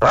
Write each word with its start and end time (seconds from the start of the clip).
Good 0.00 0.08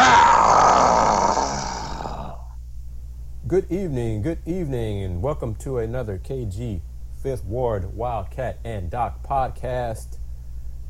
evening, 3.72 4.22
good 4.22 4.38
evening, 4.46 5.02
and 5.02 5.24
welcome 5.24 5.56
to 5.56 5.80
another 5.80 6.20
KG 6.20 6.82
Fifth 7.24 7.44
Ward 7.44 7.96
Wildcat 7.96 8.60
and 8.64 8.92
Doc 8.92 9.28
podcast. 9.28 10.20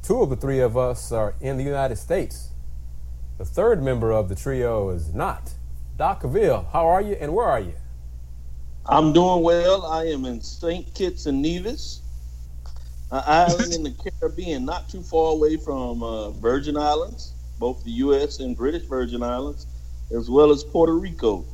Two 0.04 0.21
of 0.21 0.30
the 0.30 0.36
three 0.36 0.60
of 0.60 0.75
us 0.75 1.14
are 1.14 1.36
in 1.39 1.56
the 1.56 1.64
United 1.64 1.96
States. 1.96 2.50
The 3.38 3.46
third 3.46 3.82
member 3.82 4.12
of 4.12 4.28
the 4.28 4.36
trio 4.36 4.89
is 4.89 5.14
not. 5.14 5.54
Doc 5.96 6.24
Cavill, 6.24 6.70
how 6.74 6.86
are 6.86 7.02
you 7.02 7.14
and 7.21 7.34
where 7.34 7.47
are 7.47 7.61
you? 7.61 7.75
I'm 8.86 9.14
doing 9.14 9.43
well. 9.43 9.86
I 9.86 10.07
am 10.07 10.25
in 10.25 10.42
St. 10.42 10.93
Kitts 10.93 11.25
and 11.25 11.42
Nevis, 11.42 12.02
an 13.11 13.24
island 13.25 13.74
in 13.74 13.84
the 13.84 13.92
Caribbean, 14.20 14.66
not 14.66 14.89
too 14.89 15.02
far 15.02 15.32
away 15.32 15.56
from 15.56 16.04
uh, 16.04 16.32
Virgin 16.32 16.75
Islands, 16.75 17.32
both 17.60 17.84
the 17.84 17.92
U.S. 17.92 18.40
and 18.40 18.56
British 18.56 18.84
Virgin 18.84 19.22
Islands, 19.22 19.68
as 20.16 20.30
well 20.30 20.52
as 20.52 20.64
Puerto 20.64 20.94
Rico. 20.94 21.46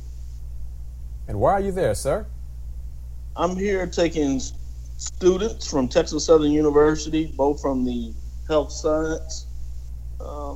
And 1.28 1.38
why 1.40 1.52
are 1.52 1.60
you 1.60 1.72
there, 1.72 1.94
sir? 1.94 2.26
I'm 3.34 3.56
here 3.56 3.86
taking 3.86 4.40
students 4.96 5.68
from 5.68 5.88
Texas 5.88 6.24
Southern 6.24 6.52
University, 6.52 7.26
both 7.36 7.60
from 7.60 7.84
the 7.84 8.14
health 8.48 8.72
science 8.72 9.46
uh, 10.20 10.54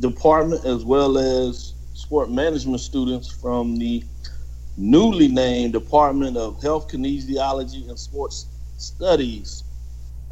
department 0.00 0.64
as 0.64 0.84
well 0.84 1.16
as 1.16 1.74
sport 1.94 2.30
management 2.30 2.80
students 2.80 3.30
from 3.30 3.76
the 3.78 4.02
newly 4.76 5.28
named 5.28 5.72
Department 5.72 6.36
of 6.36 6.60
Health 6.62 6.90
Kinesiology 6.90 7.88
and 7.88 7.98
Sports 7.98 8.46
Studies 8.78 9.64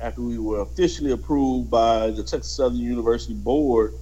after 0.01 0.23
we 0.23 0.39
were 0.39 0.61
officially 0.61 1.13
approved 1.13 1.71
by 1.71 2.11
the 2.11 2.23
Texas 2.23 2.51
Southern 2.51 2.79
University 2.79 3.35
Board 3.35 3.95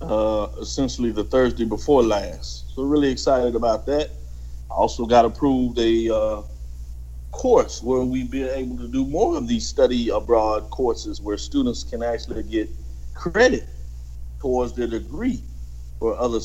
uh, 0.00 0.48
essentially 0.60 1.10
the 1.10 1.24
Thursday 1.24 1.64
before 1.64 2.02
last. 2.02 2.74
So 2.74 2.82
really 2.82 3.10
excited 3.10 3.54
about 3.54 3.86
that. 3.86 4.10
I 4.70 4.74
also 4.74 5.06
got 5.06 5.24
approved 5.24 5.78
a 5.78 6.14
uh, 6.14 6.42
course 7.30 7.82
where 7.82 8.00
we've 8.00 8.30
been 8.30 8.48
able 8.48 8.76
to 8.78 8.88
do 8.88 9.04
more 9.06 9.36
of 9.36 9.48
these 9.48 9.66
study 9.66 10.10
abroad 10.10 10.70
courses 10.70 11.20
where 11.20 11.36
students 11.36 11.82
can 11.82 12.02
actually 12.02 12.42
get 12.42 12.68
credit 13.14 13.68
towards 14.40 14.72
their 14.74 14.86
degree 14.86 15.42
for 15.98 16.16
other 16.18 16.40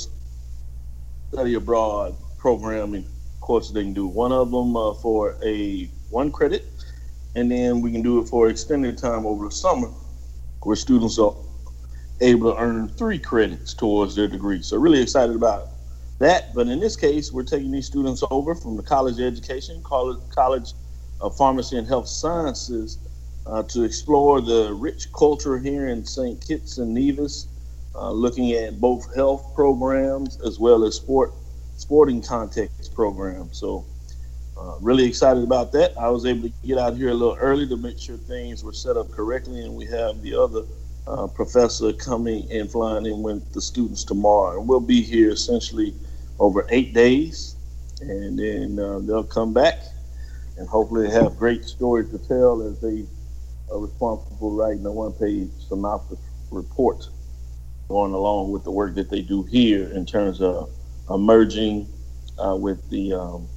study 1.32 1.54
abroad 1.56 2.16
programming 2.38 3.06
courses 3.42 3.74
they 3.74 3.84
can 3.84 3.94
do. 3.94 4.08
One 4.08 4.32
of 4.32 4.52
them 4.52 4.76
uh, 4.76 4.94
for 4.96 5.38
a 5.44 5.86
one 6.10 6.32
credit, 6.32 6.66
and 7.36 7.52
then 7.52 7.82
we 7.82 7.92
can 7.92 8.02
do 8.02 8.20
it 8.20 8.28
for 8.28 8.50
extended 8.50 8.98
time 8.98 9.26
over 9.26 9.46
the 9.46 9.52
summer 9.52 9.90
where 10.62 10.76
students 10.76 11.20
are 11.20 11.36
able 12.24 12.54
to 12.54 12.60
earn 12.60 12.90
three 12.90 13.20
credits 13.20 13.74
towards 13.74 14.16
their 14.16 14.28
degree. 14.28 14.62
So 14.62 14.78
really 14.78 15.02
excited 15.02 15.36
about 15.36 15.70
that. 16.20 16.54
But 16.54 16.68
in 16.68 16.80
this 16.80 16.96
case, 16.96 17.32
we're 17.32 17.44
taking 17.44 17.72
these 17.72 17.86
students 17.86 18.24
over 18.32 18.56
from 18.56 18.78
the 18.78 18.84
College 18.84 19.20
of 19.20 19.26
Education, 19.26 19.82
College, 19.84 20.74
of 21.22 21.38
Pharmacy 21.38 21.78
and 21.78 21.88
Health 21.88 22.08
Sciences, 22.08 22.98
uh, 23.46 23.64
to 23.64 23.84
explore 23.84 24.42
the 24.42 24.74
rich 24.74 25.12
culture 25.12 25.58
here 25.58 25.88
in 25.88 26.06
St. 26.06 26.46
Kitts 26.46 26.78
and 26.78 26.94
Nevis, 26.94 27.48
uh, 27.96 28.12
looking 28.12 28.54
at 28.54 28.80
both 28.80 29.14
health 29.16 29.54
programs 29.54 30.40
as 30.42 30.60
well 30.60 30.84
as 30.86 30.96
sport 30.96 31.34
sporting 31.76 32.22
context 32.22 32.94
programs. 32.94 33.58
So 33.58 33.86
uh, 34.58 34.76
really 34.80 35.06
excited 35.06 35.44
about 35.44 35.72
that. 35.74 35.98
I 35.98 36.10
was 36.10 36.26
able 36.26 36.44
to 36.44 36.54
get 36.66 36.78
out 36.78 36.96
here 36.96 37.10
a 37.10 37.14
little 37.14 37.36
early 37.36 37.68
to 37.68 37.76
make 37.76 38.00
sure 38.00 38.16
things 38.16 38.64
were 38.64 38.74
set 38.74 38.96
up 38.96 39.12
correctly, 39.12 39.62
and 39.66 39.76
we 39.76 39.86
have 39.88 40.22
the 40.22 40.34
other 40.36 40.64
uh, 41.08 41.28
professor 41.28 41.92
coming 41.94 42.50
and 42.52 42.72
flying 42.72 43.06
in 43.06 43.22
with 43.22 43.52
the 43.54 43.62
students 43.62 44.04
tomorrow. 44.04 44.60
And 44.60 44.68
we'll 44.68 44.80
be 44.80 45.02
here 45.02 45.32
essentially 45.32 45.94
over 46.40 46.66
eight 46.70 46.94
days, 46.94 47.56
and 48.02 48.40
then 48.40 48.80
uh, 48.80 49.00
they'll 49.00 49.24
come 49.24 49.54
back 49.54 49.80
and 50.58 50.68
hopefully 50.68 51.10
have 51.10 51.38
great 51.38 51.66
stories 51.66 52.10
to 52.12 52.18
tell 52.20 52.62
as 52.62 52.80
they 52.80 53.06
are 53.72 53.80
responsible 53.80 54.52
writing 54.52 54.86
a 54.86 54.92
one-page 54.92 55.50
synopsis 55.68 56.20
report 56.52 57.08
going 57.90 58.14
along 58.14 58.52
with 58.52 58.64
the 58.64 58.72
work 58.72 58.96
that 58.96 59.10
they 59.10 59.22
do 59.22 59.44
here 59.44 59.90
in 59.90 60.06
terms 60.06 60.42
of 60.42 60.70
emerging 61.10 61.88
uh, 62.38 62.56
with 62.56 62.88
the 62.90 63.14
um, 63.14 63.48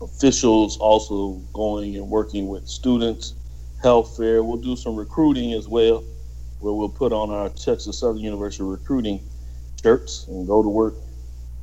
officials 0.00 0.78
also 0.78 1.32
going 1.52 1.96
and 1.96 2.08
working 2.08 2.48
with 2.48 2.66
students 2.66 3.34
health 3.82 4.16
fair 4.16 4.42
we'll 4.42 4.56
do 4.56 4.76
some 4.76 4.96
recruiting 4.96 5.52
as 5.52 5.68
well 5.68 6.04
where 6.60 6.72
we'll 6.72 6.88
put 6.88 7.12
on 7.12 7.30
our 7.30 7.48
Texas 7.48 7.98
Southern 7.98 8.22
University 8.22 8.62
recruiting 8.62 9.20
shirts 9.82 10.26
and 10.28 10.46
go 10.46 10.62
to 10.62 10.68
work 10.68 10.94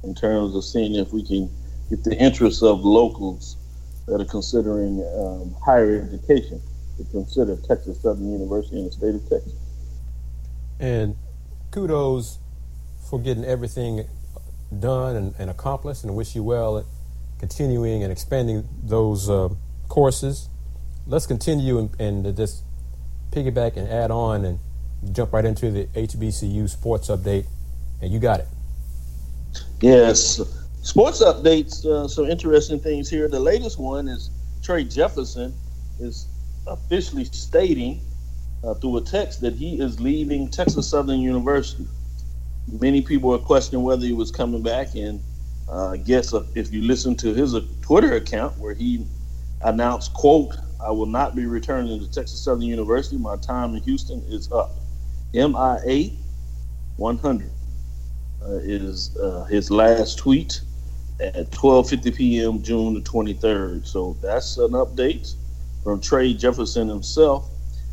in 0.04 0.14
terms 0.16 0.56
of 0.56 0.64
seeing 0.64 0.96
if 0.96 1.14
we 1.14 1.24
can 1.24 1.50
get 1.90 2.04
the 2.04 2.18
interests 2.18 2.64
of 2.64 2.82
locals 2.82 3.58
that 4.08 4.22
are 4.22 4.26
considering 4.26 5.04
um, 5.18 5.56
higher 5.64 6.02
education 6.02 6.62
to 6.98 7.04
consider 7.12 7.56
Texas 7.68 8.02
Southern 8.02 8.32
University 8.32 8.80
in 8.80 8.86
the 8.86 8.92
state 8.92 9.16
of 9.16 9.22
Texas. 9.30 9.54
And 10.80 11.16
kudos 11.72 12.40
for 13.10 13.20
getting 13.20 13.46
everything 13.46 14.06
done 14.80 15.16
and, 15.16 15.36
and 15.38 15.50
accomplished, 15.50 16.04
and 16.04 16.16
wish 16.16 16.36
you 16.36 16.44
well 16.44 16.78
at 16.78 16.86
continuing 17.40 18.04
and 18.04 18.12
expanding 18.12 18.68
those 18.84 19.30
uh, 19.30 19.50
courses. 19.88 20.50
Let's 21.06 21.26
continue 21.26 21.78
and, 21.78 21.90
and 22.00 22.36
just 22.36 22.64
piggyback 23.32 23.78
and 23.78 23.88
add 23.88 24.12
on 24.12 24.44
and 24.44 24.60
jump 25.12 25.34
right 25.34 25.46
into 25.46 25.72
the 25.72 25.86
HBCU 25.88 26.70
sports 26.70 27.10
update, 27.10 27.46
and 28.02 28.12
you 28.12 28.20
got 28.20 28.40
it. 28.40 28.48
Yes, 29.82 30.42
sports 30.82 31.24
updates. 31.24 31.86
Uh, 31.86 32.08
some 32.08 32.26
interesting 32.26 32.80
things 32.80 33.10
here. 33.10 33.28
The 33.28 33.40
latest 33.40 33.80
one 33.80 34.08
is 34.08 34.30
Trey 34.64 34.84
Jefferson 34.84 35.54
is 36.00 36.28
officially 36.68 37.26
stating 37.26 38.02
uh, 38.64 38.74
through 38.76 38.98
a 38.98 39.02
text 39.02 39.42
that 39.42 39.54
he 39.54 39.80
is 39.80 40.00
leaving 40.00 40.50
Texas 40.50 40.90
Southern 40.90 41.20
University. 41.20 41.88
Many 42.68 43.02
people 43.02 43.34
are 43.34 43.40
questioning 43.40 43.84
whether 43.84 44.06
he 44.06 44.14
was 44.14 44.32
coming 44.32 44.62
back, 44.62 44.96
and 44.96 45.22
uh, 45.70 45.92
I 45.92 45.98
guess 45.98 46.34
uh, 46.34 46.46
if 46.56 46.74
you 46.74 46.82
listen 46.82 47.16
to 47.18 47.34
his 47.34 47.56
uh, 47.56 47.62
Twitter 47.82 48.16
account 48.16 48.58
where 48.58 48.74
he 48.74 49.06
announced, 49.62 50.14
"quote 50.14 50.56
I 50.84 50.92
will 50.92 51.06
not 51.06 51.36
be 51.36 51.46
returning 51.46 52.00
to 52.00 52.12
Texas 52.12 52.40
Southern 52.42 52.64
University. 52.64 53.18
My 53.18 53.38
time 53.38 53.76
in 53.76 53.84
Houston 53.84 54.24
is 54.28 54.52
up." 54.52 54.72
MIA 55.34 56.12
100 56.98 57.52
uh, 58.42 58.52
is 58.64 59.18
uh, 59.18 59.46
his 59.46 59.70
last 59.70 60.18
tweet 60.18 60.62
at 61.20 61.52
12:50 61.52 62.16
p.m. 62.16 62.62
June 62.62 62.94
the 62.94 63.02
23rd. 63.02 63.86
So 63.86 64.18
that's 64.22 64.58
an 64.58 64.72
update 64.72 65.34
from 65.84 66.00
Trey 66.00 66.34
Jefferson 66.34 66.88
himself. 66.88 67.50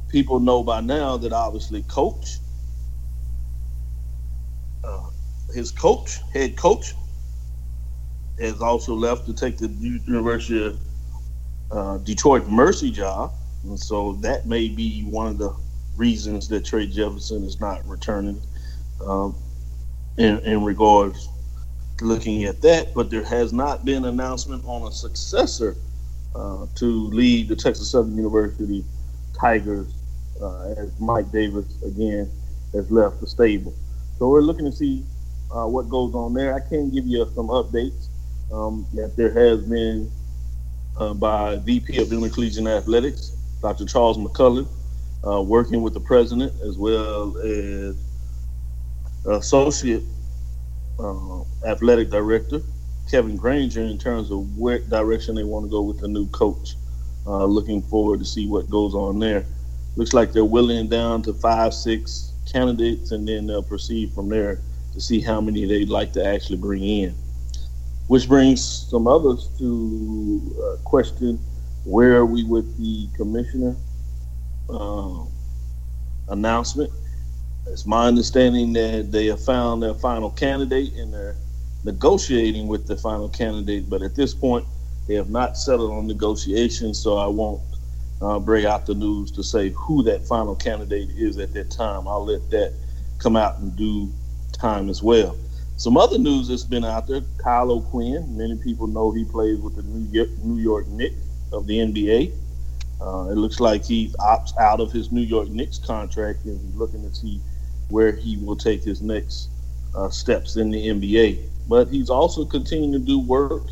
People 0.08 0.40
know 0.40 0.62
by 0.62 0.80
now 0.80 1.16
that 1.16 1.32
obviously 1.32 1.82
coach, 1.82 2.38
uh, 4.84 5.10
his 5.52 5.70
coach, 5.70 6.18
head 6.32 6.56
coach, 6.56 6.94
has 8.38 8.60
also 8.60 8.94
left 8.94 9.26
to 9.26 9.32
take 9.32 9.58
the 9.58 9.68
University 9.68 10.66
of 10.66 10.78
uh, 11.70 11.98
Detroit 11.98 12.46
Mercy 12.46 12.90
job, 12.90 13.32
and 13.64 13.78
so 13.78 14.12
that 14.20 14.46
may 14.46 14.68
be 14.68 15.02
one 15.02 15.26
of 15.26 15.38
the 15.38 15.54
reasons 15.96 16.48
that 16.48 16.64
Trey 16.64 16.86
Jefferson 16.86 17.44
is 17.44 17.60
not 17.60 17.86
returning 17.86 18.40
um, 19.04 19.34
in, 20.16 20.38
in 20.40 20.64
regards 20.64 21.28
looking 22.00 22.44
at 22.44 22.60
that. 22.62 22.94
But 22.94 23.10
there 23.10 23.24
has 23.24 23.52
not 23.52 23.84
been 23.84 24.04
announcement 24.04 24.64
on 24.66 24.86
a 24.88 24.92
successor 24.92 25.76
uh, 26.34 26.66
to 26.76 26.86
lead 26.86 27.48
the 27.48 27.56
Texas 27.56 27.90
Southern 27.90 28.16
University 28.16 28.84
Tigers 29.38 29.94
uh, 30.40 30.74
as 30.76 30.98
Mike 31.00 31.30
Davis 31.32 31.82
again 31.82 32.30
has 32.72 32.90
left 32.90 33.20
the 33.20 33.26
stable. 33.26 33.74
So 34.18 34.28
we're 34.28 34.40
looking 34.40 34.64
to 34.64 34.72
see 34.72 35.04
uh, 35.54 35.66
what 35.66 35.88
goes 35.88 36.14
on 36.14 36.34
there. 36.34 36.54
I 36.54 36.60
can 36.60 36.90
give 36.90 37.06
you 37.06 37.24
some 37.34 37.48
updates 37.48 38.08
um, 38.52 38.86
that 38.94 39.16
there 39.16 39.32
has 39.32 39.62
been 39.62 40.10
uh, 40.98 41.14
by 41.14 41.56
VP 41.56 41.98
of 41.98 42.12
Intercollegiate 42.12 42.66
Athletics, 42.66 43.36
Dr. 43.60 43.84
Charles 43.84 44.18
McCullough, 44.18 44.68
uh, 45.26 45.42
working 45.42 45.82
with 45.82 45.94
the 45.94 46.00
president 46.00 46.52
as 46.62 46.76
well 46.78 47.36
as 47.38 47.96
associate 49.26 50.02
uh, 50.98 51.40
athletic 51.66 52.10
director 52.10 52.60
Kevin 53.10 53.36
Granger 53.36 53.82
in 53.82 53.98
terms 53.98 54.30
of 54.30 54.56
what 54.56 54.88
direction 54.88 55.34
they 55.34 55.44
want 55.44 55.66
to 55.66 55.70
go 55.70 55.82
with 55.82 56.00
the 56.00 56.08
new 56.08 56.26
coach. 56.28 56.74
Uh, 57.26 57.44
looking 57.44 57.82
forward 57.82 58.18
to 58.18 58.24
see 58.24 58.46
what 58.46 58.68
goes 58.68 58.94
on 58.94 59.18
there. 59.18 59.46
Looks 59.96 60.12
like 60.12 60.32
they're 60.32 60.44
willing 60.44 60.88
down 60.88 61.22
to 61.22 61.32
five, 61.32 61.72
six 61.72 62.32
candidates, 62.50 63.12
and 63.12 63.26
then 63.26 63.46
they'll 63.46 63.62
proceed 63.62 64.12
from 64.12 64.28
there 64.28 64.60
to 64.92 65.00
see 65.00 65.20
how 65.20 65.40
many 65.40 65.64
they'd 65.64 65.88
like 65.88 66.12
to 66.14 66.24
actually 66.24 66.58
bring 66.58 66.82
in. 66.82 67.14
Which 68.08 68.28
brings 68.28 68.62
some 68.90 69.06
others 69.06 69.48
to 69.58 70.56
uh, 70.62 70.82
question 70.84 71.38
where 71.84 72.16
are 72.16 72.26
we 72.26 72.44
with 72.44 72.78
the 72.78 73.08
commissioner 73.16 73.76
um, 74.68 75.28
announcement. 76.28 76.90
It's 77.66 77.86
my 77.86 78.06
understanding 78.06 78.72
that 78.74 79.10
they 79.10 79.26
have 79.26 79.42
found 79.42 79.82
their 79.82 79.94
final 79.94 80.30
candidate 80.30 80.92
and 80.94 81.12
they're 81.12 81.36
negotiating 81.84 82.66
with 82.66 82.86
the 82.86 82.96
final 82.96 83.28
candidate. 83.28 83.88
But 83.88 84.02
at 84.02 84.14
this 84.14 84.34
point, 84.34 84.66
they 85.06 85.14
have 85.14 85.30
not 85.30 85.56
settled 85.56 85.92
on 85.92 86.06
negotiations, 86.06 86.98
so 86.98 87.16
I 87.16 87.26
won't 87.26 87.60
uh, 88.22 88.38
bring 88.38 88.64
out 88.64 88.86
the 88.86 88.94
news 88.94 89.30
to 89.32 89.42
say 89.42 89.70
who 89.70 90.02
that 90.04 90.26
final 90.26 90.54
candidate 90.54 91.10
is 91.10 91.38
at 91.38 91.52
that 91.54 91.70
time. 91.70 92.08
I'll 92.08 92.24
let 92.24 92.50
that 92.50 92.72
come 93.18 93.36
out 93.36 93.58
in 93.58 93.70
due 93.70 94.10
time 94.52 94.88
as 94.88 95.02
well. 95.02 95.36
Some 95.76 95.96
other 95.96 96.18
news 96.18 96.48
that's 96.48 96.64
been 96.64 96.84
out 96.84 97.06
there: 97.06 97.22
Kyle 97.38 97.70
O'Quinn. 97.70 98.36
Many 98.36 98.56
people 98.56 98.86
know 98.86 99.10
he 99.10 99.24
plays 99.24 99.58
with 99.58 99.76
the 99.76 99.82
New 99.82 100.08
York, 100.10 100.30
New 100.42 100.62
York 100.62 100.86
Knicks 100.88 101.16
of 101.52 101.66
the 101.66 101.78
NBA. 101.78 102.32
Uh, 103.00 103.28
it 103.30 103.36
looks 103.36 103.60
like 103.60 103.84
he 103.84 104.08
opts 104.20 104.56
out 104.58 104.80
of 104.80 104.92
his 104.92 105.12
New 105.12 105.22
York 105.22 105.48
Knicks 105.48 105.78
contract 105.78 106.44
and 106.44 106.60
he's 106.60 106.74
looking 106.74 107.02
to 107.02 107.14
see 107.14 107.40
where 107.88 108.12
he 108.12 108.36
will 108.38 108.56
take 108.56 108.82
his 108.82 109.02
next 109.02 109.50
uh, 109.94 110.08
steps 110.08 110.56
in 110.56 110.70
the 110.70 110.88
NBA. 110.88 111.48
But 111.68 111.88
he's 111.88 112.10
also 112.10 112.44
continuing 112.44 112.92
to 112.92 112.98
do 112.98 113.18
work 113.18 113.64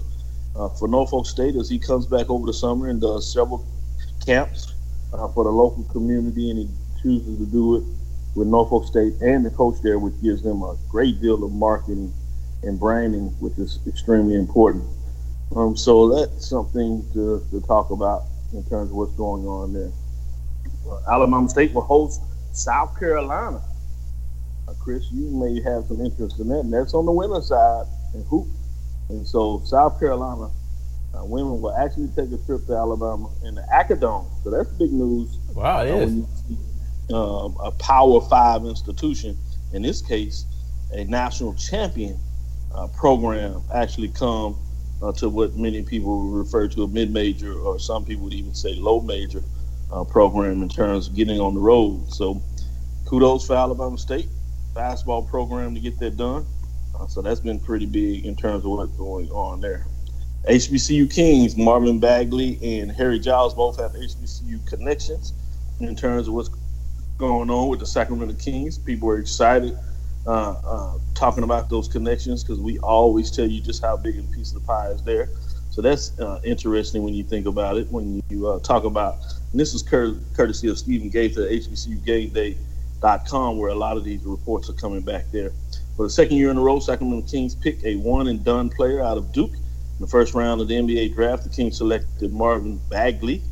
uh, 0.56 0.68
for 0.70 0.88
Norfolk 0.88 1.26
State 1.26 1.56
as 1.56 1.68
he 1.68 1.78
comes 1.78 2.06
back 2.06 2.30
over 2.30 2.46
the 2.46 2.52
summer 2.52 2.88
and 2.88 3.00
does 3.00 3.32
several 3.32 3.66
camps 4.24 4.74
uh, 5.12 5.28
for 5.28 5.44
the 5.44 5.50
local 5.50 5.84
community, 5.84 6.50
and 6.50 6.58
he 6.58 6.68
chooses 7.02 7.38
to 7.38 7.46
do 7.46 7.76
it 7.76 7.84
with 8.34 8.48
Norfolk 8.48 8.86
State 8.86 9.14
and 9.20 9.44
the 9.44 9.50
coach 9.50 9.76
there, 9.82 9.98
which 9.98 10.14
gives 10.22 10.42
them 10.42 10.62
a 10.62 10.76
great 10.88 11.20
deal 11.20 11.44
of 11.44 11.52
marketing 11.52 12.12
and 12.62 12.78
branding, 12.78 13.28
which 13.40 13.58
is 13.58 13.78
extremely 13.86 14.36
important. 14.36 14.84
Um, 15.54 15.76
so 15.76 16.08
that's 16.08 16.46
something 16.46 17.04
to, 17.12 17.44
to 17.50 17.60
talk 17.62 17.90
about 17.90 18.22
in 18.52 18.64
terms 18.64 18.90
of 18.90 18.96
what's 18.96 19.12
going 19.12 19.44
on 19.46 19.72
there. 19.72 19.92
Uh, 20.88 21.12
Alabama 21.12 21.48
State 21.48 21.72
will 21.72 21.82
host 21.82 22.20
South 22.52 22.98
Carolina. 22.98 23.62
Uh, 24.68 24.74
Chris, 24.82 25.04
you 25.12 25.30
may 25.30 25.60
have 25.62 25.86
some 25.86 26.00
interest 26.00 26.38
in 26.38 26.48
that, 26.48 26.60
and 26.60 26.72
that's 26.72 26.94
on 26.94 27.06
the 27.06 27.12
women's 27.12 27.48
side 27.48 27.86
in 28.14 28.22
hoop. 28.24 28.46
And 29.08 29.26
so 29.26 29.62
South 29.64 29.98
Carolina 29.98 30.50
uh, 31.14 31.24
women 31.24 31.60
will 31.60 31.74
actually 31.74 32.08
take 32.08 32.32
a 32.32 32.44
trip 32.46 32.64
to 32.66 32.74
Alabama 32.74 33.28
in 33.44 33.54
the 33.54 33.62
Acadome. 33.72 34.26
So 34.42 34.50
that's 34.50 34.68
big 34.70 34.92
news. 34.92 35.38
Wow, 35.54 35.82
it 35.82 35.90
uh, 35.90 35.96
is. 35.96 36.12
See, 36.46 36.58
uh, 37.12 37.48
a 37.62 37.70
Power 37.72 38.20
Five 38.20 38.64
institution, 38.64 39.36
in 39.72 39.82
this 39.82 40.00
case, 40.00 40.46
a 40.92 41.04
national 41.04 41.54
champion 41.54 42.18
uh, 42.74 42.86
program, 42.88 43.62
actually 43.74 44.08
come 44.08 44.56
uh, 45.02 45.12
to 45.12 45.28
what 45.28 45.56
many 45.56 45.82
people 45.82 46.30
refer 46.30 46.68
to 46.68 46.84
a 46.84 46.88
mid-major, 46.88 47.54
or 47.54 47.78
some 47.78 48.04
people 48.04 48.24
would 48.24 48.34
even 48.34 48.54
say 48.54 48.74
low-major 48.74 49.42
uh, 49.92 50.04
program 50.04 50.62
in 50.62 50.68
terms 50.68 51.08
of 51.08 51.14
getting 51.14 51.40
on 51.40 51.54
the 51.54 51.60
road. 51.60 52.12
So, 52.12 52.40
kudos 53.06 53.46
for 53.46 53.56
Alabama 53.56 53.98
State 53.98 54.28
basketball 54.74 55.22
program 55.22 55.74
to 55.74 55.80
get 55.80 55.98
that 55.98 56.16
done. 56.16 56.46
Uh, 56.98 57.06
so 57.06 57.22
that's 57.22 57.40
been 57.40 57.60
pretty 57.60 57.86
big 57.86 58.26
in 58.26 58.36
terms 58.36 58.64
of 58.64 58.70
what's 58.70 58.92
going 58.96 59.28
on 59.30 59.60
there. 59.60 59.86
HBCU 60.48 61.12
Kings, 61.12 61.56
Marvin 61.56 62.00
Bagley 62.00 62.58
and 62.62 62.90
Harry 62.90 63.18
Giles 63.18 63.54
both 63.54 63.78
have 63.78 63.92
HBCU 63.92 64.66
connections 64.66 65.34
in 65.80 65.94
terms 65.94 66.28
of 66.28 66.34
what's 66.34 66.50
going 67.18 67.50
on 67.50 67.68
with 67.68 67.80
the 67.80 67.86
Sacramento 67.86 68.34
Kings. 68.34 68.78
People 68.78 69.08
are 69.08 69.18
excited 69.18 69.78
uh, 70.26 70.54
uh, 70.64 70.98
talking 71.14 71.44
about 71.44 71.68
those 71.68 71.88
connections 71.88 72.44
because 72.44 72.60
we 72.60 72.78
always 72.78 73.30
tell 73.30 73.46
you 73.46 73.60
just 73.60 73.82
how 73.82 73.96
big 73.96 74.18
a 74.18 74.22
piece 74.22 74.52
of 74.52 74.60
the 74.60 74.66
pie 74.66 74.88
is 74.88 75.02
there. 75.02 75.28
So 75.70 75.80
that's 75.80 76.18
uh, 76.20 76.40
interesting 76.44 77.02
when 77.02 77.14
you 77.14 77.24
think 77.24 77.46
about 77.46 77.78
it. 77.78 77.90
When 77.90 78.22
you 78.28 78.46
uh, 78.46 78.60
talk 78.60 78.84
about, 78.84 79.18
and 79.50 79.60
this 79.60 79.74
is 79.74 79.82
cur- 79.82 80.18
courtesy 80.34 80.68
of 80.68 80.78
Stephen 80.78 81.08
Gates 81.08 81.38
at 81.38 81.48
HBCUGameDay.com, 81.48 83.58
where 83.58 83.70
a 83.70 83.74
lot 83.74 83.96
of 83.96 84.04
these 84.04 84.22
reports 84.24 84.68
are 84.68 84.74
coming 84.74 85.00
back 85.00 85.24
there. 85.32 85.52
For 85.96 86.04
the 86.04 86.10
second 86.10 86.36
year 86.36 86.50
in 86.50 86.58
a 86.58 86.60
row, 86.60 86.78
Sacramento 86.78 87.26
Kings 87.26 87.54
pick 87.54 87.82
a 87.84 87.96
one 87.96 88.28
and 88.28 88.44
done 88.44 88.68
player 88.68 89.00
out 89.00 89.16
of 89.16 89.32
Duke 89.32 89.52
In 89.52 90.00
the 90.00 90.06
first 90.06 90.34
round 90.34 90.60
of 90.60 90.68
the 90.68 90.74
NBA 90.74 91.14
draft, 91.14 91.44
the 91.44 91.48
Kings 91.48 91.78
selected 91.78 92.32
Marvin 92.32 92.80
Bagley, 92.90 93.42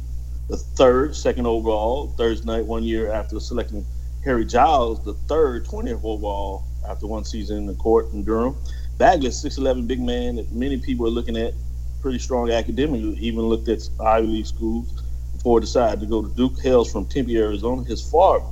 the 0.49 0.57
third, 0.57 1.17
second 1.17 1.47
overall, 1.47 2.09
Thursday 2.19 2.47
night, 2.47 2.67
one 2.67 2.83
year 2.83 3.11
after 3.11 3.41
selecting 3.41 3.85
Harry 4.25 4.45
Giles, 4.45 5.03
the 5.05 5.15
third, 5.29 5.65
20th 5.65 6.05
overall 6.05 6.65
after 6.87 7.07
one 7.07 7.25
season 7.25 7.57
in 7.57 7.67
the 7.67 7.75
court 7.75 8.13
in 8.13 8.23
Durham. 8.23 8.55
Bagley, 8.99 9.31
6'11 9.31 9.87
big 9.87 10.01
man 10.01 10.37
that 10.37 10.53
many 10.53 10.77
people 10.77 11.07
are 11.07 11.11
looking 11.11 11.39
at, 11.39 11.55
pretty 12.03 12.19
strong 12.19 12.51
academically, 12.51 13.17
even 13.19 13.41
looked 13.43 13.69
at 13.69 13.89
Ivy 13.99 14.27
League 14.27 14.47
schools 14.47 15.03
before 15.33 15.59
decided 15.59 16.01
to 16.01 16.07
go 16.07 16.23
to 16.23 16.29
Duke. 16.35 16.61
Hails 16.61 16.93
from 16.93 17.07
Tempe, 17.07 17.39
Arizona. 17.39 17.83
His 17.85 18.11
father, 18.11 18.45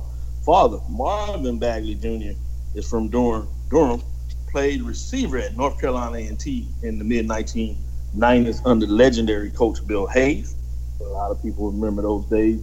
father 0.43 0.79
Marvin 0.89 1.59
Bagley 1.59 1.93
Jr., 1.95 2.39
is 2.73 2.89
from 2.89 3.09
Durham, 3.09 3.47
Durham 3.69 4.01
played 4.51 4.81
receiver 4.81 5.37
at 5.37 5.55
North 5.55 5.79
Carolina 5.79 6.17
A&T 6.17 6.67
in 6.81 6.97
the 6.97 7.05
mid 7.05 7.27
1990s 7.27 8.61
under 8.65 8.87
legendary 8.87 9.51
coach 9.51 9.85
Bill 9.85 10.07
Hayes. 10.07 10.55
A 11.01 11.03
lot 11.03 11.29
of 11.29 11.41
people 11.43 11.71
remember 11.71 12.01
those 12.01 12.25
days. 12.25 12.59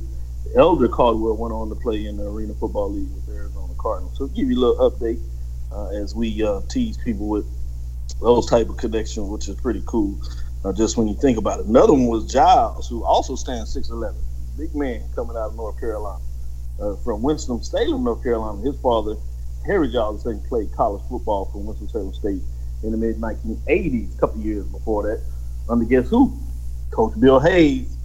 Elder 0.54 0.88
Caldwell 0.88 1.36
went 1.36 1.52
on 1.52 1.68
to 1.68 1.74
play 1.74 2.06
in 2.06 2.16
the 2.16 2.24
Arena 2.24 2.54
Football 2.54 2.92
League 2.92 3.08
with 3.14 3.28
Arizona 3.34 3.72
Cardinals. 3.78 4.16
So 4.16 4.26
give 4.28 4.50
you 4.50 4.56
a 4.56 4.62
little 4.62 4.90
update 4.90 5.20
uh, 5.72 5.88
as 5.88 6.14
we 6.14 6.42
uh, 6.42 6.60
tease 6.68 6.96
people 6.98 7.28
with 7.28 7.46
those 8.20 8.46
type 8.46 8.68
of 8.68 8.76
connections, 8.76 9.28
which 9.28 9.48
is 9.48 9.56
pretty 9.56 9.82
cool. 9.86 10.18
Uh, 10.64 10.72
just 10.72 10.96
when 10.96 11.08
you 11.08 11.14
think 11.14 11.38
about 11.38 11.60
it. 11.60 11.66
Another 11.66 11.92
one 11.92 12.06
was 12.06 12.30
Giles, 12.32 12.88
who 12.88 13.04
also 13.04 13.36
stands 13.36 13.76
6'11", 13.76 14.14
big 14.56 14.74
man 14.74 15.02
coming 15.14 15.36
out 15.36 15.50
of 15.50 15.56
North 15.56 15.78
Carolina. 15.78 16.22
Uh, 16.80 16.96
from 16.96 17.22
Winston-Salem, 17.22 18.04
North 18.04 18.22
Carolina. 18.22 18.60
His 18.62 18.78
father, 18.80 19.16
Harry 19.66 19.88
Giles, 19.88 20.26
played 20.48 20.72
college 20.72 21.02
football 21.08 21.46
for 21.46 21.62
Winston-Salem 21.62 22.12
State 22.14 22.42
in 22.82 22.90
the 22.92 22.96
mid 22.96 23.16
1980s, 23.16 24.16
a 24.16 24.20
couple 24.20 24.40
years 24.40 24.66
before 24.66 25.02
that 25.04 25.22
under 25.68 25.84
guess 25.84 26.08
who? 26.08 26.36
Coach 26.90 27.18
Bill 27.18 27.40
Hayes 27.40 27.95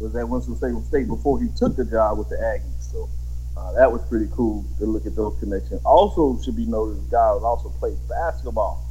was 0.00 0.14
at 0.14 0.28
Winston-Salem 0.28 0.84
State 0.84 1.08
before 1.08 1.40
he 1.40 1.48
took 1.56 1.76
the 1.76 1.84
job 1.84 2.18
with 2.18 2.28
the 2.28 2.36
Aggies. 2.36 2.92
So 2.92 3.08
uh, 3.56 3.72
that 3.72 3.90
was 3.90 4.02
pretty 4.08 4.28
cool 4.32 4.64
to 4.78 4.84
look 4.84 5.06
at 5.06 5.16
those 5.16 5.38
connections. 5.40 5.80
Also, 5.84 6.40
should 6.42 6.56
be 6.56 6.66
noted, 6.66 6.96
the 7.06 7.10
guy 7.10 7.28
also 7.28 7.70
played 7.78 7.96
basketball, 8.08 8.84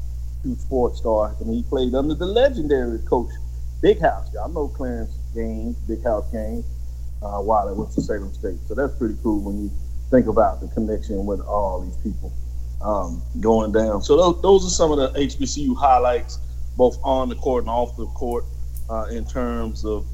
two 0.43 0.55
sports 0.55 0.99
stars, 0.99 1.39
and 1.41 1.53
he 1.53 1.63
played 1.63 1.93
under 1.93 2.15
the 2.15 2.25
legendary 2.25 2.99
coach 2.99 3.29
Big 3.81 3.99
House. 4.01 4.33
Y'all 4.33 4.49
know 4.49 4.67
Clarence 4.67 5.17
Gaines, 5.35 5.75
Big 5.87 6.03
House 6.03 6.25
Gaines, 6.31 6.65
uh, 7.21 7.39
while 7.39 7.69
at 7.69 7.75
Winston-Salem 7.75 8.33
State. 8.33 8.57
So 8.67 8.73
that's 8.73 8.95
pretty 8.95 9.15
cool 9.21 9.41
when 9.41 9.63
you 9.63 9.71
think 10.09 10.27
about 10.27 10.61
the 10.61 10.67
connection 10.69 11.25
with 11.25 11.41
all 11.41 11.81
these 11.81 11.97
people 11.97 12.33
um, 12.81 13.21
going 13.39 13.71
down. 13.71 14.01
So 14.01 14.17
those, 14.17 14.41
those 14.41 14.65
are 14.65 14.69
some 14.69 14.91
of 14.91 14.97
the 14.97 15.19
HBCU 15.19 15.75
highlights 15.75 16.39
both 16.77 16.97
on 17.03 17.29
the 17.29 17.35
court 17.35 17.63
and 17.63 17.69
off 17.69 17.95
the 17.95 18.05
court 18.07 18.45
uh, 18.89 19.05
in 19.11 19.25
terms 19.25 19.85
of 19.85 20.05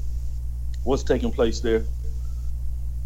what's 0.84 1.02
taking 1.02 1.32
place 1.32 1.60
there. 1.60 1.84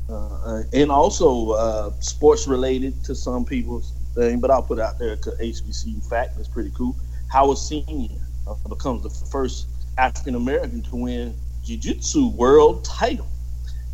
Uh, 0.09 0.63
and 0.73 0.91
also 0.91 1.51
uh, 1.51 1.91
sports 2.01 2.47
related 2.47 3.03
to 3.05 3.15
some 3.15 3.45
people's 3.45 3.93
thing, 4.15 4.41
but 4.41 4.51
I'll 4.51 4.63
put 4.63 4.79
out 4.79 4.99
there 4.99 5.17
to 5.17 5.31
HBCU 5.31 6.09
fact 6.09 6.37
that's 6.37 6.49
pretty 6.49 6.71
cool. 6.77 6.97
Howard 7.29 7.59
Senior 7.59 8.17
uh, 8.47 8.55
becomes 8.69 9.03
the 9.03 9.27
first 9.27 9.67
African 9.99 10.37
American 10.37 10.83
to 10.83 10.97
win 10.97 11.35
Jiu-Jitsu 11.65 12.29
world 12.31 12.85
title, 12.85 13.27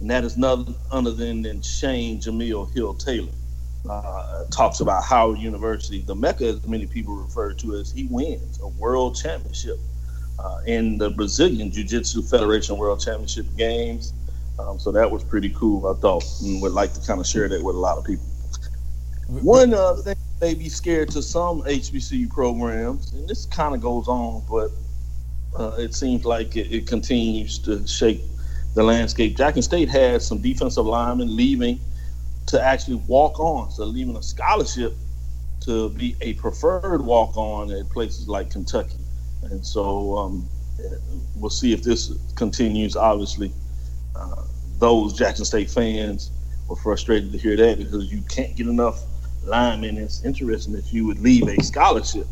and 0.00 0.10
that 0.10 0.24
is 0.24 0.36
none 0.36 0.74
other 0.90 1.12
than, 1.12 1.42
than 1.42 1.62
Shane 1.62 2.20
Jamil 2.20 2.70
Hill 2.74 2.94
Taylor 2.94 3.32
uh, 3.88 4.44
talks 4.50 4.80
about 4.80 5.02
Howard 5.04 5.38
University, 5.38 6.02
the 6.02 6.14
Mecca, 6.14 6.46
as 6.46 6.66
many 6.66 6.86
people 6.86 7.14
refer 7.14 7.52
to 7.54 7.76
as 7.76 7.90
he 7.90 8.06
wins 8.10 8.60
a 8.62 8.68
world 8.68 9.16
championship 9.16 9.78
uh, 10.42 10.58
in 10.66 10.98
the 10.98 11.10
Brazilian 11.10 11.70
Jiu 11.70 11.84
Jitsu 11.84 12.22
Federation 12.22 12.76
World 12.76 13.00
Championship 13.00 13.46
Games. 13.56 14.12
Um, 14.58 14.78
so 14.78 14.92
that 14.92 15.10
was 15.10 15.24
pretty 15.24 15.50
cool, 15.50 15.86
I 15.86 15.98
thought, 16.00 16.24
and 16.42 16.60
would 16.62 16.72
like 16.72 16.92
to 16.94 17.06
kind 17.06 17.20
of 17.20 17.26
share 17.26 17.48
that 17.48 17.62
with 17.62 17.76
a 17.76 17.78
lot 17.78 17.98
of 17.98 18.04
people. 18.04 18.24
One 19.28 19.72
uh, 19.72 19.94
thing 19.94 20.16
may 20.40 20.54
be 20.54 20.68
scared 20.68 21.10
to 21.10 21.22
some 21.22 21.62
HBCU 21.62 22.28
programs, 22.30 23.12
and 23.12 23.28
this 23.28 23.46
kind 23.46 23.74
of 23.74 23.80
goes 23.80 24.08
on, 24.08 24.42
but 24.50 24.70
uh, 25.58 25.76
it 25.78 25.94
seems 25.94 26.24
like 26.24 26.56
it, 26.56 26.72
it 26.72 26.86
continues 26.86 27.58
to 27.60 27.86
shake 27.86 28.20
the 28.74 28.82
landscape. 28.82 29.36
Jackson 29.36 29.62
State 29.62 29.88
had 29.88 30.22
some 30.22 30.40
defensive 30.40 30.86
linemen 30.86 31.34
leaving 31.34 31.80
to 32.46 32.62
actually 32.62 32.96
walk 33.06 33.38
on. 33.38 33.70
So 33.70 33.84
leaving 33.84 34.16
a 34.16 34.22
scholarship 34.22 34.94
to 35.60 35.90
be 35.90 36.16
a 36.20 36.32
preferred 36.34 37.02
walk 37.02 37.36
on 37.36 37.70
at 37.70 37.88
places 37.90 38.28
like 38.28 38.50
Kentucky. 38.50 38.98
And 39.42 39.64
so 39.64 40.16
um, 40.16 40.48
we'll 41.36 41.50
see 41.50 41.72
if 41.72 41.82
this 41.82 42.12
continues. 42.34 42.96
Obviously, 42.96 43.52
uh, 44.16 44.44
those 44.78 45.14
Jackson 45.14 45.44
State 45.44 45.70
fans 45.70 46.30
were 46.68 46.76
frustrated 46.76 47.32
to 47.32 47.38
hear 47.38 47.56
that 47.56 47.78
because 47.78 48.12
you 48.12 48.22
can't 48.22 48.56
get 48.56 48.66
enough 48.66 49.02
linemen. 49.44 49.98
It's 49.98 50.24
interesting 50.24 50.72
that 50.74 50.92
you 50.92 51.06
would 51.06 51.18
leave 51.18 51.48
a 51.48 51.62
scholarship 51.62 52.26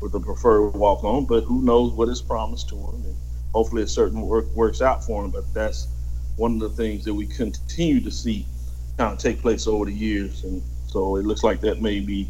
with 0.00 0.14
a 0.14 0.20
preferred 0.20 0.70
walk 0.70 1.04
on, 1.04 1.26
but 1.26 1.44
who 1.44 1.62
knows 1.62 1.92
what 1.92 2.08
is 2.08 2.20
promised 2.20 2.68
to 2.70 2.76
him. 2.76 3.04
And 3.04 3.16
hopefully, 3.52 3.82
a 3.82 3.86
certain 3.86 4.20
work, 4.22 4.46
works 4.54 4.82
out 4.82 5.04
for 5.04 5.24
him. 5.24 5.30
But 5.30 5.52
that's 5.54 5.88
one 6.36 6.54
of 6.54 6.60
the 6.60 6.70
things 6.70 7.04
that 7.04 7.14
we 7.14 7.26
continue 7.26 8.00
to 8.00 8.10
see 8.10 8.46
kind 8.98 9.12
of 9.12 9.18
take 9.18 9.40
place 9.40 9.66
over 9.66 9.84
the 9.86 9.92
years. 9.92 10.44
And 10.44 10.62
So 10.86 11.16
it 11.16 11.24
looks 11.24 11.42
like 11.42 11.60
that 11.62 11.80
may 11.80 12.00
be 12.00 12.28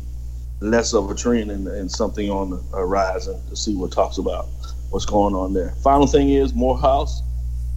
less 0.65 0.95
of 0.95 1.11
a 1.11 1.15
trend 1.15 1.51
and, 1.51 1.69
and 1.69 1.91
something 1.91 2.31
on 2.31 2.51
the 2.51 2.77
horizon 2.77 3.41
to 3.49 3.57
see 3.57 3.77
what 3.77 3.93
talks 3.93 4.19
about 4.19 4.47
what's 4.91 5.05
going 5.05 5.35
on 5.35 5.53
there. 5.53 5.71
Final 5.83 6.07
thing 6.07 6.31
is 6.31 6.55
Morehouse, 6.55 7.23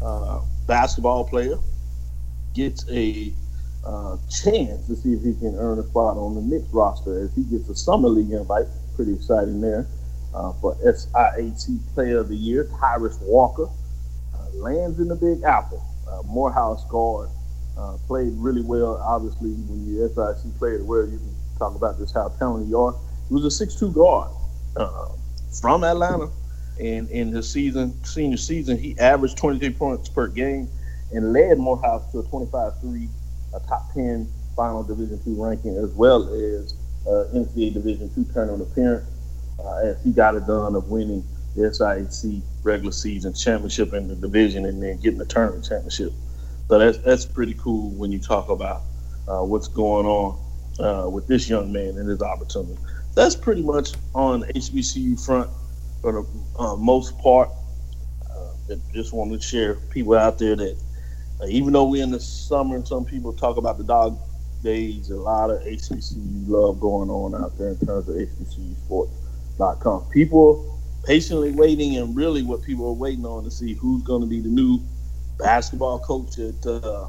uh, 0.02 0.40
basketball 0.68 1.28
player, 1.28 1.58
gets 2.54 2.90
a 2.90 3.34
uh, 3.86 4.18
chance 4.30 4.88
to 4.88 4.96
see 4.96 5.14
if 5.14 5.22
he 5.22 5.34
can 5.34 5.56
earn 5.58 5.80
a 5.80 5.84
spot 5.84 6.18
on 6.18 6.36
the 6.36 6.42
Knicks 6.42 6.68
roster 6.74 7.24
If 7.24 7.34
he 7.34 7.44
gets 7.44 7.70
a 7.70 7.76
summer 7.76 8.10
league 8.10 8.32
invite. 8.32 8.66
Pretty 8.96 9.14
exciting 9.14 9.62
there 9.62 9.88
uh, 10.34 10.54
for 10.54 10.76
SIAC 10.84 11.94
Player 11.94 12.20
of 12.20 12.30
the 12.30 12.36
Year. 12.36 12.70
Tyrus 12.80 13.20
Walker 13.22 13.70
uh, 14.34 14.50
lands 14.56 15.00
in 15.00 15.08
the 15.08 15.16
Big 15.16 15.44
Apple. 15.44 15.84
Uh, 16.10 16.24
Morehouse 16.24 16.84
guard 16.90 17.30
uh, 17.78 17.98
played 18.08 18.34
really 18.36 18.64
well. 18.64 18.98
Obviously, 18.98 19.52
when 19.52 19.86
you 19.86 20.08
SIAC 20.10 20.58
Player 20.58 20.80
Year, 20.80 21.06
you 21.06 21.18
can 21.18 21.36
talk 21.58 21.76
about 21.76 21.98
just 21.98 22.14
how 22.14 22.30
talented 22.40 22.70
you 22.70 22.80
are. 22.80 22.96
He 23.28 23.34
was 23.34 23.46
a 23.46 23.52
six-two 23.52 23.92
guard 23.92 24.32
uh, 24.76 25.08
from 25.60 25.84
Atlanta, 25.84 26.30
and 26.80 27.10
in 27.10 27.30
his 27.30 27.50
season, 27.52 28.04
senior 28.04 28.38
season, 28.38 28.78
he 28.78 28.98
averaged 29.00 29.38
23 29.38 29.72
points 29.72 30.10
per 30.10 30.28
game 30.28 30.70
and 31.12 31.34
led 31.34 31.58
Morehouse 31.58 32.12
to 32.12 32.20
a 32.20 32.24
25-3, 32.24 33.10
a 33.56 33.60
top 33.68 33.94
10 33.94 34.28
final 34.56 34.84
Division 34.84 35.20
two 35.24 35.42
ranking, 35.42 35.78
as 35.78 35.92
well 35.94 36.24
as 36.30 36.74
uh, 37.08 37.26
NCAA 37.34 37.74
Division 37.74 38.10
two 38.14 38.26
tournament 38.34 38.70
appearance, 38.70 39.08
uh, 39.60 39.78
as 39.78 40.04
he 40.04 40.12
got 40.12 40.36
it 40.36 40.46
done 40.48 40.76
of 40.76 40.90
winning 40.90 41.24
the 41.56 41.64
SIAC 41.64 42.42
regular 42.64 42.92
season 42.92 43.34
championship 43.34 43.94
in 43.94 44.08
the 44.08 44.16
division 44.16 44.66
and 44.66 44.82
then 44.82 44.98
getting 45.00 45.18
the 45.18 45.26
tournament 45.26 45.66
championship. 45.66 46.12
So 46.68 46.78
that's 46.78 46.98
that's 47.00 47.26
pretty 47.26 47.56
cool 47.56 47.92
when 47.92 48.12
you 48.12 48.20
talk 48.20 48.50
about 48.50 48.84
uh, 49.28 49.44
what's 49.44 49.68
going 49.68 50.06
on 50.06 50.38
uh, 50.80 51.10
with 51.10 51.28
this 51.28 51.50
young 51.50 51.72
man 51.72 51.98
and 51.98 52.08
his 52.10 52.22
opportunity. 52.22 52.78
That's 53.16 53.36
pretty 53.36 53.64
much 53.64 53.94
on 54.14 54.44
HBCU 54.44 55.24
front 55.24 55.50
for 56.02 56.12
the 56.12 56.62
uh, 56.62 56.76
most 56.76 57.18
part. 57.20 57.50
Uh, 58.30 58.76
just 58.94 59.14
wanted 59.14 59.42
to 59.42 59.48
share 59.48 59.76
people 59.76 60.16
out 60.16 60.38
there 60.38 60.56
that 60.56 60.78
uh, 61.42 61.46
even 61.48 61.74
though 61.74 61.86
we're 61.86 62.04
in 62.04 62.12
the 62.12 62.20
summer 62.20 62.76
and 62.76 62.88
some 62.88 63.06
people 63.06 63.34
talk 63.34 63.58
about 63.58 63.78
the 63.78 63.84
dog 63.84 64.20
days, 64.64 65.10
a 65.10 65.16
lot 65.16 65.50
of 65.50 65.62
HBCU 65.62 66.48
love 66.48 66.80
going 66.80 67.10
on 67.10 67.36
out 67.36 67.58
there 67.58 67.70
in 67.70 67.80
terms 67.80 68.10
of 68.10 68.16
HBCUsports.com. 68.16 70.06
People 70.10 70.80
patiently 71.06 71.52
waiting 71.52 71.98
and 71.98 72.16
really 72.16 72.44
what 72.44 72.64
people 72.64 72.88
are 72.90 72.94
waiting 72.94 73.26
on 73.26 73.44
to 73.44 73.52
see 73.52 73.74
who's 73.74 74.04
going 74.04 74.22
to 74.22 74.28
be 74.28 74.42
the 74.42 74.50
new 74.50 74.80
basketball 75.40 76.00
coach 76.00 76.38
at 76.40 76.66
uh, 76.66 77.08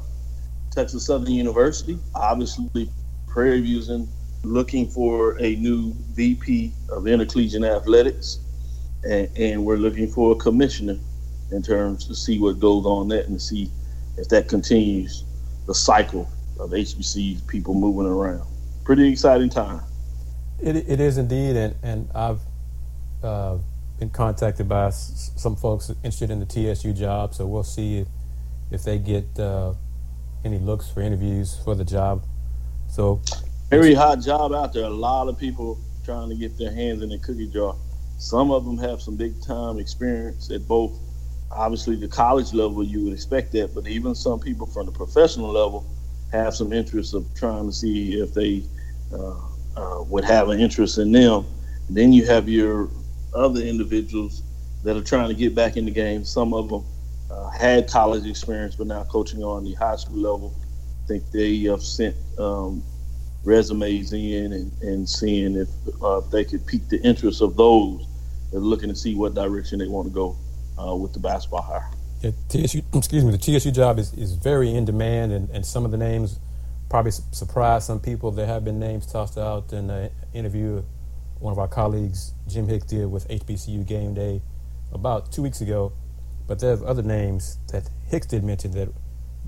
Texas 0.71 1.05
Southern 1.05 1.31
University. 1.31 1.99
Obviously, 2.15 2.89
Prairie 3.29 3.61
View's 3.61 3.89
in 3.89 4.07
looking 4.43 4.89
for 4.89 5.39
a 5.39 5.55
new 5.55 5.93
VP 6.13 6.73
of 6.89 7.07
intercollegiate 7.07 7.63
athletics, 7.63 8.39
and, 9.03 9.29
and, 9.37 9.63
we're 9.63 9.77
looking 9.77 10.07
for 10.07 10.31
a 10.31 10.35
commissioner 10.35 10.97
in 11.51 11.61
terms 11.61 12.05
to 12.07 12.15
see 12.15 12.39
what 12.39 12.59
goes 12.59 12.85
on 12.85 13.07
that 13.09 13.27
and 13.27 13.41
see 13.41 13.69
if 14.17 14.27
that 14.29 14.47
continues 14.47 15.23
the 15.67 15.75
cycle 15.75 16.29
of 16.59 16.71
HBCs 16.71 17.47
people 17.47 17.73
moving 17.73 18.05
around. 18.05 18.45
Pretty 18.83 19.09
exciting 19.09 19.49
time. 19.49 19.81
It, 20.61 20.75
it 20.75 20.99
is 20.99 21.17
indeed, 21.17 21.55
and, 21.55 21.75
and 21.83 22.09
I've 22.13 22.41
uh, 23.23 23.57
been 23.99 24.09
contacted 24.09 24.67
by 24.67 24.87
s- 24.87 25.31
some 25.35 25.55
folks 25.55 25.89
interested 25.89 26.31
in 26.31 26.39
the 26.39 26.45
TSU 26.45 26.93
job, 26.93 27.33
so 27.33 27.45
we'll 27.45 27.63
see 27.63 27.99
if, 27.99 28.07
if 28.71 28.83
they 28.83 28.97
get 28.97 29.39
uh, 29.39 29.73
any 30.43 30.57
looks 30.59 30.89
for 30.89 31.01
interviews 31.01 31.59
for 31.63 31.75
the 31.75 31.85
job. 31.85 32.25
So 32.89 33.21
very 33.69 33.93
hot 33.93 34.19
job 34.21 34.51
out 34.51 34.73
there. 34.73 34.85
A 34.85 34.89
lot 34.89 35.27
of 35.27 35.37
people 35.37 35.79
trying 36.03 36.29
to 36.29 36.35
get 36.35 36.57
their 36.57 36.73
hands 36.73 37.03
in 37.03 37.09
the 37.09 37.19
cookie 37.19 37.47
jar. 37.47 37.75
Some 38.17 38.51
of 38.51 38.65
them 38.65 38.77
have 38.79 39.01
some 39.01 39.15
big 39.15 39.41
time 39.41 39.77
experience 39.77 40.49
at 40.51 40.67
both. 40.67 40.99
Obviously, 41.51 41.95
the 41.95 42.07
college 42.07 42.53
level, 42.53 42.83
you 42.83 43.03
would 43.03 43.13
expect 43.13 43.51
that, 43.53 43.73
but 43.73 43.87
even 43.87 44.13
some 44.15 44.39
people 44.39 44.67
from 44.67 44.87
the 44.87 44.91
professional 44.91 45.51
level 45.51 45.85
have 46.31 46.53
some 46.53 46.73
interest 46.73 47.13
of 47.13 47.25
trying 47.35 47.67
to 47.67 47.71
see 47.71 48.19
if 48.19 48.33
they 48.33 48.63
uh, 49.13 49.35
uh, 49.77 50.03
would 50.03 50.25
have 50.25 50.49
an 50.49 50.59
interest 50.59 50.97
in 50.97 51.11
them. 51.11 51.45
And 51.87 51.97
then 51.97 52.11
you 52.11 52.25
have 52.25 52.49
your 52.49 52.89
other 53.33 53.61
individuals 53.61 54.43
that 54.83 54.97
are 54.97 55.03
trying 55.03 55.29
to 55.29 55.35
get 55.35 55.55
back 55.55 55.77
in 55.77 55.85
the 55.85 55.91
game. 55.91 56.23
Some 56.25 56.53
of 56.53 56.69
them 56.69 56.83
uh, 57.31 57.49
had 57.49 57.87
college 57.87 58.25
experience, 58.25 58.75
but 58.75 58.87
now 58.87 59.03
coaching 59.03 59.43
on 59.43 59.63
the 59.63 59.73
high 59.73 59.95
school 59.95 60.17
level 60.17 60.55
think 61.09 61.31
they 61.31 61.57
have 61.63 61.81
sent 61.81 62.15
um, 62.37 62.83
resumes 63.43 64.13
in 64.13 64.53
and, 64.53 64.71
and 64.83 65.09
seeing 65.09 65.55
if, 65.55 65.67
uh, 66.03 66.19
they 66.31 66.45
could 66.45 66.65
pique 66.67 66.87
the 66.89 67.01
interest 67.01 67.41
of 67.41 67.57
those 67.57 68.05
that 68.51 68.57
are 68.57 68.61
looking 68.61 68.89
to 68.89 68.95
see 68.95 69.15
what 69.15 69.33
direction 69.33 69.79
they 69.79 69.87
want 69.87 70.07
to 70.07 70.13
go 70.13 70.37
uh, 70.77 70.95
with 70.95 71.11
the 71.13 71.19
basketball 71.19 71.63
hire. 71.63 71.89
Yeah, 72.21 72.31
TSU, 72.49 72.83
excuse 72.93 73.25
me, 73.25 73.31
the 73.31 73.37
TSU 73.37 73.71
job 73.71 73.97
is, 73.97 74.13
is 74.13 74.33
very 74.33 74.73
in 74.73 74.85
demand, 74.85 75.31
and, 75.31 75.49
and 75.49 75.65
some 75.65 75.83
of 75.83 75.91
the 75.91 75.97
names 75.97 76.39
probably 76.89 77.11
surprised 77.11 77.87
some 77.87 77.99
people. 77.99 78.31
There 78.31 78.47
have 78.47 78.63
been 78.63 78.79
names 78.79 79.05
tossed 79.05 79.37
out 79.37 79.73
in 79.73 79.89
an 79.89 80.11
interview 80.33 80.83
one 81.39 81.53
of 81.53 81.59
our 81.59 81.67
colleagues, 81.67 82.33
Jim 82.47 82.67
Hicks, 82.67 82.85
did 82.85 83.09
with 83.09 83.27
HBCU 83.29 83.85
Game 83.87 84.13
Day 84.13 84.41
about 84.91 85.31
two 85.31 85.41
weeks 85.41 85.61
ago. 85.61 85.93
But 86.47 86.59
there 86.59 86.75
there's 86.75 86.87
other 86.87 87.03
names 87.03 87.57
that 87.71 87.89
Hicks 88.07 88.27
did 88.27 88.43
mention 88.43 88.71
that 88.71 88.89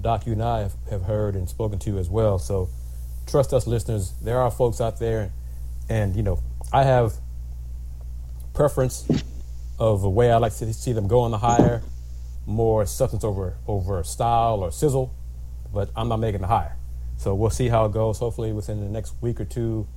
Doc, 0.01 0.25
you 0.25 0.33
and 0.33 0.43
I 0.43 0.61
have, 0.61 0.75
have 0.89 1.03
heard 1.03 1.35
and 1.35 1.47
spoken 1.47 1.79
to 1.79 1.97
as 1.97 2.09
well. 2.09 2.39
So 2.39 2.69
trust 3.27 3.53
us, 3.53 3.67
listeners. 3.67 4.13
There 4.21 4.39
are 4.39 4.51
folks 4.51 4.81
out 4.81 4.99
there, 4.99 5.31
and 5.89 6.15
you 6.15 6.23
know, 6.23 6.39
I 6.73 6.83
have 6.83 7.13
preference 8.53 9.07
of 9.79 10.01
the 10.01 10.09
way 10.09 10.31
I 10.31 10.37
like 10.37 10.55
to 10.57 10.73
see 10.73 10.93
them 10.93 11.07
go 11.07 11.21
on 11.21 11.31
the 11.31 11.37
hire, 11.37 11.81
more 12.45 12.85
substance 12.85 13.23
over 13.23 13.57
over 13.67 14.03
style 14.03 14.59
or 14.61 14.71
sizzle, 14.71 15.13
but 15.73 15.89
I'm 15.95 16.07
not 16.07 16.17
making 16.17 16.41
the 16.41 16.47
hire. 16.47 16.77
So 17.17 17.35
we'll 17.35 17.51
see 17.51 17.67
how 17.67 17.85
it 17.85 17.91
goes. 17.91 18.17
Hopefully, 18.19 18.51
within 18.51 18.79
the 18.79 18.89
next 18.89 19.13
week 19.21 19.39
or 19.39 19.45
two, 19.45 19.87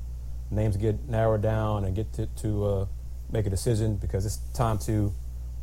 names 0.51 0.77
get 0.77 1.09
narrowed 1.09 1.43
down 1.43 1.85
and 1.85 1.97
get 1.97 2.13
to, 2.15 2.27
to 2.27 2.65
uh, 2.65 2.87
make 3.33 3.47
a 3.47 3.51
decision 3.51 3.97
because 3.97 4.27
it's 4.27 4.37
time 4.53 4.79
to 4.79 5.13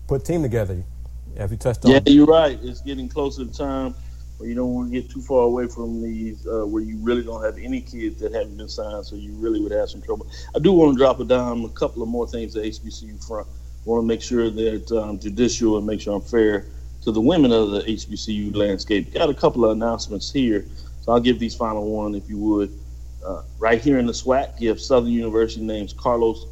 put 0.07 0.25
team 0.25 0.41
together. 0.41 0.83
Have 1.38 1.51
you 1.51 1.57
touched 1.57 1.86
on? 1.86 1.91
Yeah, 1.91 2.01
you're 2.05 2.25
right. 2.25 2.60
It's 2.62 2.81
getting 2.81 3.07
closer 3.07 3.45
to 3.45 3.53
time 3.53 3.93
you 4.43 4.55
don't 4.55 4.74
want 4.74 4.91
to 4.91 5.01
get 5.01 5.10
too 5.10 5.21
far 5.21 5.43
away 5.43 5.67
from 5.67 6.01
these, 6.01 6.45
uh, 6.48 6.65
where 6.65 6.83
you 6.83 6.98
really 6.98 7.24
don't 7.24 7.43
have 7.43 7.57
any 7.57 7.81
kids 7.81 8.19
that 8.21 8.33
haven't 8.33 8.57
been 8.57 8.69
signed, 8.69 9.05
so 9.05 9.15
you 9.15 9.33
really 9.33 9.62
would 9.62 9.71
have 9.71 9.89
some 9.89 10.01
trouble. 10.01 10.27
I 10.55 10.60
do 10.60 10.71
want 10.71 10.93
to 10.93 10.98
drop 10.98 11.19
a 11.19 11.25
dime 11.25 11.63
a 11.65 11.69
couple 11.69 12.01
of 12.03 12.10
more 12.10 12.27
things 12.27 12.55
at 12.55 12.63
HBCU 12.63 13.25
front. 13.25 13.48
I 13.48 13.89
want 13.89 14.03
to 14.03 14.07
make 14.07 14.21
sure 14.21 14.50
that 14.50 14.91
I'm 14.91 15.19
judicial 15.19 15.77
and 15.77 15.88
make 15.88 16.01
sure 16.01 16.15
I'm 16.15 16.21
fair 16.21 16.65
to 17.03 17.12
the 17.12 17.21
women 17.21 17.51
of 17.51 17.71
the 17.71 17.81
HBCU 17.81 18.55
landscape. 18.55 19.13
Got 19.13 19.29
a 19.29 19.33
couple 19.33 19.65
of 19.65 19.71
announcements 19.71 20.31
here, 20.31 20.65
so 21.01 21.12
I'll 21.12 21.19
give 21.19 21.39
these 21.39 21.55
final 21.55 21.89
one 21.89 22.15
if 22.15 22.29
you 22.29 22.38
would. 22.38 22.71
Uh, 23.25 23.43
right 23.60 23.81
here 23.81 24.00
in 24.00 24.05
the 24.05 24.13
SWAC, 24.13 24.60
you 24.60 24.69
have 24.69 24.79
Southern 24.79 25.12
University 25.12 25.62
names 25.62 25.93
Carlos 25.93 26.45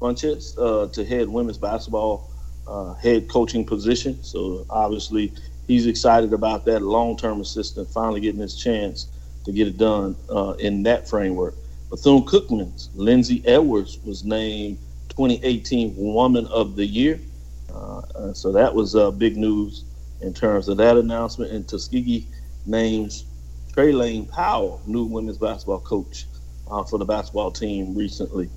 Funches 0.00 0.58
uh, 0.58 0.92
to 0.92 1.04
head 1.04 1.28
women's 1.28 1.58
basketball 1.58 2.32
uh, 2.66 2.94
head 2.94 3.28
coaching 3.28 3.64
position. 3.64 4.22
So 4.22 4.66
obviously 4.70 5.32
he's 5.66 5.86
excited 5.86 6.32
about 6.32 6.64
that 6.66 6.82
long-term 6.82 7.40
assistant 7.40 7.88
finally 7.88 8.20
getting 8.20 8.40
his 8.40 8.56
chance 8.56 9.08
to 9.44 9.52
get 9.52 9.66
it 9.66 9.76
done 9.78 10.16
uh, 10.30 10.54
in 10.58 10.82
that 10.84 11.08
framework. 11.08 11.54
Bethune 11.90 12.24
Cookman's 12.24 12.90
Lindsay 12.94 13.42
Edwards 13.44 13.98
was 14.04 14.24
named 14.24 14.78
2018 15.10 15.94
Woman 15.96 16.46
of 16.46 16.76
the 16.76 16.86
Year. 16.86 17.20
Uh, 17.72 18.32
so 18.32 18.52
that 18.52 18.74
was 18.74 18.96
uh, 18.96 19.10
big 19.10 19.36
news 19.36 19.84
in 20.20 20.32
terms 20.32 20.68
of 20.68 20.76
that 20.78 20.96
announcement. 20.96 21.50
And 21.52 21.68
Tuskegee 21.68 22.26
names 22.66 23.24
Trey 23.72 23.92
Lane 23.92 24.26
Powell 24.26 24.80
new 24.86 25.04
women's 25.04 25.38
basketball 25.38 25.80
coach 25.80 26.26
uh, 26.70 26.84
for 26.84 26.98
the 26.98 27.04
basketball 27.04 27.50
team 27.50 27.94
recently. 27.94 28.48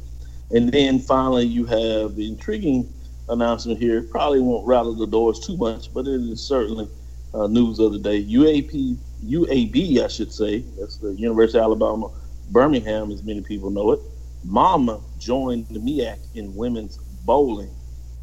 And 0.52 0.72
then 0.72 1.00
finally, 1.00 1.46
you 1.46 1.66
have 1.66 2.16
the 2.16 2.28
intriguing 2.28 2.92
announcement 3.30 3.80
here. 3.80 4.04
Probably 4.04 4.40
won't 4.40 4.68
rattle 4.68 4.94
the 4.94 5.08
doors 5.08 5.40
too 5.40 5.58
much, 5.58 5.94
but 5.94 6.08
it 6.08 6.22
is 6.22 6.42
certainly 6.42 6.88
uh, 7.34 7.48
news 7.48 7.80
of 7.80 7.92
the 7.92 8.00
day. 8.00 8.24
UAP, 8.24 8.98
UAB, 9.26 10.04
I 10.04 10.08
should 10.08 10.32
say, 10.32 10.60
that's 10.80 10.98
the 10.98 11.14
University 11.14 11.58
of 11.60 11.66
Alabama, 11.66 12.12
Birmingham, 12.52 13.12
as 13.12 13.24
many 13.24 13.42
people 13.42 13.70
know 13.70 13.92
it. 13.92 14.00
Mama 14.44 15.02
joined 15.18 15.68
the 15.70 15.80
MEAC 15.80 16.20
in 16.36 16.56
women's 16.56 16.98
bowling. 17.26 17.72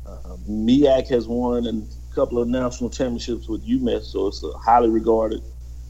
Uh, 0.06 0.36
MEAC 0.48 1.08
has 1.08 1.26
won 1.26 1.66
a 1.66 2.14
couple 2.14 2.38
of 2.38 2.48
national 2.48 2.90
championships 2.90 3.48
with 3.48 3.64
UMES, 3.64 4.04
so 4.04 4.28
it's 4.28 4.42
a 4.42 4.52
highly 4.52 4.90
regarded 4.90 5.42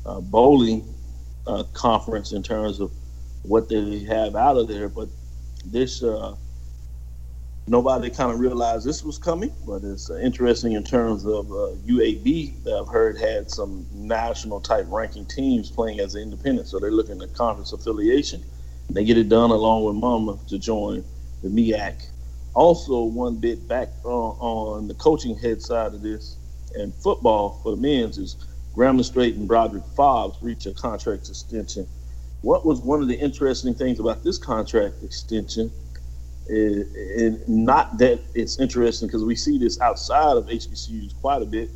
uh, 0.07 0.21
bowling 0.21 0.83
uh, 1.47 1.64
conference 1.75 2.33
in 2.33 2.42
terms 2.42 2.81
of 2.81 2.90
what 3.42 3.69
they 3.69 4.00
have 4.00 4.37
out 4.37 4.57
of 4.57 4.69
there. 4.69 4.88
But 4.88 5.09
this 5.66 6.02
uh, 6.02 6.35
nobody 7.66 8.11
kind 8.11 8.33
of 8.33 8.40
realized 8.40 8.85
this 8.85 9.04
was 9.04 9.19
coming, 9.19 9.52
but 9.66 9.85
it's 9.85 10.11
uh, 10.11 10.16
interesting 10.16 10.73
in 10.73 10.83
terms 10.83 11.25
of 11.25 11.50
uh, 11.50 11.75
UAB 11.87 12.62
that 12.64 12.75
I've 12.75 12.88
heard 12.88 13.19
had 13.19 13.50
some 13.50 13.87
national 13.95 14.61
type 14.61 14.87
ranking 14.88 15.26
teams 15.26 15.71
playing 15.71 16.00
as 16.00 16.16
independent. 16.16 16.69
So 16.69 16.78
they're 16.78 16.90
looking 16.90 17.23
at 17.23 17.33
conference 17.35 17.73
affiliation. 17.73 18.42
They 18.90 19.04
get 19.04 19.16
it 19.16 19.28
done 19.28 19.50
along 19.50 19.85
with 19.85 19.95
Mama 19.97 20.38
to 20.49 20.59
join 20.59 21.04
the 21.42 21.49
MEAC. 21.49 22.09
Also, 22.54 23.04
one 23.04 23.37
bit 23.37 23.66
back 23.66 23.88
uh, 24.04 24.09
on 24.09 24.88
the 24.88 24.95
coaching 24.95 25.37
head 25.38 25.62
side 25.62 25.95
of 25.95 26.02
this 26.02 26.37
and 26.75 26.92
football 26.95 27.61
for 27.62 27.76
the 27.76 27.81
men's 27.81 28.19
is 28.19 28.37
Grambling 28.75 29.04
State 29.04 29.37
and 29.37 29.47
Broderick 29.47 29.85
Fobbs 29.97 30.37
reach 30.42 30.66
a 30.66 30.73
contract 30.73 31.28
extension. 31.28 31.87
What 32.40 32.66
was 32.66 32.81
one 32.81 33.02
of 33.02 33.09
the 33.09 33.14
interesting 33.14 33.75
things 33.75 34.00
about 34.00 34.25
this 34.25 34.38
contract 34.38 35.02
extension 35.02 35.71
and 36.52 37.49
not 37.49 37.99
that 37.99 38.21
it's 38.35 38.59
interesting 38.59 39.09
because 39.09 39.25
we 39.25 39.35
see 39.35 39.59
this 39.59 39.80
outside 39.80 40.37
of 40.37 40.47
HBCUs 40.47 41.18
quite 41.21 41.42
a 41.42 41.47
bit. 41.47 41.71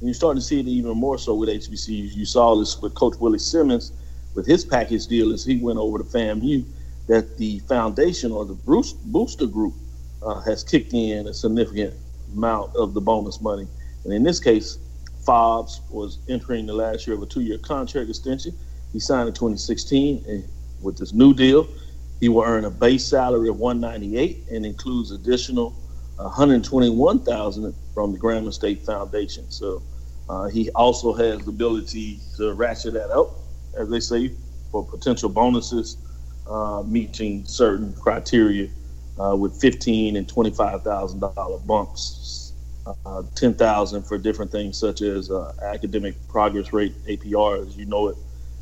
And 0.00 0.08
you're 0.08 0.14
starting 0.14 0.40
to 0.40 0.46
see 0.46 0.60
it 0.60 0.66
even 0.66 0.96
more 0.96 1.16
so 1.16 1.34
with 1.34 1.48
HBCUs. 1.48 2.14
You 2.14 2.24
saw 2.24 2.56
this 2.56 2.80
with 2.80 2.94
Coach 2.94 3.16
Willie 3.18 3.38
Simmons 3.38 3.92
with 4.34 4.46
his 4.46 4.64
package 4.64 5.06
deal 5.06 5.32
as 5.32 5.44
he 5.44 5.58
went 5.58 5.78
over 5.78 5.98
to 5.98 6.04
FAMU, 6.04 6.64
that 7.06 7.36
the 7.36 7.60
foundation 7.60 8.32
or 8.32 8.44
the 8.44 8.54
Bruce 8.54 8.92
booster 8.92 9.46
group 9.46 9.74
uh, 10.22 10.40
has 10.40 10.64
kicked 10.64 10.92
in 10.92 11.28
a 11.28 11.34
significant 11.34 11.94
amount 12.34 12.74
of 12.74 12.94
the 12.94 13.00
bonus 13.00 13.40
money. 13.40 13.68
And 14.04 14.12
in 14.12 14.24
this 14.24 14.40
case, 14.40 14.78
Fobbs 15.24 15.80
was 15.90 16.18
entering 16.28 16.66
the 16.66 16.72
last 16.72 17.06
year 17.06 17.14
of 17.14 17.22
a 17.22 17.26
two-year 17.26 17.58
contract 17.58 18.08
extension. 18.08 18.54
He 18.92 18.98
signed 18.98 19.28
in 19.28 19.34
2016, 19.34 20.24
and 20.26 20.44
with 20.82 20.98
this 20.98 21.12
new 21.12 21.32
deal, 21.32 21.68
he 22.20 22.28
will 22.28 22.42
earn 22.42 22.64
a 22.64 22.70
base 22.70 23.06
salary 23.06 23.48
of 23.48 23.58
198 23.58 24.48
and 24.50 24.64
includes 24.64 25.10
additional 25.10 25.74
121,000 26.16 27.74
from 27.92 28.12
the 28.12 28.18
Grambling 28.18 28.52
State 28.52 28.84
Foundation. 28.84 29.50
So 29.50 29.82
uh, 30.28 30.44
he 30.44 30.70
also 30.70 31.12
has 31.12 31.44
the 31.44 31.50
ability 31.50 32.20
to 32.36 32.52
ratchet 32.54 32.94
that 32.94 33.10
up, 33.10 33.30
as 33.76 33.88
they 33.90 34.00
say, 34.00 34.32
for 34.70 34.84
potential 34.84 35.28
bonuses, 35.28 35.96
uh, 36.48 36.82
meeting 36.86 37.44
certain 37.46 37.92
criteria 37.94 38.68
uh, 39.18 39.36
with 39.36 39.60
15 39.60 40.16
and 40.16 40.28
25,000 40.28 41.20
dollar 41.20 41.58
bumps, 41.58 42.52
uh, 43.06 43.22
10,000 43.34 44.02
for 44.02 44.18
different 44.18 44.50
things 44.50 44.78
such 44.78 45.02
as 45.02 45.30
uh, 45.30 45.52
academic 45.62 46.14
progress 46.28 46.72
rate 46.72 46.94
(APR), 47.06 47.66
as 47.66 47.76
you 47.76 47.86
know 47.86 48.08
it. 48.08 48.16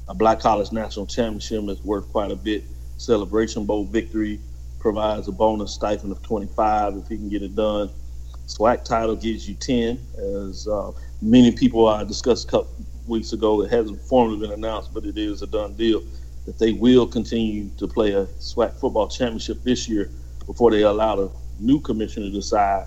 A 0.09 0.15
Black 0.15 0.41
College 0.41 0.73
National 0.73 1.07
Championship 1.07 1.69
is 1.69 1.83
worth 1.85 2.11
quite 2.13 2.31
a 2.31 2.37
bit 2.37 2.65
Celebration 2.97 3.65
Bowl 3.65 3.85
victory 3.85 4.41
provides 4.79 5.29
a 5.29 5.33
bonus 5.33 5.73
stipend 5.73 6.13
of 6.13 6.23
25 6.23 6.97
if 6.97 7.09
he 7.09 7.17
can 7.17 7.29
get 7.29 7.43
it 7.43 7.55
done. 7.55 7.91
SWAC 8.47 8.85
title 8.85 9.17
gives 9.17 9.49
you 9.49 9.55
10, 9.55 9.99
as 10.49 10.67
uh, 10.69 10.91
many 11.23 11.53
people 11.53 11.89
I 11.89 12.05
discussed 12.05 12.49
a 12.49 12.51
couple 12.51 12.75
weeks 13.07 13.33
ago. 13.33 13.63
It 13.63 13.71
hasn't 13.71 14.01
formally 14.01 14.39
been 14.39 14.53
announced, 14.53 14.93
but 14.93 15.05
it 15.05 15.17
is 15.17 15.43
a 15.43 15.47
done 15.47 15.75
deal 15.75 16.03
that 16.47 16.59
they 16.59 16.73
will 16.73 17.07
continue 17.07 17.71
to 17.79 17.87
play 17.87 18.13
a 18.13 18.27
SWAC 18.41 18.75
football 18.81 19.09
championship 19.09 19.63
this 19.63 19.89
year 19.89 20.11
before 20.47 20.71
they 20.71 20.83
allow 20.83 21.17
the 21.17 21.31
new 21.61 21.81
commissioner 21.81 22.27
to 22.27 22.33
decide 22.33 22.87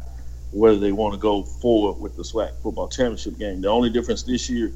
whether 0.51 0.77
they 0.77 0.91
want 0.91 1.13
to 1.13 1.19
go 1.19 1.43
forward 1.43 1.99
with 2.01 2.15
the 2.15 2.23
SWAC 2.23 2.51
football 2.61 2.87
championship 2.87 3.37
game. 3.37 3.61
The 3.61 3.69
only 3.69 3.89
difference 3.89 4.23
this 4.23 4.49
year 4.49 4.71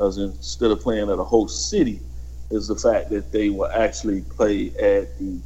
is 0.00 0.18
instead 0.18 0.70
of 0.70 0.80
playing 0.80 1.10
at 1.10 1.18
a 1.18 1.24
host 1.24 1.70
city, 1.70 2.00
is 2.50 2.68
the 2.68 2.76
fact 2.76 3.10
that 3.10 3.30
they 3.32 3.50
will 3.50 3.68
actually 3.68 4.22
play 4.22 4.68
at 4.70 5.18
the 5.18 5.40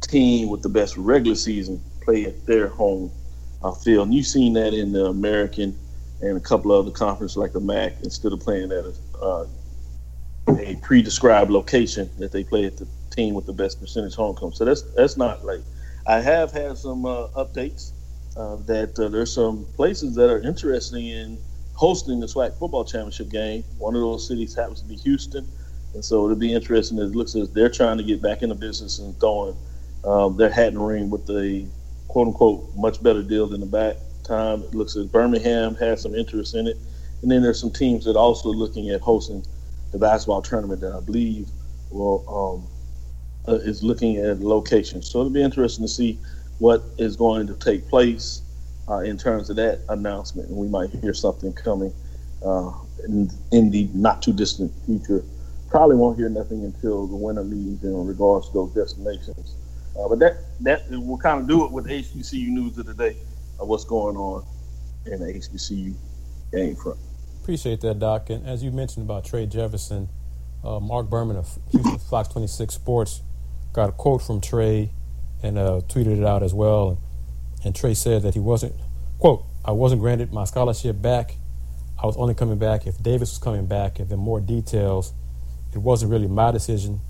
team 0.00 0.48
with 0.48 0.62
the 0.62 0.68
best 0.68 0.96
regular 0.96 1.36
season 1.36 1.80
play 2.00 2.24
at 2.24 2.46
their 2.46 2.68
home 2.68 3.10
uh, 3.62 3.72
field. 3.72 4.08
And 4.08 4.14
you've 4.14 4.26
seen 4.26 4.54
that 4.54 4.74
in 4.74 4.92
the 4.92 5.06
American 5.06 5.78
and 6.20 6.36
a 6.36 6.40
couple 6.40 6.72
of 6.72 6.86
other 6.86 6.94
conferences 6.94 7.36
like 7.36 7.52
the 7.52 7.60
MAC, 7.60 7.94
instead 8.02 8.32
of 8.32 8.40
playing 8.40 8.72
at 8.72 8.84
a, 8.84 8.94
uh, 9.22 9.46
a 10.58 10.76
pre-described 10.82 11.50
location, 11.50 12.10
that 12.18 12.32
they 12.32 12.42
play 12.42 12.64
at 12.64 12.76
the 12.76 12.88
team 13.10 13.34
with 13.34 13.46
the 13.46 13.52
best 13.52 13.80
percentage 13.80 14.14
home 14.14 14.36
So 14.52 14.64
that's 14.64 14.82
that's 14.96 15.16
not 15.16 15.44
like 15.44 15.60
I 16.06 16.20
have 16.20 16.50
had 16.52 16.78
some 16.78 17.04
uh, 17.04 17.28
updates 17.28 17.92
uh, 18.36 18.56
that 18.66 18.98
uh, 18.98 19.08
there's 19.08 19.32
some 19.32 19.66
places 19.76 20.14
that 20.14 20.30
are 20.30 20.40
interested 20.40 20.96
in 20.96 21.38
hosting 21.74 22.20
the 22.20 22.26
SWAC 22.26 22.58
football 22.58 22.84
championship 22.84 23.28
game. 23.28 23.62
One 23.78 23.94
of 23.94 24.00
those 24.00 24.26
cities 24.26 24.54
happens 24.54 24.80
to 24.80 24.88
be 24.88 24.96
Houston. 24.96 25.46
And 25.94 26.04
so 26.04 26.24
it'll 26.24 26.36
be 26.36 26.52
interesting. 26.52 26.98
It 26.98 27.14
looks 27.14 27.34
as 27.34 27.50
they're 27.50 27.70
trying 27.70 27.98
to 27.98 28.04
get 28.04 28.22
back 28.22 28.42
into 28.42 28.54
business 28.54 28.98
and 28.98 29.18
throwing 29.18 29.56
um, 30.04 30.36
their 30.36 30.50
hat 30.50 30.68
in 30.68 30.74
the 30.74 30.80
ring 30.80 31.10
with 31.10 31.28
a 31.30 31.66
quote 32.08 32.28
unquote 32.28 32.68
much 32.76 33.02
better 33.02 33.22
deal 33.22 33.46
than 33.46 33.60
the 33.60 33.66
back 33.66 33.96
time. 34.24 34.62
It 34.62 34.74
looks 34.74 34.96
as 34.96 35.06
Birmingham 35.06 35.74
has 35.76 36.02
some 36.02 36.14
interest 36.14 36.54
in 36.54 36.66
it. 36.66 36.76
And 37.22 37.30
then 37.30 37.42
there's 37.42 37.60
some 37.60 37.70
teams 37.70 38.04
that 38.04 38.16
are 38.16 38.18
also 38.18 38.50
looking 38.50 38.90
at 38.90 39.00
hosting 39.00 39.44
the 39.90 39.98
basketball 39.98 40.42
tournament 40.42 40.80
that 40.82 40.92
I 40.92 41.00
believe 41.00 41.48
will 41.90 42.68
um, 43.48 43.52
uh, 43.52 43.58
is 43.58 43.82
looking 43.82 44.18
at 44.18 44.40
locations. 44.40 45.10
So 45.10 45.20
it'll 45.20 45.30
be 45.30 45.42
interesting 45.42 45.84
to 45.84 45.88
see 45.88 46.18
what 46.58 46.84
is 46.98 47.16
going 47.16 47.46
to 47.46 47.54
take 47.54 47.88
place 47.88 48.42
uh, 48.88 48.98
in 48.98 49.16
terms 49.16 49.50
of 49.50 49.56
that 49.56 49.80
announcement, 49.88 50.48
and 50.48 50.56
we 50.56 50.68
might 50.68 50.90
hear 50.90 51.14
something 51.14 51.52
coming 51.52 51.92
uh, 52.44 52.72
in, 53.06 53.30
in 53.52 53.70
the 53.70 53.88
not 53.94 54.22
too 54.22 54.32
distant 54.32 54.72
future 54.86 55.24
probably 55.70 55.96
won't 55.96 56.16
hear 56.16 56.28
nothing 56.28 56.64
until 56.64 57.06
the 57.06 57.16
winter 57.16 57.44
meetings 57.44 57.82
in 57.84 58.06
regards 58.06 58.48
to 58.48 58.54
those 58.54 58.74
destinations. 58.74 59.54
Uh, 59.98 60.08
but 60.08 60.18
that 60.18 60.38
that 60.60 60.88
will 60.90 61.18
kind 61.18 61.40
of 61.40 61.48
do 61.48 61.64
it 61.64 61.72
with 61.72 61.86
HBCU 61.86 62.48
news 62.48 62.78
of 62.78 62.86
the 62.86 62.94
day 62.94 63.16
of 63.58 63.68
what's 63.68 63.84
going 63.84 64.16
on 64.16 64.44
in 65.06 65.20
the 65.20 65.26
HBCU 65.26 65.94
game 66.52 66.76
front. 66.76 66.98
Appreciate 67.42 67.80
that, 67.80 67.98
Doc. 67.98 68.30
And 68.30 68.46
as 68.46 68.62
you 68.62 68.70
mentioned 68.70 69.06
about 69.06 69.24
Trey 69.24 69.46
Jefferson, 69.46 70.08
uh, 70.64 70.80
Mark 70.80 71.08
Berman 71.08 71.36
of 71.36 71.58
Houston 71.72 71.98
Fox 71.98 72.28
26 72.28 72.74
Sports 72.74 73.22
got 73.72 73.88
a 73.88 73.92
quote 73.92 74.22
from 74.22 74.40
Trey 74.40 74.90
and 75.42 75.58
uh, 75.58 75.80
tweeted 75.88 76.18
it 76.18 76.24
out 76.24 76.42
as 76.42 76.52
well. 76.52 76.90
And, 76.90 76.98
and 77.64 77.74
Trey 77.74 77.94
said 77.94 78.22
that 78.22 78.34
he 78.34 78.40
wasn't, 78.40 78.74
quote, 79.18 79.44
I 79.64 79.72
wasn't 79.72 80.00
granted 80.00 80.32
my 80.32 80.44
scholarship 80.44 81.00
back. 81.00 81.36
I 82.00 82.06
was 82.06 82.16
only 82.16 82.34
coming 82.34 82.58
back 82.58 82.86
if 82.86 83.02
Davis 83.02 83.30
was 83.30 83.38
coming 83.38 83.66
back, 83.66 83.98
and 83.98 84.08
then 84.08 84.18
more 84.18 84.40
details 84.40 85.12
it 85.72 85.78
wasn't 85.78 86.10
really 86.10 86.28
my 86.28 86.50
decision. 86.50 87.00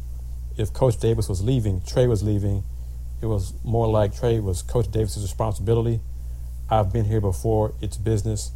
If 0.56 0.72
Coach 0.72 0.98
Davis 0.98 1.28
was 1.28 1.42
leaving, 1.42 1.82
Trey 1.82 2.06
was 2.06 2.22
leaving, 2.22 2.64
it 3.22 3.26
was 3.26 3.52
more 3.64 3.88
like 3.88 4.16
Trey 4.16 4.40
was 4.40 4.62
Coach 4.62 4.90
Davis's 4.90 5.22
responsibility. 5.22 6.00
I've 6.70 6.92
been 6.92 7.04
here 7.04 7.20
before. 7.20 7.74
It's 7.80 7.96
business. 7.96 8.52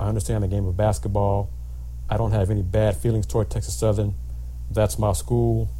I 0.00 0.08
understand 0.08 0.44
the 0.44 0.48
game 0.48 0.66
of 0.66 0.76
basketball. 0.76 1.50
I 2.08 2.16
don't 2.16 2.32
have 2.32 2.50
any 2.50 2.62
bad 2.62 2.96
feelings 2.96 3.26
toward 3.26 3.50
Texas 3.50 3.78
Southern. 3.78 4.14
That's 4.70 4.98
my 4.98 5.12
school. 5.12 5.70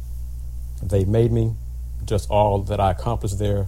They 0.81 1.05
made 1.05 1.31
me. 1.31 1.55
Just 2.05 2.29
all 2.29 2.61
that 2.63 2.79
I 2.79 2.91
accomplished 2.91 3.39
there, 3.39 3.67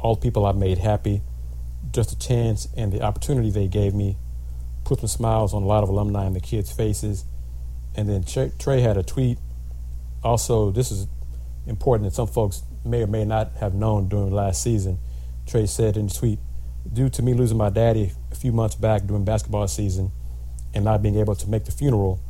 all 0.00 0.14
the 0.14 0.20
people 0.20 0.46
I 0.46 0.52
made 0.52 0.78
happy, 0.78 1.22
just 1.90 2.12
a 2.12 2.18
chance 2.18 2.68
and 2.76 2.92
the 2.92 3.02
opportunity 3.02 3.50
they 3.50 3.66
gave 3.66 3.94
me 3.94 4.16
put 4.84 5.00
some 5.00 5.08
smiles 5.08 5.52
on 5.52 5.62
a 5.62 5.66
lot 5.66 5.82
of 5.82 5.90
alumni 5.90 6.24
and 6.24 6.34
the 6.34 6.40
kids' 6.40 6.72
faces 6.72 7.24
and 7.98 8.08
then 8.08 8.22
Trey 8.60 8.80
had 8.80 8.96
a 8.96 9.02
tweet. 9.02 9.38
Also, 10.22 10.70
this 10.70 10.92
is 10.92 11.08
important 11.66 12.08
that 12.08 12.14
some 12.14 12.28
folks 12.28 12.62
may 12.84 13.02
or 13.02 13.08
may 13.08 13.24
not 13.24 13.50
have 13.58 13.74
known 13.74 14.08
during 14.08 14.30
last 14.30 14.62
season. 14.62 15.00
Trey 15.48 15.66
said 15.66 15.96
in 15.96 16.06
the 16.06 16.14
tweet, 16.14 16.38
due 16.92 17.08
to 17.08 17.22
me 17.22 17.34
losing 17.34 17.56
my 17.56 17.70
daddy 17.70 18.12
a 18.30 18.36
few 18.36 18.52
months 18.52 18.76
back 18.76 19.02
during 19.02 19.24
basketball 19.24 19.66
season 19.66 20.12
and 20.72 20.84
not 20.84 21.02
being 21.02 21.16
able 21.16 21.34
to 21.34 21.50
make 21.50 21.64
the 21.64 21.72
funeral, 21.72 22.20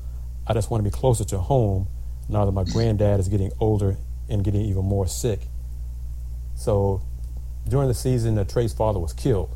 I 0.47 0.55
just 0.55 0.71
want 0.71 0.83
to 0.83 0.91
be 0.91 0.95
closer 0.95 1.25
to 1.25 1.39
home 1.39 1.87
now 2.31 2.47
that 2.47 2.53
my 2.53 2.65
granddad 2.65 3.21
is 3.21 3.29
getting 3.29 3.53
older 3.61 3.99
and 4.31 4.43
getting 4.43 4.63
even 4.63 4.87
more 4.87 5.07
sick. 5.07 5.41
So 6.55 7.03
during 7.69 7.89
the 7.89 7.95
season, 7.95 8.43
Trey's 8.47 8.73
father 8.73 8.99
was 8.99 9.13
killed. 9.13 9.55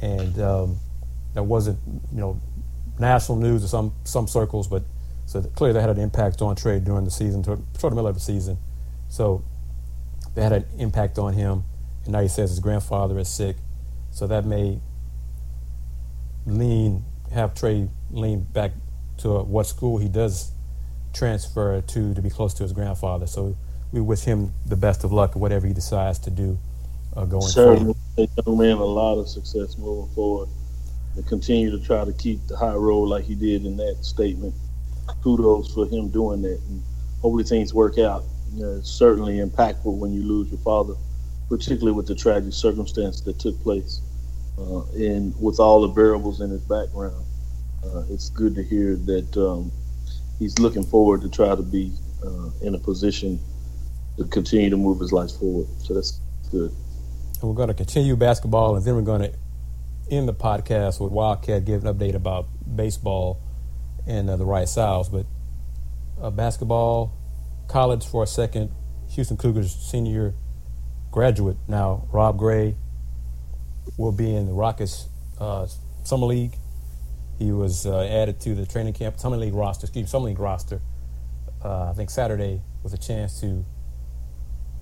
And 0.00 0.36
um, 0.40 0.78
that 1.34 1.44
wasn't, 1.44 1.78
you 2.10 2.18
know, 2.18 2.40
national 2.98 3.38
news 3.38 3.62
in 3.62 3.68
some, 3.68 3.94
some 4.02 4.26
circles, 4.26 4.66
but 4.66 4.82
so 5.32 5.40
clearly, 5.40 5.72
they 5.72 5.80
had 5.80 5.88
an 5.88 5.98
impact 5.98 6.42
on 6.42 6.54
Trey 6.56 6.78
during 6.78 7.06
the 7.06 7.10
season, 7.10 7.42
toward, 7.42 7.62
the 7.72 7.90
middle 7.90 8.06
of 8.06 8.14
the 8.14 8.20
season. 8.20 8.58
So 9.08 9.42
they 10.34 10.42
had 10.42 10.52
an 10.52 10.66
impact 10.78 11.18
on 11.18 11.32
him, 11.32 11.64
and 12.04 12.12
now 12.12 12.20
he 12.20 12.28
says 12.28 12.50
his 12.50 12.60
grandfather 12.60 13.18
is 13.18 13.28
sick. 13.28 13.56
So 14.10 14.26
that 14.26 14.44
may 14.44 14.78
lean, 16.44 17.04
have 17.32 17.54
Trey 17.54 17.88
lean 18.10 18.42
back 18.42 18.72
to 19.18 19.40
what 19.40 19.66
school 19.66 19.96
he 19.96 20.08
does 20.08 20.52
transfer 21.14 21.80
to 21.80 22.14
to 22.14 22.20
be 22.20 22.28
close 22.28 22.52
to 22.54 22.62
his 22.62 22.72
grandfather. 22.72 23.26
So 23.26 23.56
we 23.90 24.02
wish 24.02 24.20
him 24.20 24.52
the 24.66 24.76
best 24.76 25.02
of 25.02 25.12
luck, 25.12 25.34
whatever 25.34 25.66
he 25.66 25.72
decides 25.72 26.18
to 26.20 26.30
do 26.30 26.58
uh, 27.16 27.24
going 27.24 27.40
Certainly, 27.40 27.94
forward. 28.16 28.30
young 28.46 28.58
man 28.58 28.76
a 28.76 28.84
lot 28.84 29.18
of 29.18 29.30
success 29.30 29.78
moving 29.78 30.14
forward, 30.14 30.50
and 31.16 31.26
continue 31.26 31.70
to 31.70 31.82
try 31.82 32.04
to 32.04 32.12
keep 32.12 32.46
the 32.48 32.56
high 32.58 32.74
road 32.74 33.04
like 33.04 33.24
he 33.24 33.34
did 33.34 33.64
in 33.64 33.78
that 33.78 33.96
statement 34.02 34.54
kudos 35.22 35.72
for 35.72 35.86
him 35.86 36.08
doing 36.08 36.42
that. 36.42 36.60
And 36.68 36.82
hopefully 37.20 37.44
things 37.44 37.72
work 37.72 37.98
out. 37.98 38.24
You 38.54 38.64
know, 38.64 38.76
it's 38.76 38.90
certainly 38.90 39.38
impactful 39.38 39.96
when 39.96 40.12
you 40.12 40.22
lose 40.22 40.50
your 40.50 40.60
father 40.60 40.94
particularly 41.52 41.92
with 41.92 42.06
the 42.06 42.14
tragic 42.14 42.50
circumstance 42.50 43.20
that 43.20 43.38
took 43.38 43.60
place, 43.62 44.00
uh, 44.58 44.82
and 44.94 45.38
with 45.38 45.60
all 45.60 45.82
the 45.82 45.88
variables 45.88 46.40
in 46.40 46.48
his 46.48 46.62
background. 46.62 47.26
Uh, 47.84 48.04
it's 48.08 48.30
good 48.30 48.54
to 48.54 48.62
hear 48.62 48.96
that 48.96 49.36
um, 49.36 49.70
he's 50.38 50.58
looking 50.58 50.82
forward 50.82 51.20
to 51.20 51.28
try 51.28 51.54
to 51.54 51.62
be 51.62 51.92
uh, 52.24 52.48
in 52.62 52.74
a 52.74 52.78
position 52.78 53.38
to 54.16 54.24
continue 54.24 54.70
to 54.70 54.78
move 54.78 54.98
his 54.98 55.12
life 55.12 55.30
forward. 55.32 55.66
So 55.80 55.92
that's 55.92 56.20
good. 56.50 56.72
And 57.42 57.50
we're 57.50 57.56
going 57.56 57.68
to 57.68 57.74
continue 57.74 58.16
basketball, 58.16 58.76
and 58.76 58.84
then 58.84 58.94
we're 58.94 59.02
going 59.02 59.22
to 59.22 59.34
end 60.10 60.28
the 60.28 60.34
podcast 60.34 61.00
with 61.00 61.12
Wildcat 61.12 61.66
giving 61.66 61.86
an 61.86 61.94
update 61.94 62.14
about 62.14 62.46
baseball 62.74 63.40
and 64.06 64.28
uh, 64.28 64.36
the 64.36 64.44
Rice 64.44 64.76
Owls. 64.78 65.08
But 65.08 65.26
uh, 66.20 66.30
basketball, 66.30 67.12
college 67.68 68.06
for 68.06 68.22
a 68.22 68.26
second. 68.26 68.70
Houston 69.10 69.36
Cougars 69.36 69.74
senior 69.74 70.34
graduate 71.10 71.56
now, 71.68 72.08
Rob 72.10 72.38
Gray, 72.38 72.76
will 73.98 74.12
be 74.12 74.34
in 74.34 74.46
the 74.46 74.52
Rockets 74.52 75.08
uh, 75.38 75.66
Summer 76.04 76.26
League. 76.26 76.56
He 77.38 77.52
was 77.52 77.86
uh, 77.86 78.02
added 78.02 78.40
to 78.42 78.54
the 78.54 78.66
training 78.66 78.94
camp 78.94 79.18
Summer 79.18 79.36
League 79.36 79.54
roster, 79.54 79.86
excuse 79.86 80.04
me, 80.04 80.08
Summer 80.08 80.26
League 80.26 80.38
roster. 80.38 80.80
Uh, 81.64 81.90
I 81.90 81.92
think 81.92 82.10
Saturday 82.10 82.60
with 82.82 82.92
a 82.94 82.98
chance 82.98 83.40
to 83.40 83.64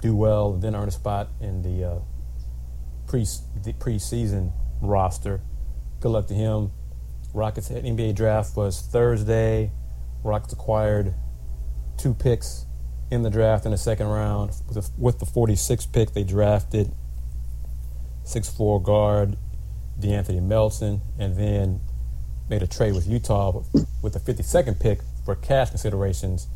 do 0.00 0.16
well 0.16 0.54
and 0.54 0.62
then 0.62 0.74
earn 0.74 0.88
a 0.88 0.92
spot 0.92 1.28
in 1.40 1.62
the 1.62 1.85
uh, 1.85 1.98
pre 3.06 3.24
the 3.62 3.72
preseason 3.74 4.52
roster. 4.80 5.40
Good 6.00 6.09
luck 6.11 6.26
to 6.28 6.35
him. 6.35 6.72
Rockets 7.33 7.69
NBA 7.69 8.14
draft 8.14 8.57
was 8.57 8.81
Thursday. 8.81 9.71
Rockets 10.23 10.53
acquired 10.53 11.14
two 11.97 12.14
picks 12.14 12.66
in 13.11 13.23
the 13.23 13.31
draft 13.31 13.64
in 13.64 13.71
the 13.71 13.79
second 13.79 14.07
round. 14.07 14.53
With 14.99 15.19
the, 15.19 15.27
46th 15.27 15.93
pick, 15.93 16.12
they 16.12 16.25
drafted 16.25 16.93
6'4 18.25 18.83
guard 18.83 19.37
De'Anthony 20.01 20.43
Melton, 20.43 21.03
and 21.19 21.37
then 21.37 21.81
made 22.49 22.62
a 22.62 22.66
trade 22.66 22.95
with 22.95 23.07
Utah 23.07 23.62
with 24.03 24.12
the 24.12 24.21
52nd 24.21 24.81
pick 24.81 25.01
for 25.25 25.37
cash 25.37 25.69
considerations 25.69 26.49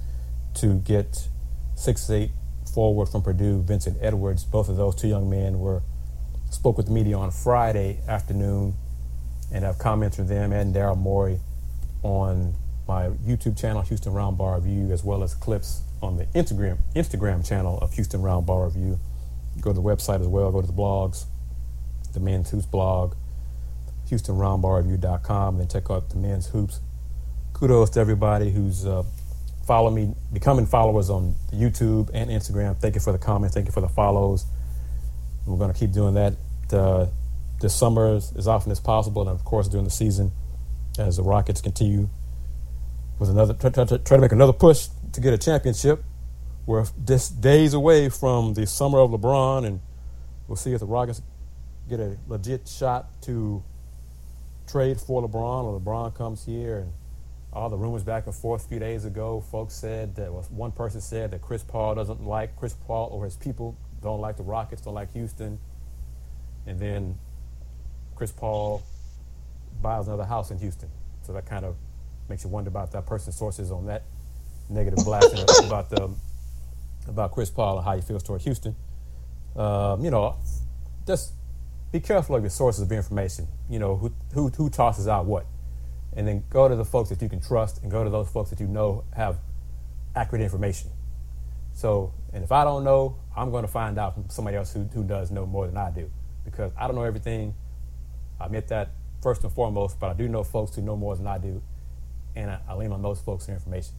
to 0.55 0.75
get 0.81 1.29
6'8 1.77 2.31
forward 2.73 3.07
from 3.07 3.23
Purdue, 3.23 3.63
Vincent 3.63 3.99
Edwards. 4.01 4.45
Both 4.45 4.69
of 4.69 4.77
those 4.77 4.95
two 4.95 5.09
young 5.09 5.29
men 5.29 5.59
were 5.59 5.83
spoke 6.51 6.77
with 6.77 6.87
the 6.87 6.93
media 6.93 7.17
on 7.19 7.31
Friday 7.31 8.01
afternoon, 8.09 8.75
and 9.55 9.65
I've 9.65 9.79
commented 9.79 10.17
to 10.17 10.25
them 10.25 10.53
and 10.53 10.75
Daryl 10.75 10.99
Morey 10.99 11.39
on 12.03 12.55
my 12.87 13.09
YouTube 13.27 13.59
channel, 13.59 13.81
Houston 13.83 14.13
Roundball 14.13 14.57
Review, 14.57 14.93
as 14.93 15.05
well 15.05 15.23
as 15.23 15.33
clips 15.33 15.83
on 16.03 16.17
the 16.17 16.27
Instagram 16.27 16.79
Instagram 16.95 17.47
channel 17.47 17.79
of 17.79 17.95
Houston 17.95 18.21
Roundball 18.21 18.67
Review. 18.67 18.99
Go 19.61 19.71
to 19.71 19.75
the 19.75 19.83
website 19.83 20.21
as 20.21 20.27
well. 20.27 20.51
Go 20.51 20.61
to 20.61 20.67
the 20.67 20.73
blogs, 20.73 21.25
the 22.13 22.21
Men's 22.21 22.51
Hoops 22.51 22.67
blog, 22.67 23.15
HoustonRoundballReview.com, 24.11 25.61
and 25.61 25.71
check 25.71 25.89
out 25.89 26.11
the 26.11 26.17
Men's 26.17 26.49
Hoops. 26.49 26.81
Kudos 27.53 27.91
to 27.91 28.01
everybody 28.01 28.51
who's 28.51 28.85
uh, 28.85 29.05
me, 29.93 30.13
becoming 30.33 30.67
followers 30.67 31.09
on 31.09 31.37
YouTube 31.53 32.11
and 32.13 32.29
Instagram. 32.29 32.77
Thank 32.77 32.97
you 32.97 33.01
for 33.01 33.13
the 33.13 33.19
comments. 33.19 33.55
Thank 33.55 33.67
you 33.67 33.73
for 33.73 33.81
the 33.81 33.89
follows. 33.89 34.47
We're 35.47 35.59
going 35.59 35.73
to 35.73 35.79
keep 35.79 35.93
doing 35.93 36.15
that 36.15 36.35
uh, 36.73 37.07
this 37.65 37.75
summer 37.75 38.15
as, 38.15 38.47
often 38.47 38.71
as 38.71 38.79
possible, 38.79 39.23
and 39.23 39.31
of 39.31 39.43
course 39.43 39.69
during 39.69 39.85
the 39.85 39.91
season 39.91 40.31
as 40.99 41.17
the 41.17 41.23
Rockets 41.23 41.63
continue 41.63 42.11
with 43.19 43.31
another 43.31 43.55
try, 43.55 43.71
try, 43.71 43.85
try 43.85 44.17
to 44.17 44.19
make 44.19 44.33
another 44.33 44.53
push 44.53 44.89
to 45.13 45.21
get 45.21 45.33
a 45.33 45.39
championship. 45.39 46.05
We're 46.67 46.85
just 47.07 47.41
days 47.41 47.73
away 47.73 48.11
from 48.11 48.53
the 48.53 48.67
summer 48.67 48.99
of 48.99 49.11
LeBron, 49.13 49.65
and 49.67 49.81
we'll 50.47 50.57
see 50.57 50.75
if 50.75 50.81
the 50.81 50.87
Rockets 50.87 51.23
get 51.89 52.01
a 52.01 52.19
legit 52.29 52.69
shot 52.69 53.23
to 53.23 53.63
trade 54.67 55.01
for 55.01 55.27
LeBron, 55.27 55.65
or 55.65 55.81
LeBron 55.81 56.15
comes 56.15 56.45
here. 56.45 56.81
And 56.81 56.93
all 57.51 57.71
the 57.71 57.79
rumors 57.79 58.03
back 58.03 58.27
and 58.27 58.35
forth 58.35 58.67
a 58.67 58.69
few 58.69 58.79
days 58.79 59.07
ago, 59.07 59.43
folks 59.51 59.73
said 59.73 60.17
that 60.17 60.31
well, 60.31 60.43
one 60.51 60.73
person 60.73 61.01
said 61.01 61.31
that 61.31 61.41
Chris 61.41 61.63
Paul 61.63 61.95
doesn't 61.95 62.23
like 62.27 62.57
Chris 62.57 62.75
Paul 62.87 63.09
or 63.11 63.25
his 63.25 63.37
people 63.37 63.75
don't 64.03 64.21
like 64.21 64.37
the 64.37 64.43
Rockets, 64.43 64.83
don't 64.83 64.95
like 64.95 65.15
Houston, 65.15 65.59
and 66.67 66.79
then 66.79 67.19
Chris 68.17 68.33
Paul 68.33 68.83
buys 69.83 70.07
another 70.07 70.25
house 70.25 70.51
in 70.51 70.59
Houston. 70.59 70.89
So 71.23 71.33
that 71.33 71.47
kind 71.47 71.65
of 71.65 71.77
makes 72.29 72.45
you 72.45 72.51
wonder 72.51 72.69
about 72.69 72.93
that 72.93 73.07
person's 73.07 73.37
sources 73.37 73.71
on 73.71 73.87
that 73.87 74.03
negative 74.69 75.05
blasting 75.05 75.45
about 75.67 75.91
the 75.91 76.11
about 77.07 77.33
Chris 77.33 77.51
Paul 77.51 77.77
and 77.79 77.85
how 77.85 77.95
he 77.95 78.03
feels 78.03 78.23
toward 78.23 78.41
Houston. 78.43 78.75
Um, 79.57 80.05
you 80.05 80.11
know, 80.11 80.37
just 81.07 81.33
be 81.93 82.01
careful 82.01 82.35
of 82.37 82.43
your 82.43 82.51
sources 82.51 82.83
of 82.83 82.91
information. 82.93 83.47
You 83.69 83.79
know, 83.79 83.97
who, 83.97 84.13
who 84.33 84.49
who 84.49 84.71
tosses 84.71 85.07
out 85.07 85.27
what, 85.27 85.47
and 86.17 86.27
then 86.27 86.45
go 86.51 86.69
to 86.69 86.77
the 86.77 86.85
folks 86.85 87.11
that 87.11 87.21
you 87.23 87.29
can 87.29 87.41
trust, 87.41 87.83
and 87.83 87.91
go 87.91 88.05
to 88.05 88.11
those 88.11 88.29
folks 88.29 88.51
that 88.51 88.61
you 88.61 88.67
know 88.67 89.05
have 89.15 89.39
accurate 90.17 90.43
information. 90.43 90.91
So, 91.75 92.13
and 92.33 92.45
if 92.45 92.53
I 92.53 92.65
don't 92.65 92.85
know, 92.85 93.17
I'm 93.37 93.51
going 93.51 93.65
to 93.65 93.71
find 93.71 93.99
out 93.99 94.15
from 94.15 94.29
somebody 94.29 94.57
else 94.57 94.73
who, 94.73 94.85
who 94.85 95.03
does 95.03 95.31
know 95.31 95.45
more 95.45 95.67
than 95.67 95.77
I 95.77 95.91
do 95.91 96.11
because 96.45 96.73
I 96.79 96.87
don't 96.87 96.95
know 96.95 97.03
everything. 97.03 97.55
I 98.41 98.47
admit 98.47 98.69
that 98.69 98.91
first 99.23 99.43
and 99.43 99.53
foremost, 99.53 99.99
but 99.99 100.11
I 100.11 100.15
do 100.15 100.29
know 100.29 100.45
folks 100.45 100.77
who 100.77 100.83
know 100.83 100.97
more 100.97 101.17
than 101.17 101.27
I 101.27 101.39
do, 101.39 101.63
and 102.37 102.51
I, 102.51 102.61
I 102.69 102.75
lean 102.75 102.93
on 102.93 103.03
those 103.03 103.21
folks 103.21 103.47
for 103.47 103.53
information. 103.53 103.95